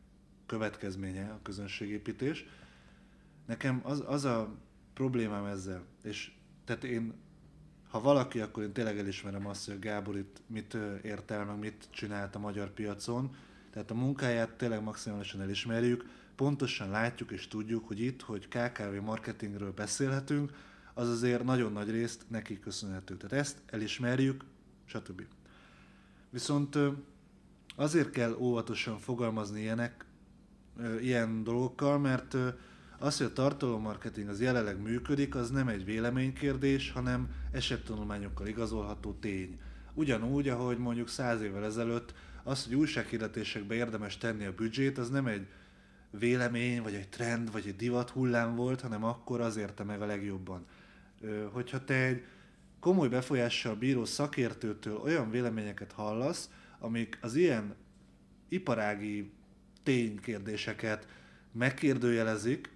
következménye, 0.45 1.29
a 1.29 1.39
közönségépítés. 1.43 2.45
Nekem 3.45 3.81
az, 3.83 4.03
az 4.05 4.25
a 4.25 4.55
problémám 4.93 5.45
ezzel, 5.45 5.83
és 6.03 6.31
tehát 6.65 6.83
én, 6.83 7.13
ha 7.89 8.01
valaki, 8.01 8.39
akkor 8.39 8.63
én 8.63 8.73
tényleg 8.73 8.97
elismerem 8.97 9.47
azt, 9.47 9.65
hogy 9.65 9.75
a 9.75 9.79
Gábor 9.79 10.17
itt 10.17 10.41
mit 10.47 10.73
ö, 10.73 10.95
ért 11.03 11.31
el, 11.31 11.45
meg 11.45 11.59
mit 11.59 11.87
csinált 11.89 12.35
a 12.35 12.39
magyar 12.39 12.69
piacon, 12.69 13.35
tehát 13.71 13.91
a 13.91 13.95
munkáját 13.95 14.51
tényleg 14.51 14.83
maximálisan 14.83 15.41
elismerjük, 15.41 16.05
pontosan 16.35 16.89
látjuk 16.89 17.31
és 17.31 17.47
tudjuk, 17.47 17.87
hogy 17.87 17.99
itt, 17.99 18.21
hogy 18.21 18.47
KKV 18.47 19.03
marketingről 19.03 19.71
beszélhetünk, 19.71 20.51
az 20.93 21.09
azért 21.09 21.43
nagyon 21.43 21.71
nagy 21.71 21.89
részt 21.89 22.25
neki 22.27 22.59
köszönhető. 22.59 23.17
Tehát 23.17 23.45
ezt 23.45 23.57
elismerjük, 23.65 24.43
stb. 24.85 25.21
Viszont 26.29 26.77
azért 27.75 28.09
kell 28.09 28.35
óvatosan 28.39 28.97
fogalmazni 28.97 29.61
ilyenek, 29.61 30.05
ilyen 31.01 31.43
dolgokkal, 31.43 31.99
mert 31.99 32.37
az, 32.99 33.17
hogy 33.17 33.25
a 33.25 33.33
tartalommarketing 33.33 34.27
az 34.29 34.41
jelenleg 34.41 34.81
működik, 34.81 35.35
az 35.35 35.49
nem 35.49 35.67
egy 35.67 35.85
véleménykérdés, 35.85 36.91
hanem 36.91 37.29
esettanulmányokkal 37.51 38.47
igazolható 38.47 39.13
tény. 39.13 39.59
Ugyanúgy, 39.93 40.49
ahogy 40.49 40.77
mondjuk 40.77 41.07
száz 41.07 41.41
évvel 41.41 41.65
ezelőtt 41.65 42.13
az, 42.43 42.65
hogy 42.65 42.75
újsághirdetésekbe 42.75 43.75
érdemes 43.75 44.17
tenni 44.17 44.45
a 44.45 44.53
büdzsét, 44.53 44.97
az 44.97 45.09
nem 45.09 45.27
egy 45.27 45.47
vélemény, 46.19 46.81
vagy 46.81 46.93
egy 46.93 47.09
trend, 47.09 47.51
vagy 47.51 47.67
egy 47.67 47.75
divat 47.75 48.09
hullám 48.09 48.55
volt, 48.55 48.81
hanem 48.81 49.03
akkor 49.03 49.41
az 49.41 49.57
érte 49.57 49.83
meg 49.83 50.01
a 50.01 50.05
legjobban. 50.05 50.65
Hogyha 51.51 51.83
te 51.83 51.93
egy 51.93 52.23
komoly 52.79 53.07
befolyással 53.07 53.75
bíró 53.75 54.05
szakértőtől 54.05 54.97
olyan 54.97 55.29
véleményeket 55.29 55.91
hallasz, 55.91 56.49
amik 56.79 57.17
az 57.21 57.35
ilyen 57.35 57.75
iparági 58.49 59.31
ténykérdéseket 59.83 61.07
megkérdőjelezik, 61.51 62.71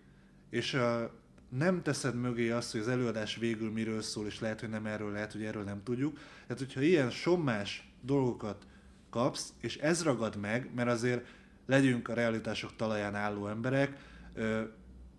és 0.50 0.73
a, 0.73 1.13
nem 1.50 1.82
teszed 1.82 2.15
mögé 2.15 2.50
azt, 2.50 2.71
hogy 2.71 2.82
az 2.82 2.88
előadás 2.88 3.36
végül 3.36 3.71
miről 3.71 4.02
szól, 4.02 4.26
és 4.26 4.39
lehet, 4.39 4.60
hogy 4.60 4.69
nem 4.69 4.86
erről, 4.86 5.12
lehet, 5.12 5.32
hogy 5.32 5.43
erről 5.43 5.63
nem 5.63 5.84
tudjuk. 5.84 6.19
Tehát, 6.41 6.58
hogyha 6.58 6.82
ilyen 6.82 7.10
sommás 7.10 7.93
dolgokat 8.02 8.67
kapsz, 9.10 9.54
és 9.60 9.78
ez 9.78 10.04
ragad 10.04 10.36
meg, 10.36 10.71
mert 10.76 10.89
azért 10.89 11.26
legyünk 11.67 12.08
a 12.08 12.13
realitások 12.13 12.75
talaján 12.75 13.15
álló 13.15 13.47
emberek, 13.47 13.97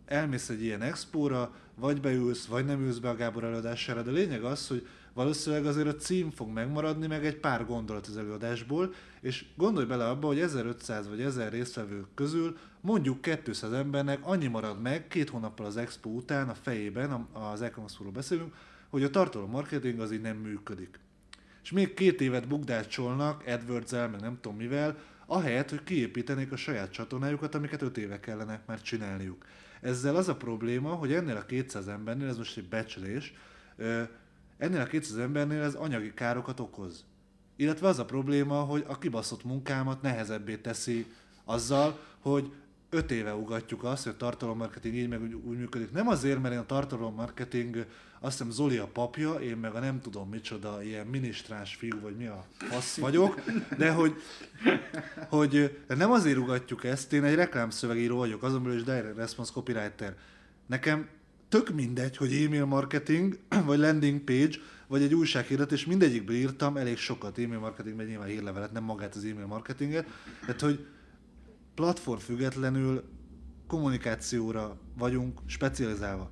elmész 0.06 0.48
egy 0.48 0.62
ilyen 0.62 0.82
expóra, 0.82 1.54
vagy 1.74 2.00
beülsz, 2.00 2.46
vagy 2.46 2.64
nem 2.64 2.80
ülsz 2.80 2.98
be 2.98 3.08
a 3.08 3.16
Gábor 3.16 3.44
előadására, 3.44 4.02
de 4.02 4.11
lényeg 4.11 4.42
az, 4.42 4.68
hogy 4.68 4.87
valószínűleg 5.12 5.66
azért 5.66 5.87
a 5.87 5.94
cím 5.94 6.30
fog 6.30 6.48
megmaradni, 6.48 7.06
meg 7.06 7.26
egy 7.26 7.37
pár 7.37 7.66
gondolat 7.66 8.06
az 8.06 8.16
előadásból, 8.16 8.94
és 9.20 9.44
gondolj 9.56 9.87
bele 9.87 10.08
abba, 10.08 10.26
hogy 10.26 10.40
1500 10.40 11.08
vagy 11.08 11.20
1000 11.20 11.52
résztvevő 11.52 12.06
közül 12.14 12.56
mondjuk 12.80 13.20
200 13.44 13.72
embernek 13.72 14.18
annyi 14.22 14.46
marad 14.46 14.80
meg 14.82 15.08
két 15.08 15.30
hónappal 15.30 15.66
az 15.66 15.76
expo 15.76 16.11
után 16.11 16.48
a 16.48 16.54
fejében, 16.54 17.28
az 17.32 17.62
Econox-ról 17.62 18.11
beszélünk, 18.11 18.54
hogy 18.88 19.02
a 19.02 19.11
tartalom 19.11 19.50
marketing 19.50 20.00
az 20.00 20.12
így 20.12 20.20
nem 20.20 20.37
működik. 20.37 21.00
És 21.62 21.72
még 21.72 21.94
két 21.94 22.20
évet 22.20 22.48
bukdácsolnak 22.48 23.42
adwords 23.46 23.90
meg 23.90 24.20
nem 24.20 24.38
tudom 24.40 24.56
mivel, 24.56 24.96
ahelyett, 25.30 25.70
hogy 25.70 25.84
kiépítenék 25.84 26.52
a 26.52 26.56
saját 26.56 26.90
csatornájukat, 26.90 27.54
amiket 27.54 27.82
5 27.82 27.98
éve 27.98 28.20
kellene 28.20 28.62
már 28.66 28.80
csinálniuk. 28.80 29.44
Ezzel 29.80 30.16
az 30.16 30.28
a 30.28 30.36
probléma, 30.36 30.90
hogy 30.90 31.12
ennél 31.12 31.36
a 31.36 31.46
200 31.46 31.88
embernél, 31.88 32.28
ez 32.28 32.36
most 32.36 32.56
egy 32.56 32.68
becslés, 32.68 33.34
ennél 34.58 34.80
a 34.80 34.86
200 34.86 35.16
embernél 35.16 35.62
ez 35.62 35.74
anyagi 35.74 36.14
károkat 36.14 36.60
okoz. 36.60 37.04
Illetve 37.56 37.88
az 37.88 37.98
a 37.98 38.04
probléma, 38.04 38.60
hogy 38.60 38.84
a 38.86 38.98
kibaszott 38.98 39.44
munkámat 39.44 40.02
nehezebbé 40.02 40.56
teszi 40.56 41.06
azzal, 41.44 41.98
hogy 42.18 42.52
öt 42.90 43.10
éve 43.10 43.34
ugatjuk 43.34 43.84
azt, 43.84 44.04
hogy 44.04 44.12
a 44.12 44.16
tartalommarketing 44.16 44.94
így 44.94 45.08
meg 45.08 45.22
úgy, 45.22 45.32
úgy 45.32 45.58
működik. 45.58 45.92
Nem 45.92 46.08
azért, 46.08 46.42
mert 46.42 46.54
én 46.54 46.60
a 46.60 46.66
tartalommarketing, 46.66 47.86
azt 48.20 48.38
hiszem 48.38 48.52
Zoli 48.52 48.76
a 48.76 48.87
papja, 48.87 49.35
én 49.35 49.57
meg 49.57 49.74
a 49.74 49.81
nem 49.81 50.00
tudom 50.00 50.28
micsoda, 50.28 50.83
ilyen 50.83 51.07
minisztráns 51.07 51.74
fiú, 51.74 52.00
vagy 52.00 52.16
mi 52.16 52.26
a 52.26 52.46
fasz 52.59 52.96
vagyok, 52.96 53.40
de 53.76 53.90
hogy, 53.90 54.14
hogy 55.28 55.78
nem 55.88 56.11
azért 56.11 56.38
ugatjuk 56.38 56.85
ezt, 56.85 57.12
én 57.12 57.24
egy 57.24 57.35
reklámszövegíró 57.35 58.16
vagyok, 58.16 58.42
azon 58.42 58.62
belül 58.62 58.78
is 58.78 58.85
direct 58.85 59.16
response 59.16 59.52
copywriter. 59.52 60.16
Nekem 60.66 61.09
tök 61.48 61.74
mindegy, 61.74 62.16
hogy 62.16 62.33
e-mail 62.33 62.64
marketing, 62.64 63.38
vagy 63.66 63.78
landing 63.78 64.20
page, 64.20 64.57
vagy 64.87 65.02
egy 65.02 65.14
újsághirdetés, 65.14 65.87
mindegyikből 65.87 66.37
írtam 66.37 66.76
elég 66.76 66.96
sokat 66.96 67.38
e-mail 67.38 67.59
marketingben, 67.59 68.07
nyilván 68.07 68.28
hírlevelet, 68.28 68.72
nem 68.72 68.85
magát 68.85 69.14
az 69.14 69.24
e-mail 69.24 69.46
marketinget. 69.46 70.07
Tehát, 70.40 70.61
hogy 70.61 70.87
platform 71.74 72.20
függetlenül 72.20 73.04
kommunikációra 73.66 74.76
vagyunk 74.98 75.40
specializálva. 75.46 76.31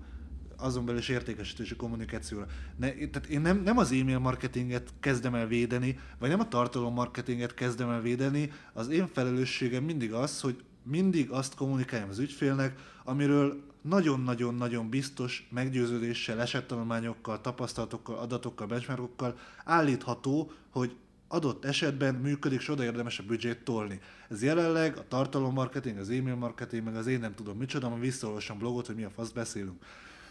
Azon 0.57 0.85
belül 0.85 1.01
is 1.01 1.09
értékesítési 1.09 1.77
kommunikációra. 1.77 2.47
Ne, 2.77 2.93
tehát 2.93 3.27
én 3.29 3.41
nem, 3.41 3.63
nem 3.63 3.79
az 3.79 3.93
e-mail 3.93 4.19
marketinget 4.19 4.93
kezdem 5.01 5.35
el 5.35 5.47
védeni, 5.47 5.99
vagy 6.19 6.29
nem 6.29 6.41
a 6.41 6.49
tartalom 6.49 6.95
marketinget 6.95 7.55
kezdem 7.55 7.91
el 7.91 8.01
védeni, 8.01 8.53
az 8.73 8.89
én 8.89 9.07
felelősségem 9.07 9.85
mindig 9.85 10.13
az, 10.13 10.41
hogy 10.41 10.65
mindig 10.83 11.31
azt 11.31 11.55
kommunikáljam 11.55 12.09
az 12.09 12.19
ügyfélnek, 12.19 12.79
amiről 13.05 13.63
nagyon-nagyon-nagyon 13.81 14.89
biztos 14.89 15.49
meggyőződéssel, 15.51 16.41
esettanulmányokkal, 16.41 17.41
tapasztalatokkal, 17.41 18.19
adatokkal, 18.19 18.67
benchmarkokkal 18.67 19.39
állítható, 19.65 20.53
hogy 20.71 20.97
adott 21.29 21.65
esetben 21.65 22.15
működik, 22.15 22.61
és 22.61 22.69
oda 22.69 22.85
érdemes 22.85 23.19
a 23.19 23.23
büdzsét 23.23 23.65
tolni. 23.65 24.01
Ez 24.29 24.43
jelenleg 24.43 24.97
a 24.97 25.09
tartalommarketing, 25.09 25.99
az 25.99 26.11
e-mail 26.11 26.35
marketing, 26.35 26.85
meg 26.85 26.97
az 26.97 27.07
én 27.07 27.21
nem 27.21 27.35
tudom 27.35 27.57
micsoda, 27.57 27.89
ma 27.89 27.99
visszaolvasom 27.99 28.59
blogot, 28.59 28.87
hogy 28.87 28.95
mi 28.95 29.05
a 29.05 29.11
fasz 29.11 29.31
beszélünk. 29.31 29.83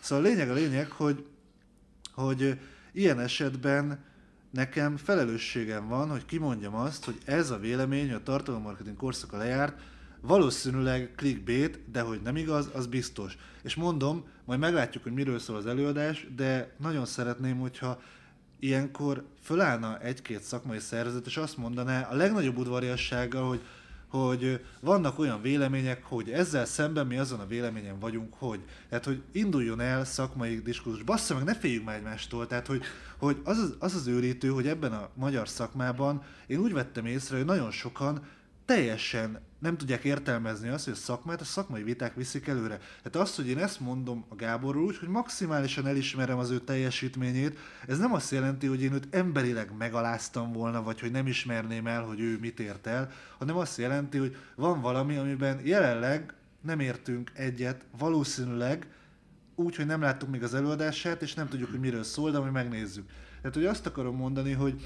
Szóval 0.06 0.26
a 0.26 0.28
lényeg 0.28 0.50
a 0.50 0.54
lényeg, 0.54 0.92
hogy, 0.92 1.26
hogy 2.14 2.60
ilyen 2.92 3.20
esetben 3.20 4.04
nekem 4.52 4.98
felelősségem 4.98 5.88
van, 5.88 6.10
hogy 6.10 6.26
kimondjam 6.26 6.76
azt, 6.76 7.06
hogy 7.06 7.18
ez 7.26 7.50
a 7.50 7.58
vélemény, 7.58 8.14
a 8.14 8.24
tartalommarketing 8.24 8.98
korszaka 8.98 9.38
lejárt, 9.38 9.82
valószínűleg 10.22 11.12
clickbait, 11.16 11.80
de 11.92 12.02
hogy 12.02 12.22
nem 12.22 12.36
igaz, 12.36 12.70
az 12.74 12.88
biztos. 12.88 13.38
És 13.64 13.76
mondom, 13.76 14.24
majd 14.44 14.60
meglátjuk, 14.60 15.04
hogy 15.04 15.14
miről 15.14 15.40
szól 15.40 15.56
az 15.56 15.66
előadás, 15.66 16.28
de 16.36 16.76
nagyon 16.78 17.06
szeretném, 17.06 17.58
hogyha 17.58 18.02
ilyenkor 18.60 19.26
fölállna 19.42 20.00
egy-két 20.00 20.42
szakmai 20.42 20.80
szervezet, 20.80 21.26
és 21.26 21.38
azt 21.38 21.58
mondaná 21.58 22.02
a 22.02 22.16
legnagyobb 22.16 22.58
udvariassággal, 22.58 23.48
hogy, 23.48 23.62
hogy 24.16 24.66
vannak 24.82 25.20
olyan 25.20 25.42
vélemények, 25.42 26.04
hogy 26.04 26.30
ezzel 26.30 26.66
szemben 26.66 27.08
mi 27.08 27.18
azon 27.18 27.40
a 27.40 27.48
véleményen 27.48 28.00
vagyunk, 28.00 28.34
hogy. 28.34 28.60
Tehát, 28.90 29.06
hogy 29.06 29.22
induljon 29.32 29.80
el 29.80 30.06
szakmai 30.06 30.60
diskurzus. 30.60 31.04
Bassza 31.04 31.34
meg, 31.34 31.44
ne 31.44 31.56
féljünk 31.56 31.86
már 31.86 31.96
egymástól. 31.96 32.48
Tehát, 32.48 32.68
hogy, 32.68 32.82
hogy 33.18 33.42
az, 33.44 33.76
az, 33.80 33.96
az 33.96 34.08
őrítő, 34.08 34.50
hogy 34.50 34.68
ebben 34.68 34.94
a 34.94 35.10
magyar 35.14 35.50
szakmában 35.50 36.24
én 36.48 36.60
úgy 36.60 36.74
vettem 36.74 37.06
észre, 37.06 37.38
hogy 37.38 37.46
nagyon 37.46 37.72
sokan 37.72 38.28
teljesen 38.66 39.42
nem 39.66 39.78
tudják 39.78 40.04
értelmezni 40.04 40.70
azt, 40.70 40.84
hogy 40.84 40.94
a 40.94 40.98
szakmát, 40.98 41.42
a 41.42 41.44
szakmai 41.44 41.84
viták 41.84 42.16
viszik 42.16 42.48
előre. 42.48 42.78
Tehát 42.78 43.28
az, 43.28 43.36
hogy 43.36 43.48
én 43.48 43.58
ezt 43.58 43.80
mondom 43.80 44.26
a 44.30 44.36
Gáborról 44.36 44.84
úgy, 44.84 44.98
hogy 44.98 45.08
maximálisan 45.08 45.88
elismerem 45.88 46.38
az 46.38 46.50
ő 46.50 46.60
teljesítményét, 46.60 47.58
ez 47.88 47.98
nem 47.98 48.14
azt 48.14 48.32
jelenti, 48.32 48.68
hogy 48.68 48.82
én 48.82 48.94
őt 48.94 49.08
emberileg 49.10 49.72
megaláztam 49.78 50.52
volna, 50.52 50.84
vagy 50.84 51.00
hogy 51.00 51.12
nem 51.12 51.28
ismerném 51.28 51.88
el, 51.88 52.04
hogy 52.04 52.20
ő 52.20 52.38
mit 52.40 52.60
ért 52.60 52.88
el, 52.88 53.12
hanem 53.38 53.58
azt 53.58 53.78
jelenti, 53.78 54.18
hogy 54.18 54.38
van 54.56 54.82
valami, 54.82 55.16
amiben 55.16 55.60
jelenleg 55.64 56.34
nem 56.62 56.80
értünk 56.80 57.32
egyet, 57.34 57.86
valószínűleg 57.98 58.88
úgy, 59.56 59.76
hogy 59.76 59.86
nem 59.86 60.02
láttuk 60.02 60.30
még 60.30 60.44
az 60.44 60.54
előadását, 60.54 61.22
és 61.22 61.34
nem 61.34 61.48
tudjuk, 61.48 61.70
hogy 61.70 61.80
miről 61.80 62.04
szól, 62.04 62.32
de 62.32 62.40
majd 62.40 62.52
megnézzük. 62.52 63.10
Tehát, 63.38 63.56
hogy 63.56 63.66
azt 63.66 63.86
akarom 63.86 64.16
mondani, 64.16 64.52
hogy 64.52 64.82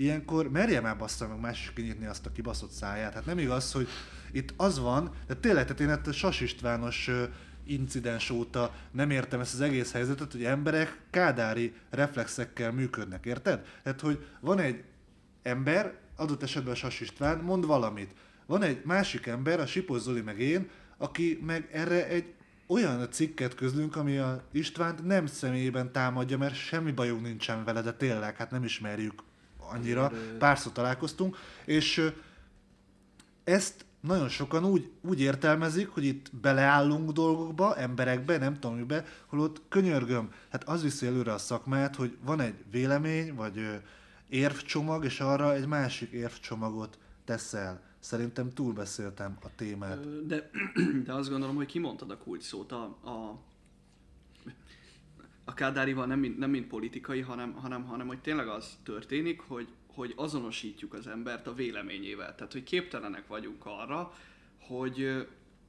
ilyenkor 0.00 0.50
merje 0.50 0.80
már 0.80 0.96
bassza 0.96 1.28
meg 1.28 1.40
más 1.40 1.60
is 1.60 1.72
kinyitni 1.72 2.06
azt 2.06 2.26
a 2.26 2.32
kibaszott 2.32 2.70
száját. 2.70 3.14
Hát 3.14 3.26
nem 3.26 3.38
igaz, 3.38 3.72
hogy 3.72 3.88
itt 4.32 4.54
az 4.56 4.78
van, 4.78 5.10
de 5.26 5.34
tényleg, 5.34 5.62
tehát 5.62 5.80
én 5.80 5.90
ezt 5.90 6.06
a 6.06 6.12
Sas 6.12 6.40
Istvános 6.40 7.10
incidens 7.64 8.30
óta 8.30 8.74
nem 8.90 9.10
értem 9.10 9.40
ezt 9.40 9.54
az 9.54 9.60
egész 9.60 9.92
helyzetet, 9.92 10.32
hogy 10.32 10.44
emberek 10.44 11.00
kádári 11.10 11.74
reflexekkel 11.90 12.72
működnek, 12.72 13.26
érted? 13.26 13.66
Tehát, 13.82 14.00
hogy 14.00 14.26
van 14.40 14.58
egy 14.58 14.84
ember, 15.42 15.98
adott 16.16 16.42
esetben 16.42 16.72
a 16.72 16.76
Sas 16.76 17.00
István, 17.00 17.38
mond 17.38 17.66
valamit. 17.66 18.14
Van 18.46 18.62
egy 18.62 18.80
másik 18.84 19.26
ember, 19.26 19.60
a 19.60 19.66
Sipos 19.66 20.00
Zoli 20.00 20.20
meg 20.20 20.40
én, 20.40 20.68
aki 20.96 21.40
meg 21.46 21.68
erre 21.72 22.08
egy 22.08 22.34
olyan 22.66 23.10
cikket 23.10 23.54
közlünk, 23.54 23.96
ami 23.96 24.16
a 24.16 24.44
Istvánt 24.52 25.06
nem 25.06 25.26
személyében 25.26 25.92
támadja, 25.92 26.38
mert 26.38 26.54
semmi 26.54 26.92
bajunk 26.92 27.22
nincsen 27.22 27.64
vele, 27.64 27.80
de 27.80 27.92
tényleg, 27.92 28.36
hát 28.36 28.50
nem 28.50 28.64
ismerjük 28.64 29.22
annyira, 29.58 30.12
párszor 30.38 30.72
találkoztunk, 30.72 31.36
és 31.64 32.10
ezt 33.44 33.84
nagyon 34.00 34.28
sokan 34.28 34.64
úgy, 34.64 34.90
úgy 35.00 35.20
értelmezik, 35.20 35.88
hogy 35.88 36.04
itt 36.04 36.36
beleállunk 36.36 37.10
dolgokba, 37.10 37.76
emberekbe, 37.76 38.38
nem 38.38 38.58
tudom 38.58 38.76
mibe, 38.76 39.04
holott 39.26 39.62
könyörgöm, 39.68 40.32
hát 40.50 40.64
az 40.64 40.82
viszi 40.82 41.06
előre 41.06 41.32
a 41.32 41.38
szakmát, 41.38 41.96
hogy 41.96 42.16
van 42.24 42.40
egy 42.40 42.54
vélemény, 42.70 43.34
vagy 43.34 43.58
ö, 43.58 43.74
érvcsomag, 44.28 45.04
és 45.04 45.20
arra 45.20 45.54
egy 45.54 45.66
másik 45.66 46.10
érvcsomagot 46.10 46.98
teszel. 47.24 47.82
Szerintem 47.98 48.50
túlbeszéltem 48.50 49.36
a 49.42 49.54
témát. 49.56 50.26
De, 50.26 50.50
de 51.04 51.12
azt 51.12 51.30
gondolom, 51.30 51.56
hogy 51.56 51.66
kimondtad 51.66 52.10
a 52.10 52.18
kulcs 52.18 52.42
szót. 52.42 52.72
A, 52.72 52.82
a, 53.02 53.38
a 55.44 55.54
Kádárival 55.54 56.06
nem 56.06 56.34
nem 56.38 56.50
mint 56.50 56.66
politikai, 56.66 57.20
hanem, 57.20 57.52
hanem, 57.52 57.84
hanem 57.84 58.06
hogy 58.06 58.20
tényleg 58.20 58.48
az 58.48 58.78
történik, 58.82 59.40
hogy, 59.40 59.68
hogy 60.00 60.12
azonosítjuk 60.16 60.94
az 60.94 61.06
embert 61.06 61.46
a 61.46 61.54
véleményével. 61.54 62.34
Tehát, 62.34 62.52
hogy 62.52 62.62
képtelenek 62.62 63.26
vagyunk 63.26 63.66
arra, 63.66 64.14
hogy, 64.58 65.26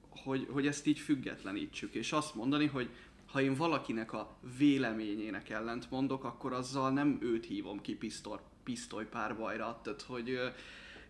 hogy, 0.09 0.47
hogy 0.49 0.67
ezt 0.67 0.87
így 0.87 0.99
függetlenítsük. 0.99 1.93
És 1.93 2.11
azt 2.11 2.35
mondani, 2.35 2.65
hogy 2.65 2.89
ha 3.25 3.41
én 3.41 3.55
valakinek 3.55 4.13
a 4.13 4.37
véleményének 4.57 5.49
ellent 5.49 5.89
mondok, 5.89 6.23
akkor 6.23 6.53
azzal 6.53 6.91
nem 6.91 7.17
őt 7.21 7.45
hívom 7.45 7.81
ki 7.81 7.95
pisztoly, 7.95 8.37
pisztolypárbajra. 8.63 9.79
Tehát, 9.83 10.01
hogy 10.01 10.39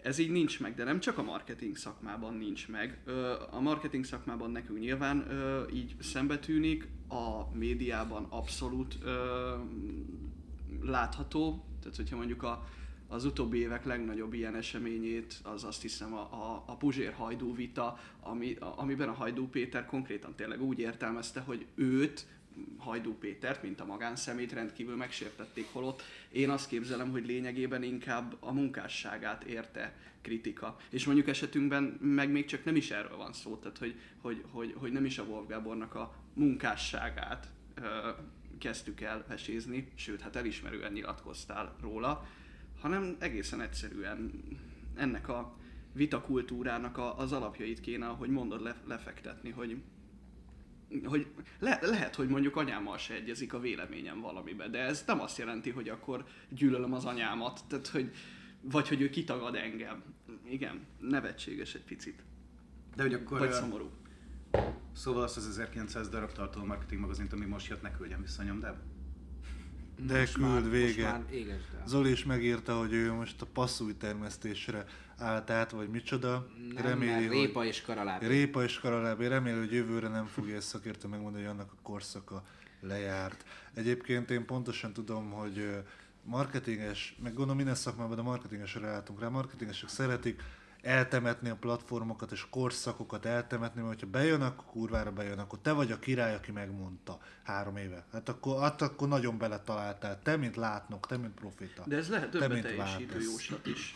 ez 0.01 0.17
így 0.17 0.31
nincs 0.31 0.59
meg, 0.59 0.75
de 0.75 0.83
nem 0.83 0.99
csak 0.99 1.17
a 1.17 1.23
marketing 1.23 1.75
szakmában 1.75 2.33
nincs 2.33 2.67
meg. 2.67 2.99
A 3.51 3.59
marketing 3.59 4.05
szakmában 4.05 4.51
nekünk 4.51 4.79
nyilván 4.79 5.27
így 5.73 5.95
szembetűnik, 5.99 6.87
a 7.09 7.55
médiában 7.57 8.25
abszolút 8.29 8.97
látható, 10.81 11.65
tehát 11.79 11.95
hogyha 11.95 12.15
mondjuk 12.15 12.43
a, 12.43 12.67
az 13.11 13.25
utóbbi 13.25 13.57
évek 13.57 13.85
legnagyobb 13.85 14.33
ilyen 14.33 14.55
eseményét, 14.55 15.39
az 15.43 15.63
azt 15.63 15.81
hiszem 15.81 16.13
a, 16.13 16.19
a, 16.19 16.63
a 16.65 16.75
Puzsér 16.75 17.13
Hajdú 17.13 17.55
vita, 17.55 17.99
ami, 18.21 18.55
a, 18.55 18.73
amiben 18.77 19.09
a 19.09 19.13
Hajdú 19.13 19.47
Péter 19.47 19.85
konkrétan 19.85 20.35
tényleg 20.35 20.61
úgy 20.61 20.79
értelmezte, 20.79 21.39
hogy 21.39 21.65
őt, 21.75 22.25
Hajdú 22.77 23.13
Pétert, 23.13 23.63
mint 23.63 23.79
a 23.79 23.85
magánszemét 23.85 24.53
rendkívül 24.53 24.95
megsértették, 24.95 25.67
holott 25.71 26.01
én 26.29 26.49
azt 26.49 26.67
képzelem, 26.67 27.11
hogy 27.11 27.25
lényegében 27.25 27.83
inkább 27.83 28.37
a 28.39 28.51
munkásságát 28.51 29.43
érte 29.43 29.95
kritika. 30.21 30.77
És 30.89 31.05
mondjuk 31.05 31.27
esetünkben 31.27 31.83
meg 32.01 32.31
még 32.31 32.45
csak 32.45 32.65
nem 32.65 32.75
is 32.75 32.91
erről 32.91 33.17
van 33.17 33.33
szó, 33.33 33.55
tehát 33.55 33.77
hogy, 33.77 33.95
hogy, 34.21 34.43
hogy, 34.51 34.73
hogy 34.77 34.91
nem 34.91 35.05
is 35.05 35.17
a 35.17 35.23
Wolf 35.23 35.47
Gábornak 35.47 35.95
a 35.95 36.15
munkásságát 36.33 37.47
ö, 37.75 38.09
kezdtük 38.57 39.01
el 39.01 39.25
vesézni, 39.27 39.91
sőt, 39.95 40.21
hát 40.21 40.35
elismerően 40.35 40.91
nyilatkoztál 40.91 41.75
róla, 41.81 42.27
hanem 42.81 43.15
egészen 43.19 43.61
egyszerűen 43.61 44.43
ennek 44.95 45.27
a 45.29 45.55
vitakultúrának 45.93 46.97
a, 46.97 47.17
az 47.17 47.31
alapjait 47.31 47.79
kéne, 47.79 48.07
ahogy 48.07 48.29
mondod, 48.29 48.61
le, 48.61 48.75
lefektetni, 48.87 49.49
hogy 49.49 49.81
hogy 51.03 51.27
le, 51.59 51.79
lehet, 51.81 52.15
hogy 52.15 52.27
mondjuk 52.27 52.55
anyámmal 52.55 52.97
se 52.97 53.13
egyezik 53.13 53.53
a 53.53 53.59
véleményem 53.59 54.21
valamiben, 54.21 54.71
de 54.71 54.79
ez 54.79 55.03
nem 55.07 55.19
azt 55.21 55.37
jelenti, 55.37 55.69
hogy 55.69 55.89
akkor 55.89 56.25
gyűlölöm 56.49 56.93
az 56.93 57.05
anyámat, 57.05 57.61
tehát 57.67 57.87
hogy, 57.87 58.13
vagy 58.61 58.87
hogy 58.87 59.01
ő 59.01 59.09
kitagad 59.09 59.55
engem. 59.55 60.03
Igen, 60.49 60.85
nevetséges 60.99 61.75
egy 61.75 61.83
picit, 61.83 62.23
De 62.95 63.01
hogy 63.01 63.13
akkor... 63.13 63.39
vagy 63.39 63.51
szomorú. 63.51 63.89
Szóval 64.93 65.23
azt 65.23 65.37
az 65.37 65.47
1900 65.47 66.09
darab 66.09 66.31
tartalom 66.31 66.67
marketing 66.67 67.01
magazint, 67.01 67.33
ami 67.33 67.45
most 67.45 67.67
jött, 67.67 67.81
ne 67.81 67.91
küldjem 67.91 68.21
vissza 68.21 68.43
nyomdába? 68.43 68.79
De 70.05 70.19
Most 70.19 70.33
küld 70.33 70.47
már- 70.47 70.69
vége. 70.69 71.23
Zoli 71.85 72.11
is 72.11 72.23
megírta, 72.25 72.77
hogy 72.79 72.93
ő 72.93 73.11
most 73.13 73.41
a 73.41 73.45
passzúj 73.45 73.97
termesztésre 73.97 74.85
állt 75.17 75.49
át, 75.49 75.71
vagy 75.71 75.89
micsoda. 75.89 76.47
Nem, 76.73 76.83
Reméli, 76.85 77.11
mert 77.11 77.27
hogy- 77.27 77.35
répa 77.37 77.65
és 77.65 77.81
karaláb. 77.81 78.21
Répa 78.21 78.63
és 78.63 78.79
karaláb. 78.79 79.21
Én 79.21 79.29
remélem, 79.29 79.59
hogy 79.59 79.71
jövőre 79.73 80.07
nem 80.07 80.25
fogja 80.25 80.55
ezt 80.55 80.67
szakértő 80.67 81.07
megmondani, 81.07 81.43
hogy 81.43 81.53
annak 81.53 81.71
a 81.71 81.81
korszaka 81.81 82.43
lejárt. 82.81 83.45
Egyébként 83.73 84.31
én 84.31 84.45
pontosan 84.45 84.93
tudom, 84.93 85.29
hogy 85.31 85.77
marketinges, 86.23 87.15
meg 87.23 87.31
gondolom 87.31 87.55
minden 87.55 87.75
szakmában, 87.75 88.15
de 88.15 88.21
marketingesre 88.21 88.87
álltunk 88.87 89.19
rá. 89.19 89.27
Marketingesek 89.27 89.89
szeretik 89.89 90.41
eltemetni 90.81 91.49
a 91.49 91.55
platformokat 91.55 92.31
és 92.31 92.45
korszakokat 92.49 93.25
eltemetni, 93.25 93.81
mert 93.81 93.93
hogyha 93.93 94.11
bejön, 94.11 94.41
akkor 94.41 94.65
kurvára 94.65 95.11
bejön, 95.11 95.39
akkor 95.39 95.59
te 95.61 95.71
vagy 95.71 95.91
a 95.91 95.99
király, 95.99 96.35
aki 96.35 96.51
megmondta 96.51 97.19
három 97.43 97.77
éve. 97.77 98.05
Hát 98.11 98.29
akkor, 98.29 98.59
hát 98.61 98.81
akkor 98.81 99.07
nagyon 99.07 99.37
beletaláltál. 99.37 100.19
Te, 100.23 100.35
mint 100.37 100.55
látnok, 100.55 101.07
te, 101.07 101.17
mint 101.17 101.33
profita. 101.33 101.83
De 101.85 101.95
ez 101.95 102.09
lehet 102.09 102.29
Te, 102.29 102.39
többet 102.39 102.61
teljesítő 102.61 103.19
jóslat 103.21 103.65
is. 103.67 103.95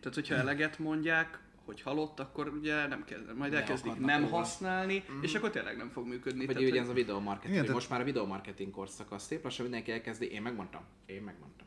Tehát, 0.00 0.14
hogyha 0.14 0.34
eleget 0.34 0.78
mondják, 0.78 1.40
hogy 1.64 1.82
halott, 1.82 2.20
akkor 2.20 2.48
ugye 2.48 2.86
nem 2.86 3.04
kezd, 3.04 3.36
majd 3.36 3.54
elkezdik 3.54 3.86
Leakadnak 3.92 4.20
nem 4.20 4.30
használni, 4.30 5.04
és 5.20 5.34
akkor 5.34 5.50
tényleg 5.50 5.76
nem 5.76 5.88
fog 5.90 6.06
működni. 6.06 6.46
Vagy 6.46 6.56
ugye 6.56 6.68
hogy- 6.68 6.78
ez 6.78 6.88
a 6.88 6.92
videó 6.92 7.18
marketing, 7.20 7.52
Igen, 7.52 7.56
hogy 7.56 7.66
tehát- 7.66 7.74
most 7.74 7.90
már 7.90 8.00
a 8.00 8.04
videó 8.04 8.26
marketing 8.26 8.70
korszak 8.70 9.12
az 9.12 9.22
szép 9.22 9.42
lassan 9.42 9.64
mindenki 9.64 9.92
elkezdi, 9.92 10.30
én 10.32 10.42
megmondtam, 10.42 10.82
én 11.06 11.22
megmondtam. 11.22 11.66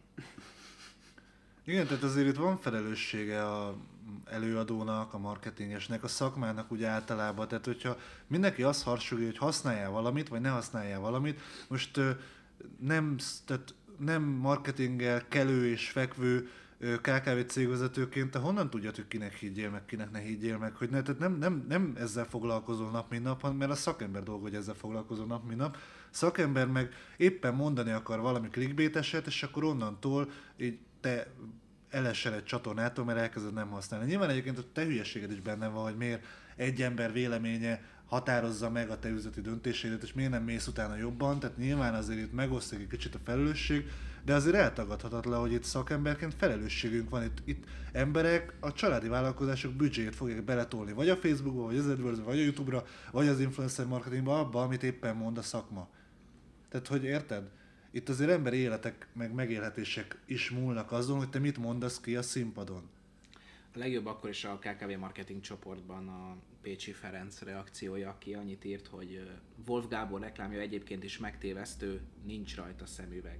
Igen, 1.66 1.88
tehát 1.88 2.04
azért 2.04 2.28
itt 2.28 2.36
van 2.36 2.58
felelőssége 2.58 3.46
a 3.46 3.76
előadónak, 4.26 5.14
a 5.14 5.18
marketingesnek, 5.18 6.04
a 6.04 6.08
szakmának 6.08 6.72
úgy 6.72 6.84
általában. 6.84 7.48
Tehát, 7.48 7.66
hogyha 7.66 7.98
mindenki 8.28 8.64
azt 8.64 8.84
harsogja, 8.84 9.26
hogy 9.26 9.38
használjál 9.38 9.90
valamit, 9.90 10.28
vagy 10.28 10.42
ne 10.42 10.50
használjál 10.50 11.00
valamit, 11.00 11.42
most 11.68 12.00
nem, 12.80 13.16
tehát 13.46 13.74
nem 13.98 14.24
marketinggel 14.24 15.28
kelő 15.28 15.68
és 15.68 15.90
fekvő 15.90 16.50
KKV 17.02 17.40
cégvezetőként, 17.48 18.32
te 18.32 18.40
honnan 18.40 18.70
tudjad, 18.70 18.96
hogy 18.96 19.08
kinek 19.08 19.34
higgyél 19.34 19.70
meg, 19.70 19.86
kinek 19.86 20.12
ne 20.12 20.20
higgyél 20.20 20.58
meg, 20.58 20.76
hogy 20.76 20.90
ne, 20.90 21.02
tehát 21.02 21.20
nem, 21.20 21.38
nem, 21.38 21.66
nem 21.68 21.94
ezzel 21.98 22.26
foglalkozol 22.26 22.92
nap, 22.92 23.10
mint 23.10 23.24
nap, 23.24 23.42
hanem 23.42 23.58
mert 23.58 23.72
a 23.72 23.76
szakember 23.76 24.24
dolga, 24.24 24.42
hogy 24.42 24.56
ezzel 24.56 24.74
foglalkozol 24.74 25.26
nap, 25.26 25.48
mint 25.48 25.60
nap. 25.60 25.78
Szakember 26.10 26.68
meg 26.68 26.94
éppen 27.18 27.54
mondani 27.54 27.92
akar 27.92 28.20
valami 28.20 28.48
clickbaiteset, 28.48 29.28
és 29.28 29.44
akkor 29.44 29.64
onnantól 29.64 30.32
így 30.58 30.80
te 31.02 31.28
elesel 31.96 32.34
egy 32.34 32.44
csatornától, 32.44 33.06
mert 33.06 33.20
elkezded 33.20 33.54
nem 33.54 33.70
használni. 33.70 34.06
Nyilván 34.06 34.30
egyébként 34.30 34.58
a 34.58 34.64
te 34.74 34.84
hülyeséged 34.84 35.32
is 35.32 35.40
benne 35.42 35.68
van, 35.68 35.84
hogy 35.84 35.98
miért 35.98 36.26
egy 36.56 36.82
ember 36.82 37.14
véleménye 37.14 37.82
határozza 38.06 38.70
meg 38.70 38.90
a 38.90 39.00
te 39.00 39.10
üzleti 39.10 39.42
döntésédet, 39.42 40.04
és 40.04 40.14
miért 40.14 40.32
nem 40.32 40.44
mész 40.44 40.68
utána 40.68 40.96
jobban, 40.96 41.40
tehát 41.40 41.58
nyilván 41.58 41.94
azért 41.94 42.20
itt 42.20 42.34
megosztik 42.34 42.80
egy 42.80 42.88
kicsit 42.88 43.16
a 43.16 43.20
felelősség, 43.24 43.88
de 44.26 44.34
azért 44.34 44.56
eltagadhatatlan, 44.56 45.40
hogy 45.40 45.52
itt 45.52 45.64
szakemberként 45.64 46.34
felelősségünk 46.34 47.10
van. 47.10 47.24
Itt, 47.24 47.42
itt 47.46 47.64
emberek 47.92 48.54
a 48.60 48.74
családi 48.74 49.08
vállalkozások 49.08 49.74
büdzséjét 49.74 50.16
fogják 50.16 50.44
beletolni, 50.44 50.94
vagy 50.94 51.10
a 51.10 51.16
Facebookba, 51.16 51.64
vagy 51.64 51.78
az 51.78 51.88
adwords 51.88 52.20
vagy 52.24 52.40
a 52.40 52.44
Youtube-ra, 52.44 52.86
vagy 53.12 53.28
az 53.28 53.40
influencer 53.40 53.86
marketingba, 53.86 54.40
abba, 54.40 54.62
amit 54.62 54.84
éppen 54.84 55.16
mond 55.16 55.38
a 55.38 55.42
szakma. 55.42 55.88
Tehát, 56.70 56.88
hogy 56.88 57.04
érted? 57.04 57.50
Itt 57.96 58.10
azért 58.10 58.30
emberi 58.30 58.58
életek, 58.58 59.08
meg 59.14 59.34
megélhetések 59.34 60.18
is 60.26 60.50
múlnak 60.50 60.92
azon, 60.92 61.18
hogy 61.18 61.30
te 61.30 61.40
mit 61.40 61.58
mondasz 61.58 62.00
ki 62.00 62.16
a 62.16 62.22
színpadon. 62.22 62.90
A 63.74 63.78
legjobb 63.78 64.06
akkor 64.06 64.30
is 64.30 64.44
a 64.44 64.60
KKV 64.60 64.98
marketing 65.00 65.42
csoportban 65.42 66.08
a 66.08 66.36
Pécsi 66.62 66.92
Ferenc 66.92 67.42
reakciója, 67.42 68.10
aki 68.10 68.34
annyit 68.34 68.66
írt, 68.66 68.88
hogy 68.88 69.30
Wolf 69.68 69.88
Gábor 69.88 70.22
reklámja 70.22 70.60
egyébként 70.60 71.04
is 71.04 71.18
megtévesztő, 71.18 72.02
nincs 72.26 72.56
rajta 72.56 72.86
szemüveg. 72.86 73.40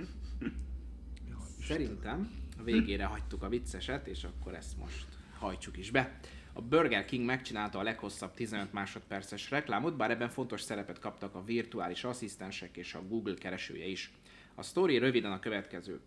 Szerintem 1.68 2.30
a 2.58 2.62
végére 2.62 3.04
hagytuk 3.04 3.42
a 3.42 3.48
vicceset, 3.48 4.06
és 4.06 4.24
akkor 4.24 4.54
ezt 4.54 4.78
most 4.78 5.06
hajtsuk 5.38 5.76
is 5.76 5.90
be. 5.90 6.18
A 6.56 6.62
Burger 6.62 7.04
King 7.04 7.24
megcsinálta 7.24 7.78
a 7.78 7.82
leghosszabb 7.82 8.34
15 8.34 8.72
másodperces 8.72 9.50
reklámot, 9.50 9.96
bár 9.96 10.10
ebben 10.10 10.28
fontos 10.28 10.60
szerepet 10.60 10.98
kaptak 10.98 11.34
a 11.34 11.44
virtuális 11.44 12.04
asszisztensek 12.04 12.76
és 12.76 12.94
a 12.94 13.02
Google 13.08 13.34
keresője 13.34 13.86
is. 13.86 14.12
A 14.54 14.62
sztori 14.62 14.98
röviden 14.98 15.32
a 15.32 15.38
következő. 15.38 16.00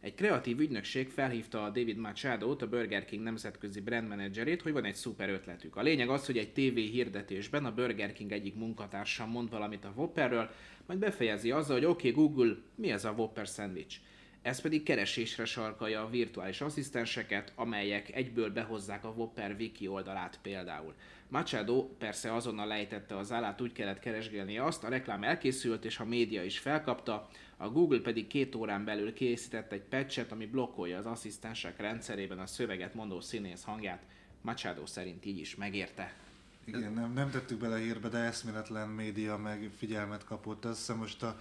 Egy 0.00 0.14
kreatív 0.14 0.60
ügynökség 0.60 1.08
felhívta 1.08 1.64
a 1.64 1.70
David 1.70 1.96
Machado-t, 1.96 2.62
a 2.62 2.68
Burger 2.68 3.04
King 3.04 3.22
nemzetközi 3.22 3.80
brand 3.80 4.08
managerét, 4.08 4.62
hogy 4.62 4.72
van 4.72 4.84
egy 4.84 4.94
szuper 4.94 5.28
ötletük. 5.28 5.76
A 5.76 5.82
lényeg 5.82 6.08
az, 6.08 6.26
hogy 6.26 6.38
egy 6.38 6.52
TV 6.52 6.76
hirdetésben 6.76 7.64
a 7.64 7.74
Burger 7.74 8.12
King 8.12 8.32
egyik 8.32 8.54
munkatársa 8.54 9.26
mond 9.26 9.50
valamit 9.50 9.84
a 9.84 9.92
Whopperről, 9.96 10.50
majd 10.86 10.98
befejezi 10.98 11.50
azzal, 11.50 11.76
hogy 11.76 11.84
oké 11.84 12.10
okay, 12.10 12.24
Google, 12.24 12.56
mi 12.74 12.90
ez 12.90 13.04
a 13.04 13.10
Whopper 13.10 13.48
szendvics? 13.48 14.00
Ez 14.46 14.60
pedig 14.60 14.82
keresésre 14.82 15.44
sarkalja 15.44 16.02
a 16.02 16.10
virtuális 16.10 16.60
asszisztenseket, 16.60 17.52
amelyek 17.54 18.14
egyből 18.14 18.50
behozzák 18.50 19.04
a 19.04 19.08
Whopper 19.08 19.56
wiki 19.58 19.88
oldalát 19.88 20.38
például. 20.42 20.94
Machado 21.28 21.88
persze 21.98 22.34
azonnal 22.34 22.66
lejtette 22.66 23.16
az 23.16 23.32
állát, 23.32 23.60
úgy 23.60 23.72
kellett 23.72 23.98
keresgélnie 23.98 24.64
azt, 24.64 24.84
a 24.84 24.88
reklám 24.88 25.22
elkészült 25.22 25.84
és 25.84 25.98
a 25.98 26.04
média 26.04 26.44
is 26.44 26.58
felkapta, 26.58 27.28
a 27.56 27.68
Google 27.68 28.00
pedig 28.00 28.26
két 28.26 28.54
órán 28.54 28.84
belül 28.84 29.12
készített 29.12 29.72
egy 29.72 29.82
patchet, 29.82 30.32
ami 30.32 30.46
blokkolja 30.46 30.98
az 30.98 31.06
asszisztensek 31.06 31.80
rendszerében 31.80 32.38
a 32.38 32.46
szöveget 32.46 32.94
mondó 32.94 33.20
színész 33.20 33.62
hangját. 33.62 34.02
Machado 34.40 34.86
szerint 34.86 35.24
így 35.24 35.38
is 35.38 35.56
megérte. 35.56 36.14
Igen, 36.64 36.92
nem, 36.92 37.12
nem 37.12 37.30
tettük 37.30 37.58
bele 37.58 37.78
hírbe, 37.78 38.08
de 38.08 38.18
eszméletlen 38.18 38.88
média 38.88 39.36
meg 39.36 39.70
figyelmet 39.76 40.24
kapott. 40.24 40.64
Azt 40.64 40.78
hiszem 40.78 40.96
most 40.96 41.22
a, 41.22 41.40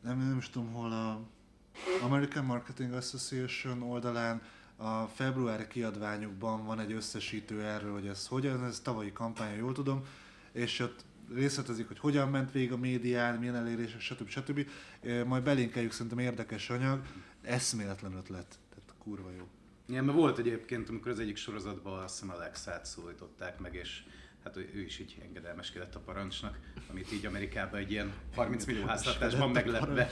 nem, 0.00 0.18
nem 0.18 0.36
is 0.38 0.50
tudom 0.50 0.72
hol 0.72 0.92
a 0.92 1.20
American 2.02 2.44
Marketing 2.44 2.92
Association 2.92 3.82
oldalán 3.82 4.42
a 4.76 5.06
februári 5.06 5.66
kiadványukban 5.66 6.64
van 6.64 6.80
egy 6.80 6.92
összesítő 6.92 7.62
erről, 7.62 7.92
hogy 7.92 8.06
ez 8.06 8.26
hogyan, 8.26 8.64
ez 8.64 8.80
tavalyi 8.80 9.12
kampány, 9.12 9.56
jól 9.56 9.72
tudom, 9.72 10.04
és 10.52 10.78
ott 10.78 11.04
részletezik, 11.34 11.88
hogy 11.88 11.98
hogyan 11.98 12.28
ment 12.28 12.52
végig 12.52 12.72
a 12.72 12.76
médián, 12.76 13.38
milyen 13.38 13.56
elérések, 13.56 14.00
stb. 14.00 14.28
stb. 14.28 14.68
Majd 15.26 15.42
belinkeljük, 15.42 15.92
szerintem 15.92 16.18
érdekes 16.18 16.70
anyag, 16.70 17.02
eszméletlen 17.42 18.12
ötlet, 18.12 18.58
tehát 18.74 18.94
kurva 18.98 19.30
jó. 19.38 19.48
Igen, 19.88 20.04
mert 20.04 20.18
volt 20.18 20.38
egyébként, 20.38 20.88
amikor 20.88 21.10
az 21.10 21.18
egyik 21.18 21.36
sorozatban 21.36 22.02
azt 22.02 22.20
hiszem 22.20 22.34
Alexát 22.34 22.86
szólították 22.86 23.58
meg, 23.58 23.74
és 23.74 24.02
hát 24.44 24.56
ő 24.56 24.80
is 24.80 24.98
így 24.98 25.16
engedelmeskedett 25.22 25.94
a 25.94 26.00
parancsnak, 26.00 26.58
amit 26.90 27.12
így 27.12 27.26
Amerikában 27.26 27.80
egy 27.80 27.90
ilyen 27.90 28.12
30 28.34 28.64
millió 28.64 28.84
háztartásban 28.84 29.50
meglepve 29.50 30.08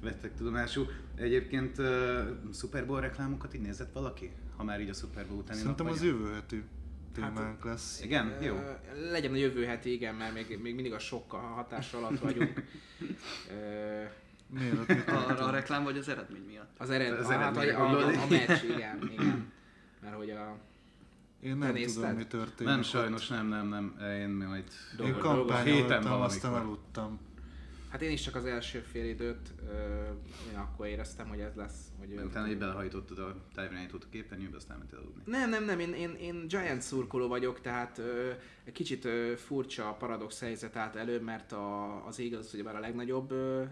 vettek 0.00 0.34
tudomásul. 0.34 0.90
Egyébként 1.16 1.78
uh, 1.78 1.86
Super 2.52 2.86
Bowl 2.86 3.00
reklámokat 3.00 3.54
így 3.54 3.60
nézett 3.60 3.92
valaki? 3.92 4.30
Ha 4.56 4.64
már 4.64 4.80
így 4.80 4.88
a 4.88 4.94
Super 4.94 5.26
Bowl 5.26 5.38
utáni 5.38 5.58
Szerintem 5.58 5.86
nap 5.86 5.94
az 5.94 6.02
jövő 6.02 6.32
heti 6.32 6.64
témánk 7.14 7.64
lesz. 7.64 8.02
Igen? 8.02 8.36
Jó. 8.40 8.54
Ö, 8.54 9.10
Legyen 9.10 9.32
a 9.32 9.36
jövő 9.36 9.64
heti, 9.64 9.92
igen, 9.92 10.14
mert 10.14 10.34
még, 10.34 10.58
még 10.62 10.74
mindig 10.74 10.92
a 10.92 10.98
sok 10.98 11.30
hatás 11.30 11.92
alatt 11.92 12.18
vagyunk. 12.18 12.62
Ö, 13.50 14.02
Miért 14.46 14.86
mit 14.86 15.08
Arra 15.08 15.44
a 15.44 15.50
reklám 15.50 15.84
vagy 15.84 15.98
az 15.98 16.08
eredmény 16.08 16.44
miatt? 16.46 16.74
Az 16.78 16.90
ered, 16.90 17.12
Az 17.12 17.24
az 17.24 17.32
hát, 17.32 17.56
a, 17.56 17.60
a, 17.60 17.88
a, 17.88 18.06
a, 18.06 18.26
meccs, 18.28 18.62
igen, 18.62 19.10
igen. 19.12 19.52
Mert 20.02 20.14
hogy 20.14 20.30
a 20.30 20.58
Én 21.44 21.58
Te 21.58 21.64
nem 21.64 21.72
nézted? 21.72 22.02
tudom, 22.02 22.16
mi 22.16 22.26
történik. 22.26 22.72
Nem, 22.72 22.82
sajnos 22.82 23.28
nem, 23.28 23.46
nem, 23.48 23.68
nem. 23.68 23.96
Én 24.20 24.28
majd... 24.28 24.64
Én 24.64 24.96
dolgok- 24.96 25.20
kampányoltam, 25.20 25.64
héten 25.74 26.06
aztán 26.06 26.52
aludtam. 26.52 27.18
Hát 27.88 28.02
én 28.02 28.10
is 28.10 28.22
csak 28.22 28.34
az 28.34 28.44
első 28.44 28.78
fél 28.78 29.04
időt, 29.08 29.52
ö, 29.68 29.72
én 30.52 30.58
akkor 30.58 30.86
éreztem, 30.86 31.28
hogy 31.28 31.38
ez 31.40 31.54
lesz. 31.54 31.78
Hogy 31.98 32.10
ő- 32.10 32.24
Utána 32.24 32.48
így 32.48 32.58
belehajtottad 32.58 33.18
a 33.18 33.36
távirányítót 33.54 34.04
a 34.04 34.06
képernyőbe, 34.10 34.56
aztán 34.56 34.78
mentél 34.78 34.98
aludni. 34.98 35.22
Nem, 35.26 35.50
nem, 35.50 35.64
nem, 35.64 35.78
én, 35.80 35.92
én, 35.92 36.14
én 36.14 36.46
Giant 36.48 36.82
szurkoló 36.82 37.28
vagyok, 37.28 37.60
tehát 37.60 37.98
ö, 37.98 38.30
egy 38.64 38.72
kicsit 38.72 39.04
ö, 39.04 39.32
furcsa 39.36 39.88
a 39.88 39.92
paradox 39.92 40.40
helyzet 40.40 40.76
állt 40.76 40.96
elő, 40.96 41.20
mert 41.20 41.52
a, 41.52 42.06
az 42.06 42.20
Eagles 42.20 42.52
ugyebár 42.52 42.76
a 42.76 42.80
legnagyobb 42.80 43.30
ö, 43.30 43.62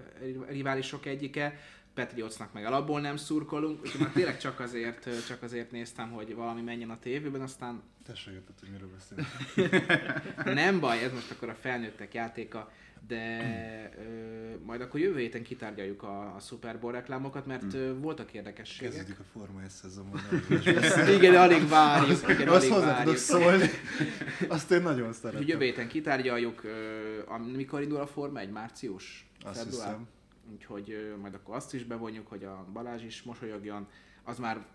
riválisok 0.48 1.06
egyike, 1.06 1.58
Patriotsnak 1.94 2.52
meg 2.52 2.64
alapból 2.64 3.00
nem 3.00 3.16
szurkolunk, 3.16 3.80
úgyhogy 3.82 4.00
már 4.00 4.10
tényleg 4.10 4.38
csak 4.38 4.60
azért, 4.60 5.26
csak 5.26 5.42
azért 5.42 5.70
néztem, 5.70 6.10
hogy 6.10 6.34
valami 6.34 6.60
menjen 6.60 6.90
a 6.90 6.98
tévében, 6.98 7.40
aztán 7.40 7.82
Te 8.06 8.14
se 8.14 8.30
érted, 8.32 8.54
hogy 8.60 8.68
miről 8.70 8.88
beszélünk. 8.92 9.28
nem 10.64 10.80
baj, 10.80 11.02
ez 11.04 11.12
most 11.12 11.30
akkor 11.30 11.48
a 11.48 11.54
felnőttek 11.54 12.14
játéka, 12.14 12.70
de 13.08 13.40
ö, 13.98 14.64
majd 14.64 14.80
akkor 14.80 15.00
jövő 15.00 15.18
héten 15.18 15.42
kitárgyaljuk 15.42 16.02
a, 16.02 16.34
a 16.34 16.40
Super 16.40 16.78
Bowl 16.80 16.92
reklámokat, 16.92 17.46
mert 17.46 17.74
ö, 17.74 17.94
voltak 17.98 18.32
érdekességek. 18.32 18.92
Kezdődik 18.92 19.18
a 19.20 19.24
Forma 19.32 19.62
1 19.62 19.68
szezonban. 19.68 20.20
Igen, 21.16 21.34
alig 21.36 21.68
várjuk, 21.68 22.28
igen, 22.28 22.48
Azt 22.48 22.56
alig 22.64 22.72
hozzá 22.72 22.86
tudok 22.86 22.96
várjuk. 22.96 23.16
szólni. 23.16 23.66
Azt 24.48 24.70
én 24.70 24.82
nagyon 24.82 25.12
szeretem. 25.12 25.46
jövő 25.46 25.64
héten 25.64 25.88
kitárgyaljuk, 25.88 26.64
ö, 26.64 26.70
am- 27.26 27.42
mikor 27.42 27.82
indul 27.82 28.00
a 28.00 28.06
Forma 28.06 28.38
1? 28.40 28.50
Március? 28.50 29.26
Azt 29.44 29.58
Február? 29.62 29.86
hiszem. 29.86 30.08
Úgyhogy 30.52 31.14
majd 31.20 31.34
akkor 31.34 31.54
azt 31.54 31.74
is 31.74 31.84
bevonjuk, 31.84 32.28
hogy 32.28 32.44
a 32.44 32.66
Balázs 32.72 33.02
is 33.02 33.22
mosolyogjon. 33.22 33.88
Az 34.22 34.38
már, 34.38 34.66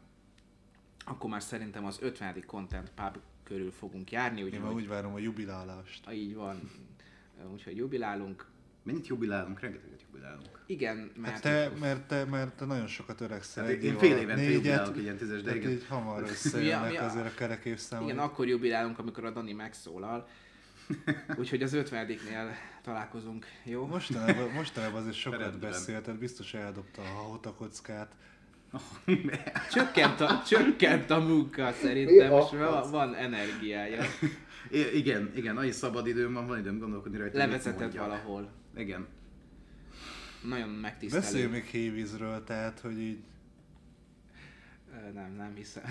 akkor 1.06 1.30
már 1.30 1.42
szerintem 1.42 1.86
az 1.86 1.98
50. 2.02 2.44
Content 2.46 2.92
Pub 2.96 3.18
körül 3.44 3.72
fogunk 3.72 4.12
járni, 4.12 4.40
Én 4.40 4.46
már 4.46 4.60
úgyhogy 4.62 4.82
úgy 4.82 4.88
várom 4.88 5.14
a 5.14 5.18
jubilálást. 5.20 6.08
Ah, 6.08 6.16
így 6.18 6.36
van. 6.36 6.72
Úgyhogy 7.52 7.78
jubilálunk. 7.78 8.46
Mennyit 8.84 9.08
jubilálunk? 9.08 9.60
Rengeteget 9.60 10.02
jubilálunk. 10.02 10.64
Igen, 10.66 11.12
mert... 11.16 11.34
Hát 11.34 11.42
te, 11.42 11.72
mert 11.80 12.08
te, 12.08 12.26
mert 12.26 12.56
te 12.56 12.66
nagyon 12.66 12.88
sokat 12.88 13.22
öregszel. 13.22 13.64
Hát 13.66 13.74
én 13.74 13.98
fél 13.98 14.18
évente 14.18 14.36
Négyet, 14.36 14.54
jubilálok 14.54 14.96
egy 14.96 15.02
ilyen 15.04 15.18
tízes, 15.18 15.42
de 15.42 15.56
igen. 15.56 15.72
így 15.72 15.86
hamar 15.88 16.22
Mi 16.22 16.28
a- 16.28 16.32
összejönnek 16.32 16.92
mi 16.92 16.98
a- 16.98 17.04
azért 17.06 17.26
a 17.26 17.34
kerek 17.34 17.66
évszámok. 17.66 18.10
Igen, 18.10 18.20
akkor 18.20 18.48
jubilálunk, 18.48 19.00
amikor 19.00 19.26
a 19.26 19.32
Dani 19.32 19.54
megszólal. 19.54 20.28
Úgyhogy 21.40 21.62
az 21.64 21.72
50-nél 21.76 22.50
találkozunk, 22.84 23.46
jó? 23.64 23.86
Mostanában, 23.86 24.50
mostanában 24.52 25.02
azért 25.02 25.16
sokat 25.16 25.40
Rendben. 25.40 25.60
beszélted, 25.70 26.16
biztos 26.18 26.54
eldobta 26.54 27.02
a 27.02 27.06
hahotakockát. 27.06 28.12
Csökkent 29.72 30.22
a, 30.22 30.44
csökkent 30.48 31.10
a 31.10 31.20
munka 31.20 31.72
szerintem, 31.72 32.32
és 32.38 32.50
van, 32.52 32.92
van 32.92 33.16
energiája. 33.16 34.04
I- 34.72 34.98
igen, 34.98 35.32
igen, 35.36 35.58
annyi 35.58 35.72
szabad 35.72 36.08
időm 36.08 36.34
van, 36.34 36.48
van 36.48 36.60
időm 36.60 36.80
gondolkodni 36.80 37.18
rajta. 37.18 37.38
Levezetett 37.38 37.94
valahol. 37.96 38.52
Igen. 38.78 39.08
Nagyon 40.44 40.68
Beszélj 40.68 40.82
megtisztelő. 40.82 41.50
még 41.50 41.64
hévízről, 41.64 42.44
tehát, 42.44 42.80
hogy 42.80 43.00
így 43.00 43.18
Nem, 45.14 45.34
nem 45.38 45.54
hiszem. 45.56 45.84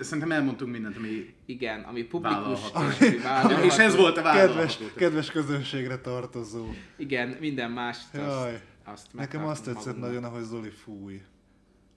Szerintem 0.00 0.32
elmondtunk 0.32 0.72
mindent, 0.72 0.96
ami... 0.96 1.34
Igen, 1.46 1.80
ami 1.80 2.02
publikus 2.02 2.58
és 2.64 2.70
ami 2.72 3.18
vállalható. 3.22 3.62
És 3.64 3.76
ez 3.76 3.96
volt 3.96 4.16
a 4.16 4.22
kedves, 4.22 4.54
vállalható. 4.54 4.84
kedves 4.96 5.30
közönségre 5.30 5.98
tartozó. 5.98 6.66
Igen, 6.96 7.36
minden 7.40 7.70
más. 7.70 7.98
Jaj. 8.12 8.52
Azt, 8.52 8.62
azt 8.84 9.06
Nekem 9.12 9.44
azt 9.44 9.64
tetszett 9.64 9.84
magunknak. 9.84 10.08
nagyon, 10.08 10.24
ahogy 10.24 10.42
Zoli 10.42 10.70
fúj. 10.70 11.22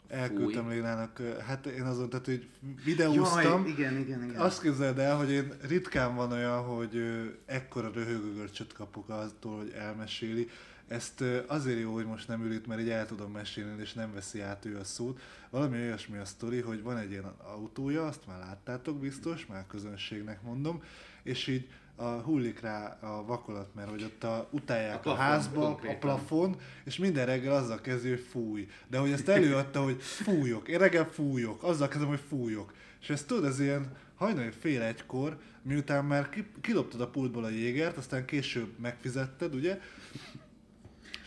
Elküldtem 0.07 0.69
Lénának, 0.69 1.21
hát 1.47 1.65
én 1.65 1.81
azon, 1.83 2.09
tehát 2.09 2.25
hogy 2.25 2.47
videóztam, 2.83 3.61
Jaj, 3.61 3.69
igen, 3.69 3.97
igen, 3.97 4.23
igen. 4.23 4.41
Azt 4.41 4.61
képzeld 4.61 4.99
el, 4.99 5.17
hogy 5.17 5.31
én 5.31 5.53
ritkán 5.67 6.15
van 6.15 6.31
olyan, 6.31 6.63
hogy 6.63 7.01
ekkora 7.45 7.91
röhögögörcsöt 7.93 8.73
kapok 8.73 9.09
attól, 9.09 9.57
hogy 9.57 9.73
elmeséli. 9.77 10.49
Ezt 10.89 11.23
azért 11.47 11.79
jó, 11.79 11.93
hogy 11.93 12.05
most 12.05 12.27
nem 12.27 12.43
ül 12.43 12.53
itt, 12.53 12.67
mert 12.67 12.81
így 12.81 12.89
el 12.89 13.05
tudom 13.05 13.31
mesélni, 13.31 13.81
és 13.81 13.93
nem 13.93 14.13
veszi 14.13 14.41
át 14.41 14.65
ő 14.65 14.77
a 14.77 14.83
szót. 14.83 15.21
Valami 15.49 15.77
olyasmi 15.77 16.17
a 16.17 16.25
sztori, 16.25 16.59
hogy 16.59 16.81
van 16.81 16.97
egy 16.97 17.11
ilyen 17.11 17.33
autója, 17.37 18.05
azt 18.05 18.27
már 18.27 18.39
láttátok 18.39 18.99
biztos, 18.99 19.45
már 19.45 19.67
közönségnek 19.67 20.41
mondom, 20.41 20.83
és 21.23 21.47
így 21.47 21.67
a 21.95 22.03
hullik 22.03 22.59
rá 22.59 22.97
a 23.01 23.25
vakolat, 23.25 23.75
mert 23.75 23.89
hogy 23.89 24.03
ott 24.03 24.23
a, 24.23 24.47
utálják 24.51 24.95
A 24.95 24.97
a, 24.97 25.01
plafon, 25.01 25.25
házba, 25.25 25.61
konkrétan. 25.61 25.95
a 25.95 25.99
plafon, 25.99 26.55
és 26.83 26.97
minden 26.97 27.25
reggel 27.25 27.55
azzal 27.55 27.81
kezdő, 27.81 28.09
hogy 28.09 28.25
fúj. 28.29 28.67
De 28.87 28.97
hogy 28.97 29.11
ezt 29.11 29.27
előadta, 29.27 29.83
hogy 29.83 30.01
fújok, 30.01 30.67
én 30.67 30.77
reggel 30.77 31.09
fújok, 31.09 31.63
azzal 31.63 31.87
kezdem, 31.87 32.07
hogy 32.07 32.23
fújok. 32.27 32.73
És 33.01 33.09
ezt 33.09 33.27
tudod, 33.27 33.45
ez 33.45 33.59
ilyen 33.59 33.95
hajnali 34.15 34.51
fél 34.59 34.81
egykor, 34.81 35.37
miután 35.61 36.05
már 36.05 36.29
ki, 36.29 36.45
kiloptad 36.61 37.01
a 37.01 37.07
pultból 37.07 37.43
a 37.43 37.49
jégert, 37.49 37.97
aztán 37.97 38.25
később 38.25 38.79
megfizetted, 38.79 39.55
ugye? 39.55 39.79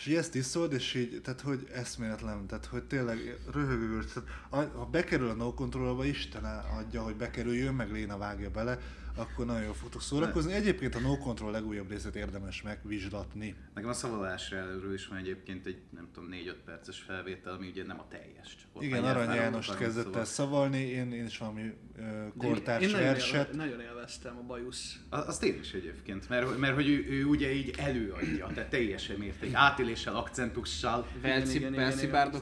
És 0.02 0.08
így 0.08 0.14
ezt 0.14 0.34
iszod, 0.34 0.72
és 0.72 0.94
így, 0.94 1.20
tehát 1.22 1.40
hogy 1.40 1.68
eszméletlen, 1.74 2.46
tehát 2.46 2.66
hogy 2.66 2.82
tényleg 2.84 3.38
röhögő, 3.52 4.04
tehát 4.04 4.68
ha 4.70 4.84
bekerül 4.84 5.28
a 5.28 5.34
no 5.34 5.54
controlba, 5.54 6.04
Isten 6.04 6.44
adja, 6.78 7.02
hogy 7.02 7.16
bekerüljön, 7.16 7.74
meg 7.74 7.92
Léna 7.92 8.18
vágja 8.18 8.50
bele, 8.50 8.78
akkor 9.16 9.46
nagyon 9.46 9.62
jól 9.62 9.74
fogtok 9.74 10.02
szórakozni. 10.02 10.52
Egyébként 10.52 10.94
a 10.94 11.00
no 11.00 11.18
control 11.18 11.50
legújabb 11.50 11.90
részét 11.90 12.14
érdemes 12.16 12.62
megvizslatni. 12.62 13.54
Nekem 13.74 13.90
a 13.90 13.92
szavazásra 13.92 14.56
előről 14.56 14.94
is 14.94 15.06
van 15.06 15.18
egyébként 15.18 15.66
egy, 15.66 15.80
nem 15.90 16.08
tudom, 16.12 16.28
4-5 16.32 16.54
perces 16.64 16.98
felvétel, 16.98 17.52
ami 17.52 17.68
ugye 17.68 17.84
nem 17.86 17.98
a 18.00 18.06
teljes. 18.08 18.56
Csak 18.56 18.68
ott 18.72 18.82
Igen, 18.82 19.04
Arany 19.04 19.34
János 19.34 19.76
kezdett 19.76 20.04
el 20.04 20.12
szava. 20.12 20.24
szavalni, 20.24 20.78
én, 20.78 21.12
én 21.12 21.24
is 21.24 21.38
valami 21.38 21.72
ö, 21.98 22.02
kortárs 22.36 22.82
én 22.84 22.90
nagyon, 22.90 23.06
verset. 23.06 23.52
nagyon 23.52 23.80
élveztem 23.80 24.36
a 24.36 24.42
bajusz. 24.42 24.96
A- 25.08 25.16
Azt 25.16 25.44
én 25.44 25.58
is 25.60 25.72
egyébként, 25.72 26.28
mert, 26.28 26.58
mert 26.58 26.74
hogy 26.74 26.88
ő, 26.88 27.06
ő, 27.08 27.24
ugye 27.24 27.52
így 27.52 27.74
előadja, 27.78 28.46
tehát 28.54 28.70
teljesen 28.70 29.16
mérték, 29.16 29.54
átéléssel, 29.54 30.16
akcentussal. 30.16 31.06
Velci, 31.22 31.66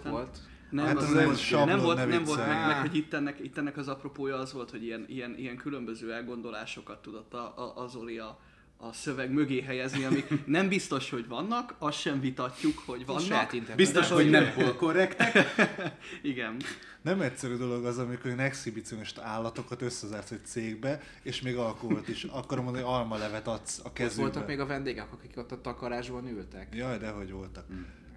volt? 0.03 0.39
Nem, 0.71 0.87
Hát 0.87 0.97
az 0.97 1.03
az 1.03 1.09
nem, 1.11 1.19
egy 1.19 1.25
volt, 1.25 1.39
sablon, 1.39 1.69
nem 1.69 1.81
volt, 1.85 1.97
ne 1.97 2.05
nem 2.05 2.25
volt 2.25 2.47
meg, 2.47 2.67
meg, 2.67 2.81
hogy 2.81 2.97
itt 2.97 3.15
ennek, 3.15 3.41
itt 3.41 3.59
ennek 3.59 3.77
az 3.77 3.89
apropója 3.89 4.37
az 4.37 4.53
volt, 4.53 4.71
hogy 4.71 4.85
ilyen, 4.85 5.05
ilyen, 5.09 5.35
ilyen 5.39 5.57
különböző 5.57 6.13
elgondolásokat 6.13 7.03
tudott 7.03 7.35
a, 7.35 7.55
a, 7.57 7.83
a 7.83 7.87
Zoli 7.89 8.19
a, 8.19 8.39
a 8.77 8.93
szöveg 8.93 9.31
mögé 9.33 9.61
helyezni, 9.61 10.05
amik 10.05 10.27
nem 10.47 10.69
biztos, 10.69 11.11
hogy 11.11 11.29
vannak, 11.29 11.75
azt 11.79 11.99
sem 11.99 12.21
vitatjuk, 12.21 12.79
hogy 12.87 13.07
vannak. 13.07 13.57
Biztos, 13.77 14.11
hogy 14.11 14.31
nem 14.31 14.53
polkorrektek. 14.55 15.39
Igen. 16.23 16.57
Nem 17.03 17.21
egyszerű 17.21 17.57
dolog 17.57 17.85
az, 17.85 17.99
amikor 17.99 18.31
én 18.31 18.39
exhibicionista 18.39 19.23
állatokat 19.23 19.83
összezársz 19.83 20.31
egy 20.31 20.45
cégbe, 20.45 21.01
és 21.23 21.43
még 21.43 21.57
alkoholt 21.57 22.09
is. 22.09 22.25
Akarom 22.25 22.65
mondani, 22.65 22.85
hogy 22.85 22.95
almalevet 22.95 23.47
adsz 23.47 23.79
a 23.79 23.87
Ott 23.87 23.93
kezükbe. 23.93 24.23
voltak 24.23 24.47
még 24.47 24.61
a 24.61 24.67
vendégek, 24.67 25.13
akik 25.13 25.37
ott 25.37 25.53
a 25.53 25.61
takarásban 25.61 26.29
ültek. 26.29 26.75
Jaj, 26.75 26.99
dehogy 26.99 27.31
voltak. 27.31 27.67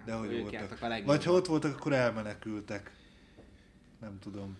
Dehogy 0.04 0.32
Ők 0.32 0.40
voltak. 0.40 0.78
a 0.82 0.88
legjobban. 0.88 1.16
Vagy 1.16 1.24
ha 1.24 1.32
ott 1.32 1.46
voltak, 1.46 1.76
akkor 1.76 1.92
elmenekültek. 1.92 2.90
Nem 4.00 4.18
tudom. 4.18 4.56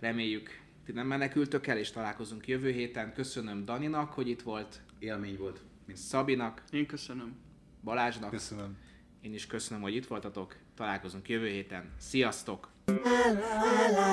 Reméljük, 0.00 0.60
ti 0.84 0.92
nem 0.92 1.06
menekültök 1.06 1.66
el, 1.66 1.78
és 1.78 1.90
találkozunk 1.90 2.48
jövő 2.48 2.70
héten. 2.70 3.12
Köszönöm 3.12 3.64
Daninak, 3.64 4.12
hogy 4.12 4.28
itt 4.28 4.42
volt, 4.42 4.80
Élmény 4.98 5.36
volt. 5.36 5.60
Mint 5.86 5.98
Szabinak, 5.98 6.62
Én 6.70 6.86
köszönöm. 6.86 7.36
Balázsnak. 7.82 8.30
Köszönöm. 8.30 8.76
Én 9.20 9.34
is 9.34 9.46
köszönöm, 9.46 9.82
hogy 9.82 9.94
itt 9.94 10.06
voltatok. 10.06 10.56
Találkozunk 10.76 11.28
jövő 11.28 11.48
héten. 11.48 11.90
Sziasztok! 11.98 12.68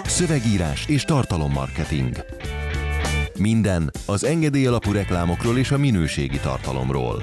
Szövegírás 0.04 0.88
és 0.88 1.04
tartalommarketing. 1.04 2.16
Minden 3.40 3.92
az 4.08 4.24
engedély 4.24 4.66
alapú 4.66 4.92
reklámokról 4.92 5.58
és 5.58 5.72
a 5.72 5.78
minőségi 5.78 6.40
tartalomról. 6.40 7.22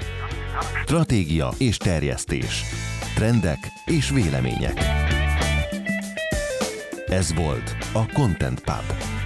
Stratégia 0.84 1.50
és 1.58 1.76
terjesztés 1.76 2.62
trendek 3.18 3.72
és 3.86 4.10
vélemények. 4.10 4.84
Ez 7.06 7.34
volt 7.34 7.76
a 7.92 8.12
Content 8.12 8.60
Pub. 8.60 9.17